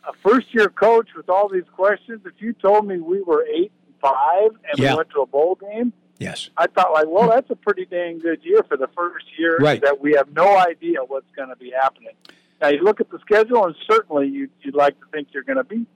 [0.07, 2.21] a first year coach with all these questions.
[2.25, 4.91] If you told me we were eight and five and Yeah.
[4.91, 5.93] we went to a bowl game,
[6.23, 6.49] Yes.
[6.57, 9.81] I thought like, well, that's a pretty dang good year for the first year Right.
[9.81, 12.13] that we have no idea what's going to be happening.
[12.61, 15.57] Now you look at the schedule, and certainly you'd, you'd like to think you're going
[15.57, 15.87] to beat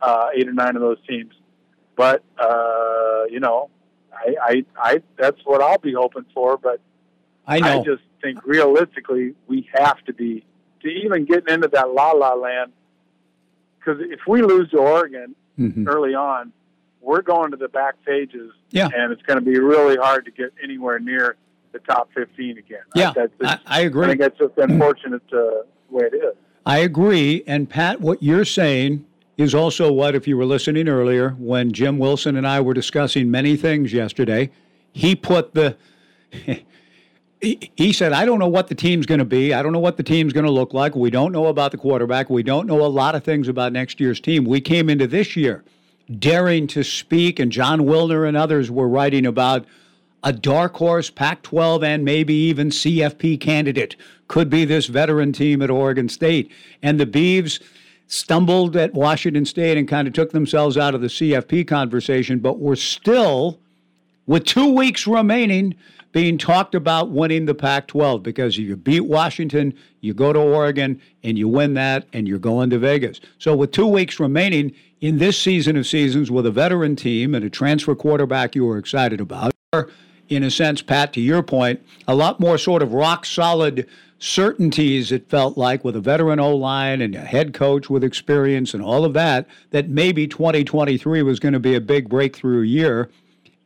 [0.00, 1.34] uh, eight or nine of those teams,
[1.96, 3.68] but uh, you know,
[4.12, 6.56] I, I, I, that's what I'll be hoping for.
[6.56, 6.80] But
[7.46, 7.82] I know.
[7.84, 10.44] just think realistically, we have to be
[10.82, 12.72] to even getting into that la la land.
[13.78, 15.86] Because if we lose to Oregon Mhm.
[15.88, 16.52] early on,
[17.04, 18.88] we're going to the back pages, Yeah.
[18.94, 21.36] and it's going to be really hard to get anywhere near
[21.72, 22.78] the top 15 again.
[22.94, 24.04] Yeah, I, just, I agree.
[24.04, 26.34] I think that's just unfortunate uh, way it is.
[26.66, 27.42] I agree.
[27.46, 29.04] And Pat, what you're saying
[29.36, 33.30] is also what, if you were listening earlier, when Jim Wilson and I were discussing
[33.30, 34.50] many things yesterday,
[34.92, 35.76] he put the.
[37.40, 39.52] he- He said, I don't know what the team's going to be.
[39.52, 40.94] I don't know what the team's going to look like.
[40.94, 42.30] We don't know about the quarterback.
[42.30, 44.44] We don't know a lot of things about next year's team.
[44.46, 45.62] We came into this year
[46.18, 49.64] daring to speak, and Jon Wilner and others were writing about
[50.22, 53.94] a dark horse Pac 12 and maybe even CFP candidate
[54.26, 56.50] could be this veteran team at Oregon State.
[56.82, 57.62] And the Beavs
[58.06, 62.58] stumbled at Washington State and kind of took themselves out of the CFP conversation, but
[62.58, 63.58] were still
[64.26, 65.74] with two weeks remaining,
[66.12, 70.38] being talked about winning the Pac 12 because if you beat Washington, you go to
[70.38, 73.20] Oregon and you win that and you're going to Vegas.
[73.38, 74.72] So, with two weeks remaining
[75.04, 78.78] in this season of seasons with a veteran team and a transfer quarterback you were
[78.78, 79.52] excited about,
[80.30, 81.78] in a sense, Pat, to your point,
[82.08, 83.86] a lot more sort of rock solid
[84.18, 88.72] certainties, it felt like, with a veteran O line and a head coach with experience
[88.72, 93.10] and all of that, that maybe 2023 was going to be a big breakthrough year.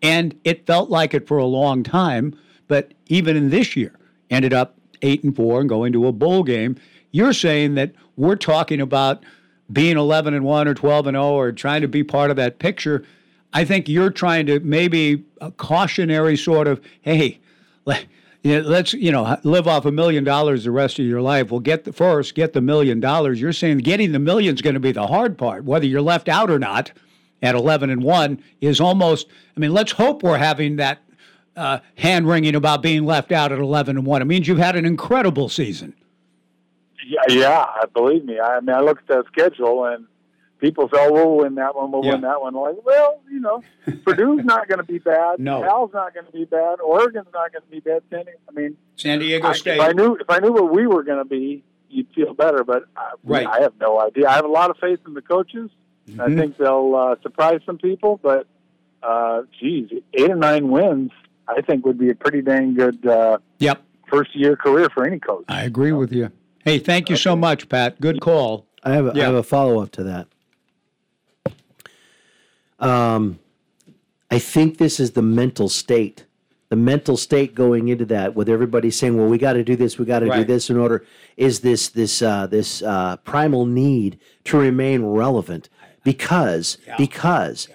[0.02, 2.36] And it felt like it for a long time,
[2.66, 3.97] but even in this year,
[4.28, 6.74] ended up eight and four and going to a bowl game.
[7.12, 9.23] You're saying that we're talking about
[9.72, 12.58] being 11 and 1 or 12 and 0 or trying to be part of that
[12.58, 13.04] picture.
[13.52, 17.40] I think you're trying to maybe a cautionary sort of, hey,
[17.84, 18.06] let,
[18.42, 21.50] you know, let's you know live off a million dollars the rest of your life.
[21.50, 23.40] Well, get the first, get the million dollars.
[23.40, 26.28] You're saying getting the million is going to be the hard part, whether you're left
[26.28, 26.92] out or not.
[27.40, 29.28] At 11 and one is almost.
[29.56, 30.98] I mean, let's hope we're having that
[31.54, 34.22] uh, hand wringing about being left out at 11 and one.
[34.22, 35.94] It means you've had an incredible season.
[37.09, 37.66] Yeah, yeah.
[37.94, 38.39] Believe me.
[38.39, 40.06] I mean, I look at that schedule and
[40.60, 41.90] people say, "Oh, we'll win that one.
[41.90, 42.12] We'll Yeah.
[42.12, 43.62] win that one." I'm like, well, you know,
[44.05, 45.39] Purdue's not going to be bad.
[45.40, 45.62] No.
[45.62, 46.80] Cal's not going to be bad.
[46.80, 48.02] Oregon's not going to be bad.
[48.10, 49.76] San, I mean, San Diego I, State.
[49.76, 52.62] If I knew if I knew what we were going to be, you'd feel better.
[52.64, 53.47] But I, Right.
[53.47, 54.28] I have no idea.
[54.28, 55.70] I have a lot of faith in the coaches.
[56.09, 56.39] I Mhm.
[56.39, 58.20] think they'll uh, surprise some people.
[58.22, 58.47] But
[59.02, 61.12] uh, geez, eight or nine wins,
[61.47, 63.82] I think would be a pretty dang good uh, Yep.
[64.10, 65.44] first year career for any coach.
[65.48, 66.30] I agree with you.
[66.68, 67.98] Hey, thank you so much, Pat.
[68.00, 68.66] Good call.
[68.84, 69.24] I have a, I Yeah.
[69.24, 70.26] have a follow up to that.
[72.78, 73.38] Um,
[74.30, 76.26] I think this is the mental state,
[76.68, 79.98] the mental state going into that, with everybody saying, "Well, we got to do this,
[79.98, 81.04] we got to do this in order."
[81.38, 85.70] Is this this uh, this uh, primal need to remain relevant?
[86.04, 87.68] Because because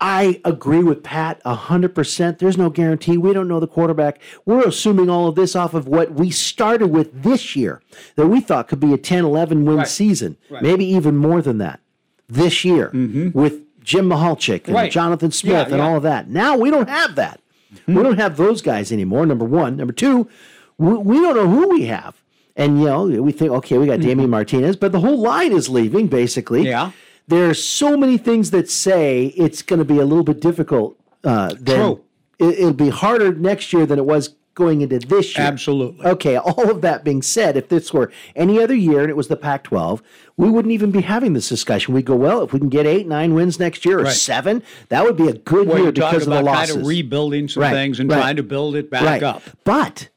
[0.00, 2.38] I agree with Pat hundred percent.
[2.38, 3.16] There's no guarantee.
[3.16, 4.20] We don't know the quarterback.
[4.44, 7.80] We're assuming all of this off of what we started with this year
[8.16, 10.62] that we thought could be a 10, 11 win season, Right.
[10.62, 11.80] maybe even more than that
[12.28, 13.30] this year mm-hmm.
[13.38, 14.92] with Jim Michalczik and Right.
[14.92, 15.88] Jonathan Smith Yeah, and yeah.
[15.88, 16.28] all of that.
[16.28, 17.40] Now we don't have that.
[17.72, 17.94] Mm-hmm.
[17.94, 19.24] We don't have those guys anymore.
[19.24, 19.76] Number one.
[19.76, 20.28] Number two,
[20.76, 22.22] we, we don't know who we have.
[22.54, 24.08] And you know, we think, okay, we got mm-hmm.
[24.08, 26.62] Damien Martinez, but the whole line is leaving basically.
[26.66, 26.92] Yeah.
[27.28, 30.98] There are so many things that say it's going to be a little bit difficult.
[31.24, 32.02] Uh, True.
[32.38, 35.46] It, it'll be harder next year than it was going into this year.
[35.46, 36.06] Absolutely.
[36.06, 39.28] Okay, all of that being said, if this were any other year and it was
[39.28, 40.02] the Pac 12,
[40.36, 41.92] we wouldn't even be having this discussion.
[41.94, 44.12] We'd go, well, if we can get eight, nine wins next year or Right.
[44.14, 46.70] seven, that would be a good Where year because of the losses.
[46.74, 48.18] kind of rebuilding some Right, things and right.
[48.18, 49.42] trying to build it back up.
[49.64, 50.08] But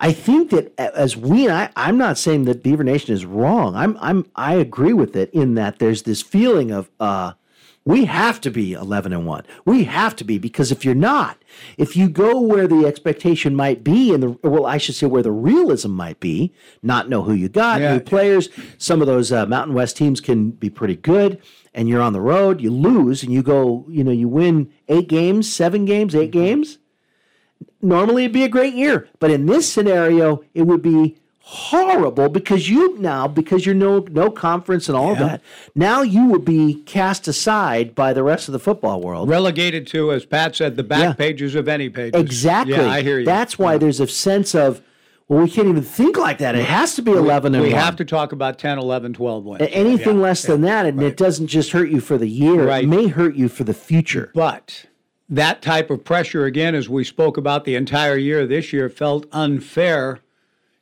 [0.00, 3.74] I think that as we, I, I'm not saying that Beaver Nation is wrong.
[3.74, 7.32] I'm, I'm, I agree with it in that there's this feeling of, uh,
[7.84, 9.44] we have to be 11 and 1.
[9.64, 11.38] We have to be because if you're not,
[11.78, 15.22] if you go where the expectation might be and the well I should say where
[15.22, 16.52] the realism might be,
[16.82, 17.94] not know who you got, Yeah.
[17.94, 21.40] new players, some of those uh, Mountain West teams can be pretty good
[21.72, 25.08] and you're on the road, you lose and you go, you know, you win 8
[25.08, 26.76] games, 7 games, 8 games,
[27.82, 29.08] normally it'd be a great year.
[29.18, 34.30] But in this scenario, it would be horrible because you now, because you're no no
[34.30, 35.18] conference and all Yeah.
[35.24, 35.40] that,
[35.74, 39.28] now you would be cast aside by the rest of the football world.
[39.30, 41.12] Relegated to, as Pat said, the back Yeah.
[41.14, 42.20] pages of any pages.
[42.20, 42.74] Exactly.
[42.76, 43.24] Yeah, I hear you.
[43.24, 44.82] That's why there's a sense of,
[45.26, 46.54] well, we can't even think like that.
[46.54, 47.80] It has to be 11 and we 1.
[47.80, 49.66] have to talk about 10, 11, 12 wins.
[49.72, 50.22] Anything Yeah.
[50.24, 52.84] less than that, and it doesn't just hurt you for the year, Right.
[52.84, 54.30] it may hurt you for the future.
[54.34, 54.84] But
[55.28, 59.26] that type of pressure, again, as we spoke about the entire year this year, felt
[59.32, 60.20] unfair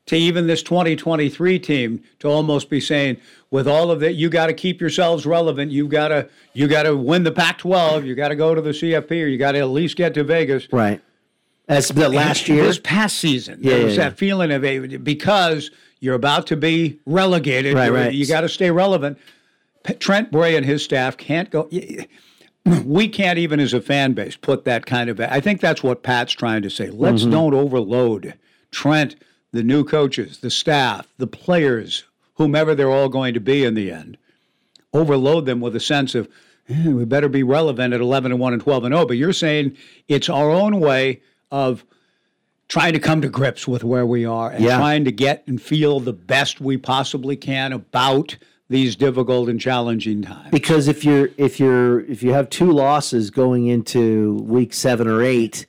[0.07, 3.17] to even this 2023 team to almost be saying,
[3.51, 5.73] with all of that, you got to keep yourselves relevant.
[5.73, 8.07] You got to you got to win the Pac-12.
[8.07, 10.25] You got to go to the CFP, or you got to at least get to
[10.25, 10.69] Vegas.
[10.73, 11.01] Right.
[11.69, 14.11] As the last year, this past season, Yeah, there was yeah.
[14.11, 17.75] that feeling of a, because you're about to be relegated.
[17.75, 18.15] Right, right.
[18.15, 19.19] You got to stay relevant.
[19.99, 21.69] Trent Bray and his staff can't go.
[22.85, 25.21] We can't even, as a fan base, put that kind of.
[25.21, 26.91] I think that's what Pat's trying to say.
[26.91, 27.31] Let's Mhm.
[27.31, 28.35] don't overload
[28.73, 29.15] Trent,
[29.53, 33.91] the new coaches, the staff, the players, whomever they're all going to be in the
[33.93, 34.17] end.
[34.93, 36.29] Overload them with a sense of
[36.69, 39.07] "Eh, we better be relevant at 11 and 1 and 12 and 0.
[39.07, 39.77] But you're saying
[40.09, 41.21] it's our own way
[41.53, 41.85] of
[42.69, 44.77] trying to come to grips with where we are and Yeah.
[44.77, 48.37] trying to get and feel the best we possibly can about
[48.69, 50.51] these difficult and challenging times.
[50.51, 55.23] because if you're if you're if you have two losses going into week seven or
[55.23, 55.67] eight,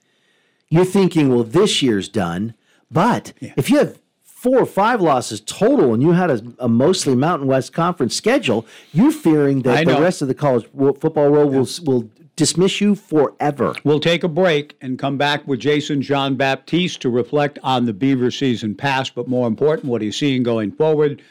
[0.70, 2.56] you're thinking, well, this year's done.
[2.90, 7.16] But if you have four or five losses total and you had a, a mostly
[7.16, 11.68] Mountain West Conference schedule, you're fearing that the rest of the college football world will
[11.86, 13.76] will dismiss you forever.
[13.84, 18.30] We'll take a break and come back with Jason John-Baptiste to reflect on the Beaver
[18.30, 21.22] season past, but more important, what he's seeing going forward.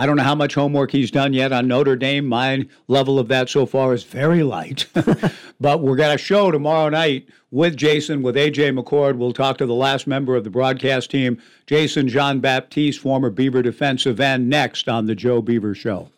[0.00, 2.24] I don't know how much homework he's done yet on Notre Dame.
[2.24, 4.86] My level of that so far is very light.
[5.60, 9.16] but we're going to show tomorrow night with Jason, with AJ McCord.
[9.16, 14.20] We'll talk to the last member of the broadcast team, Jason John-Baptiste, former Beaver defensive
[14.20, 16.10] end, next on the Joe Beaver Show.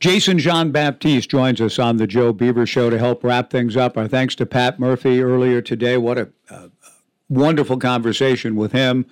[0.00, 3.96] Jason John-Baptiste joins us on the Joe Beaver Show to help wrap things up.
[3.96, 5.96] Our thanks to Pat Murphy earlier today.
[5.98, 6.70] What a, a
[7.28, 9.06] wonderful conversation with him.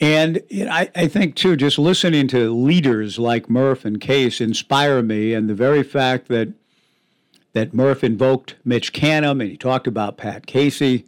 [0.00, 5.32] And I, I think, too, just listening to leaders like Murph and Case inspire me.
[5.32, 6.52] And the very fact that
[7.52, 11.06] that Murph invoked Mitch Canham and he talked about Pat Casey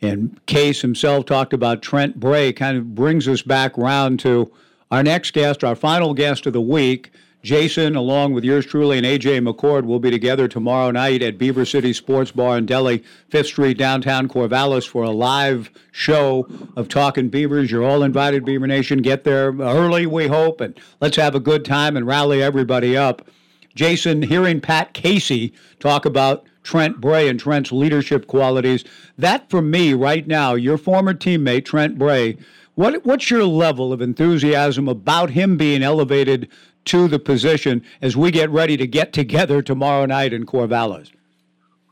[0.00, 4.50] and Case himself talked about Trent Bray kind of brings us back round to
[4.90, 7.10] our next guest, our final guest of the week.
[7.42, 11.64] Jason, along with yours truly and AJ McCord, will be together tomorrow night at Beaver
[11.64, 16.46] City Sports Bar in Deli, Fifth Street, downtown Corvallis, for a live show
[16.76, 17.70] of Talking Beavers.
[17.70, 19.00] You're all invited, Beaver Nation.
[19.00, 23.26] Get there early, we hope, and let's have a good time and rally everybody up.
[23.74, 28.84] Jason, hearing Pat Casey talk about Trent Bray and Trent's leadership qualities,
[29.16, 32.36] that for me right now, your former teammate Trent Bray,
[32.74, 36.48] what what's your level of enthusiasm about him being elevated
[36.86, 41.10] to the position as we get ready to get together tomorrow night in Corvallis?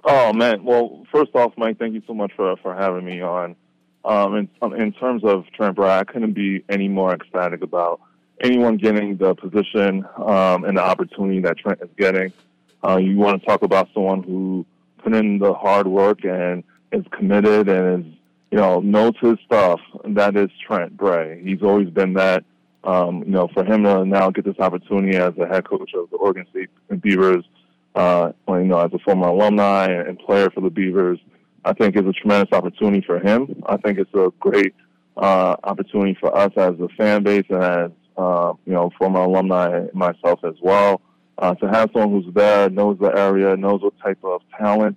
[0.05, 0.65] Oh man!
[0.65, 3.57] Well, first off, Mike, thank you so much for for having me on.
[4.05, 8.01] Um, in, um, in terms of Trent Bray, I couldn't be any more ecstatic about
[8.41, 12.33] anyone getting the position um, and the opportunity that Trent is getting.
[12.87, 14.65] Uh, you want to talk about someone who
[14.99, 16.63] put in the hard work and
[16.93, 18.13] is committed and is,
[18.51, 19.81] you know, knows his stuff.
[20.05, 21.43] And That is Trent Bray.
[21.45, 22.45] He's always been that.
[22.85, 26.11] Um, you know, for him to now get this opportunity as a head coach of
[26.11, 27.45] the Oregon State Beavers,
[27.95, 31.19] uh, you know, as a former alumni and player for the Beavers,
[31.65, 33.63] I think is a tremendous opportunity for him.
[33.67, 34.75] I think it's a great
[35.17, 39.87] uh, opportunity for us as a fan base and as uh, you know, former alumni
[39.93, 41.01] myself as well.
[41.39, 44.97] Uh, to have someone who's there, knows the area, knows what type of talent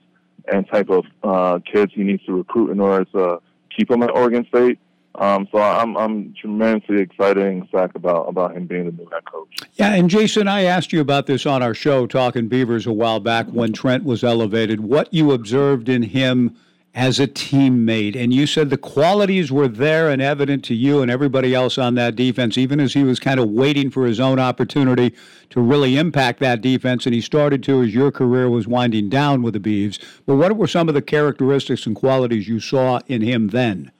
[0.51, 3.39] and type of uh, kids he needs to recruit in order to
[3.75, 4.79] keep him at Oregon State.
[5.15, 9.59] Um, so I'm I'm tremendously excited and about about him being the new head coach.
[9.73, 13.19] Yeah, and Jason, I asked you about this on our show, Talking Beavers, a while
[13.19, 14.79] back when Trent was elevated.
[14.79, 16.55] What you observed in him
[16.93, 18.15] as a teammate.
[18.15, 21.95] And you said the qualities were there and evident to you and everybody else on
[21.95, 25.13] that defense, even as he was kind of waiting for his own opportunity
[25.51, 27.05] to really impact that defense.
[27.05, 29.99] And he started to as your career was winding down with the Beavs.
[30.25, 33.91] But what were some of the characteristics and qualities you saw in him then?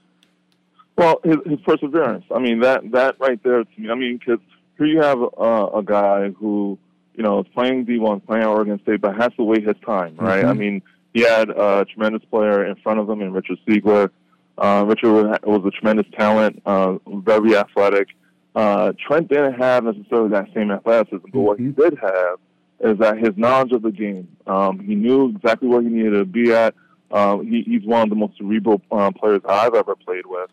[1.02, 2.26] Well, his, his perseverance.
[2.34, 4.40] I mean, that, that right there to me, I mean, because
[4.78, 6.78] here you have uh, a guy who,
[7.16, 10.16] you know, is playing D1, playing at Oregon State, but has to wait his time,
[10.18, 10.42] right?
[10.42, 10.50] Mm-hmm.
[10.50, 10.82] I mean,
[11.16, 14.12] he had a tremendous player in front of him in Richard Seigler.
[14.60, 18.10] Uh, Richard was a tremendous talent, uh, very athletic.
[18.54, 21.82] Uh, Trent didn't have necessarily that same athleticism, but what he mm-hmm.
[21.82, 22.38] did have
[22.80, 24.28] is that his knowledge of the game.
[24.46, 26.76] Um, he knew exactly where he needed to be at.
[27.10, 30.52] Um, he, he's one of the most cerebral um, players I've ever played with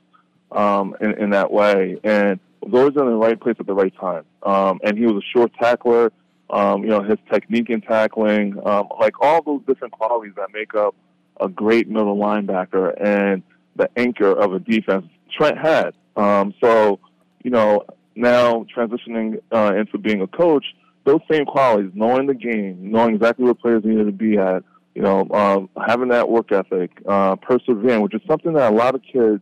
[0.52, 3.94] um, in, in that way, and was always in the right place at the right
[4.00, 4.24] time.
[4.42, 6.12] Um, and he was a short tackler
[6.50, 10.74] um, you know, his technique in tackling, um, like all those different qualities that make
[10.74, 10.94] up
[11.40, 13.42] a great middle linebacker and
[13.76, 15.06] the anchor of a defense.
[15.36, 15.94] Trent had.
[16.16, 16.98] Um, so,
[17.44, 17.84] you know,
[18.14, 20.64] now transitioning uh, into being a coach,
[21.04, 24.64] those same qualities, knowing the game, knowing exactly where players needed to be at,
[24.94, 28.94] you know, um, having that work ethic, uh, persevering, which is something that a lot
[28.94, 29.40] of kids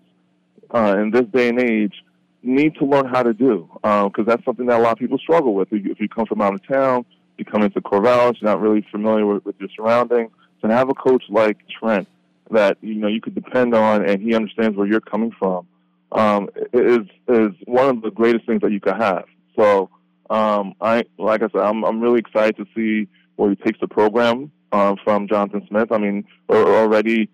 [0.75, 1.95] uh, in this day and age
[2.43, 5.19] need to learn how to do because um, that's something that a lot of people
[5.19, 5.69] struggle with.
[5.73, 7.05] If you come from out of town,
[7.39, 10.31] you come into Corvallis, you're not really familiar with, with your surroundings.
[10.61, 12.09] So to have a coach like Trent
[12.51, 15.67] that you know you could depend on, and he understands where you're coming from,
[16.13, 19.25] um, is is one of the greatest things that you could have.
[19.57, 19.91] So
[20.31, 23.89] um, I, like I said, I'm I'm really excited to see where he takes the
[23.89, 25.93] program uh, from Jonathan Smith.
[25.93, 27.29] I mean, we're already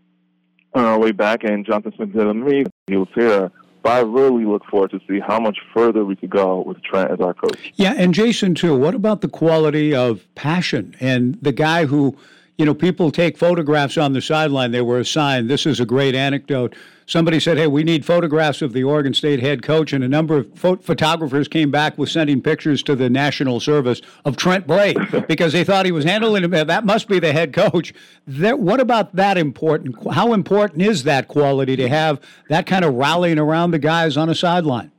[0.75, 2.65] on our way back, and Jonathan Smith did me.
[2.87, 3.51] He was here
[3.83, 6.83] but uh, I really look forward to see how much further we could go with
[6.83, 7.73] Trent as our coach.
[7.75, 8.77] Yeah, and Jason too.
[8.77, 12.17] What about the quality of passion and the guy who,
[12.59, 14.71] you know, people take photographs on the sideline.
[14.71, 15.51] They were assigned.
[15.51, 16.77] This is a great anecdote
[17.13, 20.39] somebody said, "Hey, we need photographs of the Oregon State head coach," and a number
[20.39, 24.95] of pho- photographers came back with sending pictures to the National Service of Trent Bray
[25.29, 26.67] because they thought he was handling it.
[26.67, 27.93] That must be the head coach.
[28.27, 29.95] That, what about that important?
[30.13, 32.19] How important is that quality to have
[32.49, 34.91] that kind of rallying around the guys on a sideline?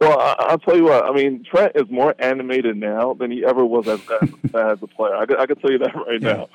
[0.00, 1.04] Well, I, I'll tell you what.
[1.04, 4.86] I mean, Trent is more animated now than he ever was as as, as a
[4.86, 5.16] player.
[5.16, 6.48] I, I can tell you that right now.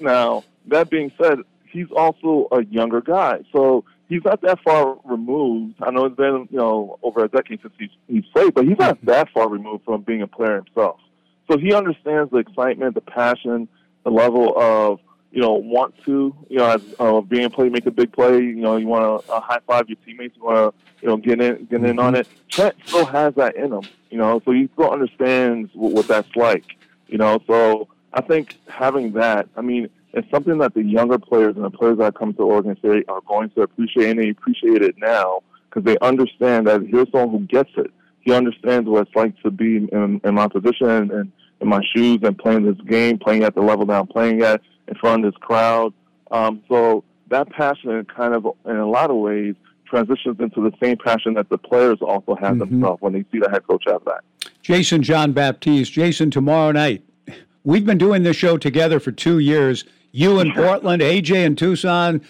[0.00, 1.38] Now, that being said,
[1.72, 5.76] he's also a younger guy, so he's not that far removed.
[5.80, 8.78] I know it's been you know over a decade since he's he's played, but he's
[8.78, 11.00] not that far removed from being a player himself.
[11.50, 13.68] So he understands the excitement, the passion,
[14.04, 17.86] the level of you know want to you know as uh, being a play, make
[17.86, 18.36] a big play.
[18.38, 20.36] You know you want to uh, high five your teammates.
[20.36, 22.28] You want to you know get in get in on it.
[22.48, 23.82] Trent still has that in him.
[24.10, 26.76] You know, so he still understands what, what that's like.
[27.08, 31.56] You know, so I think having that, I mean, it's something that the younger players
[31.56, 34.82] and the players that come to Oregon State are going to appreciate, and they appreciate
[34.82, 37.90] it now because they understand that here's someone who gets it.
[38.20, 42.20] He understands what it's like to be in, in my position and in my shoes
[42.22, 45.32] and playing this game, playing at the level that I'm playing at in front of
[45.32, 45.92] this crowd.
[46.30, 49.54] Um, so that passion kind of, in a lot of ways,
[49.86, 52.70] transitions into the same passion that the players also have Mhm.
[52.70, 54.22] themselves when they see the head coach have that.
[54.62, 55.92] Jason John-Baptiste.
[55.92, 57.02] Jason, tomorrow night,
[57.64, 59.84] we've been doing this show together for two years.
[60.12, 62.20] You in Portland, AJ in Tucson,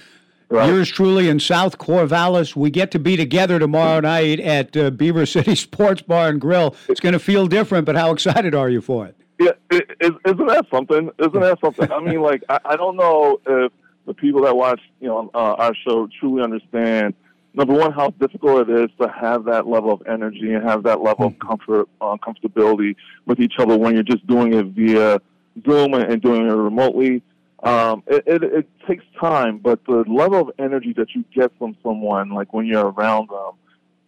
[0.50, 2.54] yours truly in South Corvallis.
[2.54, 6.76] We get to be together tomorrow night at uh, Beaver City Sports Bar and Grill.
[6.88, 9.16] It's going to feel different, but how excited are you for it?
[9.40, 11.10] Yeah, is, isn't that something?
[11.18, 11.90] Isn't that something?
[11.90, 13.72] I mean, like, I, I don't know if
[14.06, 17.14] the people that watch, you know, uh, our show truly understand.
[17.54, 21.00] Number one, how difficult it is to have that level of energy and have that
[21.02, 22.94] level of comfort, uh, comfortability
[23.26, 25.20] with each other when you're just doing it via
[25.66, 27.22] Zoom and doing it remotely.
[27.62, 31.76] Um, it, it, it takes time, but the level of energy that you get from
[31.82, 33.52] someone, like when you're around them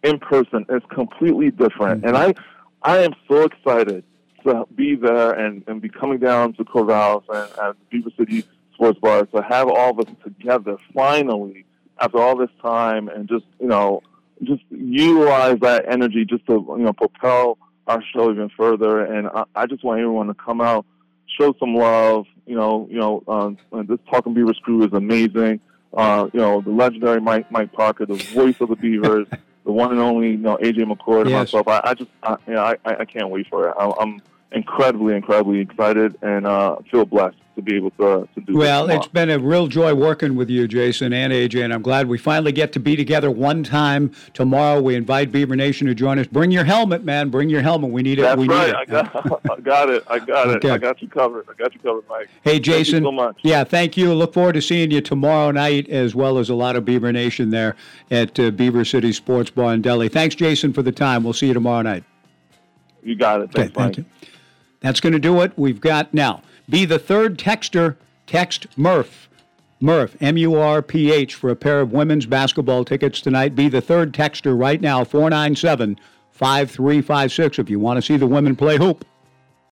[0.03, 2.05] in person, is completely different.
[2.05, 2.33] And I,
[2.81, 4.03] I am so excited
[4.45, 8.99] to be there and, and be coming down to Corvallis and at Beaver City Sports
[8.99, 11.65] Bar to have all of us together finally
[11.99, 14.01] after all this time and just you know
[14.43, 17.57] just utilize that energy just to you know propel
[17.87, 19.01] our show even further.
[19.01, 20.85] And I, I just want everyone to come out,
[21.27, 22.25] show some love.
[22.45, 23.57] You know, you know, um,
[23.87, 25.59] this Talking Beavers crew is amazing.
[25.93, 29.27] Uh, you know, the legendary Mike Mike Parker, the voice of the Beavers,
[29.65, 31.53] the one and only you know AJ McCord, and Yes.
[31.53, 31.67] myself.
[31.67, 33.75] I, I just, I, you know, I, I I can't wait for it.
[33.79, 34.21] I, I'm
[34.55, 38.57] incredibly, incredibly excited and uh, feel blessed to be able to to do.
[38.57, 42.07] Well, it's been a real joy working with you, Jason and AJ, and I'm glad
[42.07, 44.81] we finally get to be together one time tomorrow.
[44.81, 46.27] We invite Beaver Nation to join us.
[46.27, 47.29] Bring your helmet, man.
[47.29, 47.91] Bring your helmet.
[47.91, 48.23] We need it.
[48.23, 48.67] That's we right.
[48.67, 48.89] need I it.
[48.89, 50.03] got, I got it.
[50.07, 50.65] I got it.
[50.65, 51.47] I got you covered.
[51.49, 52.27] I got you covered, Mike.
[52.43, 53.03] Hey, Thank Jason.
[53.03, 53.37] so much.
[53.43, 54.13] Yeah, thank you.
[54.13, 57.51] Look forward to seeing you tomorrow night, as well as a lot of Beaver Nation
[57.51, 57.75] there
[58.11, 60.09] at uh, Beaver City Sports Bar in Deli.
[60.09, 61.23] Thanks, Jason, for the time.
[61.23, 62.03] We'll see you tomorrow night.
[63.01, 63.43] You got it.
[63.45, 63.97] Okay, Thanks, thank Mike.
[63.97, 64.05] you.
[64.85, 65.51] That's going to do it.
[65.57, 66.43] We've got now.
[66.69, 67.95] Be the third texter.
[68.27, 69.27] Text Murph.
[69.79, 73.55] Murph, M U R P H, for a pair of women's basketball tickets tonight.
[73.55, 75.99] Be the third texter right now, 497
[76.33, 79.03] 5356, if you want to see the women play hoop.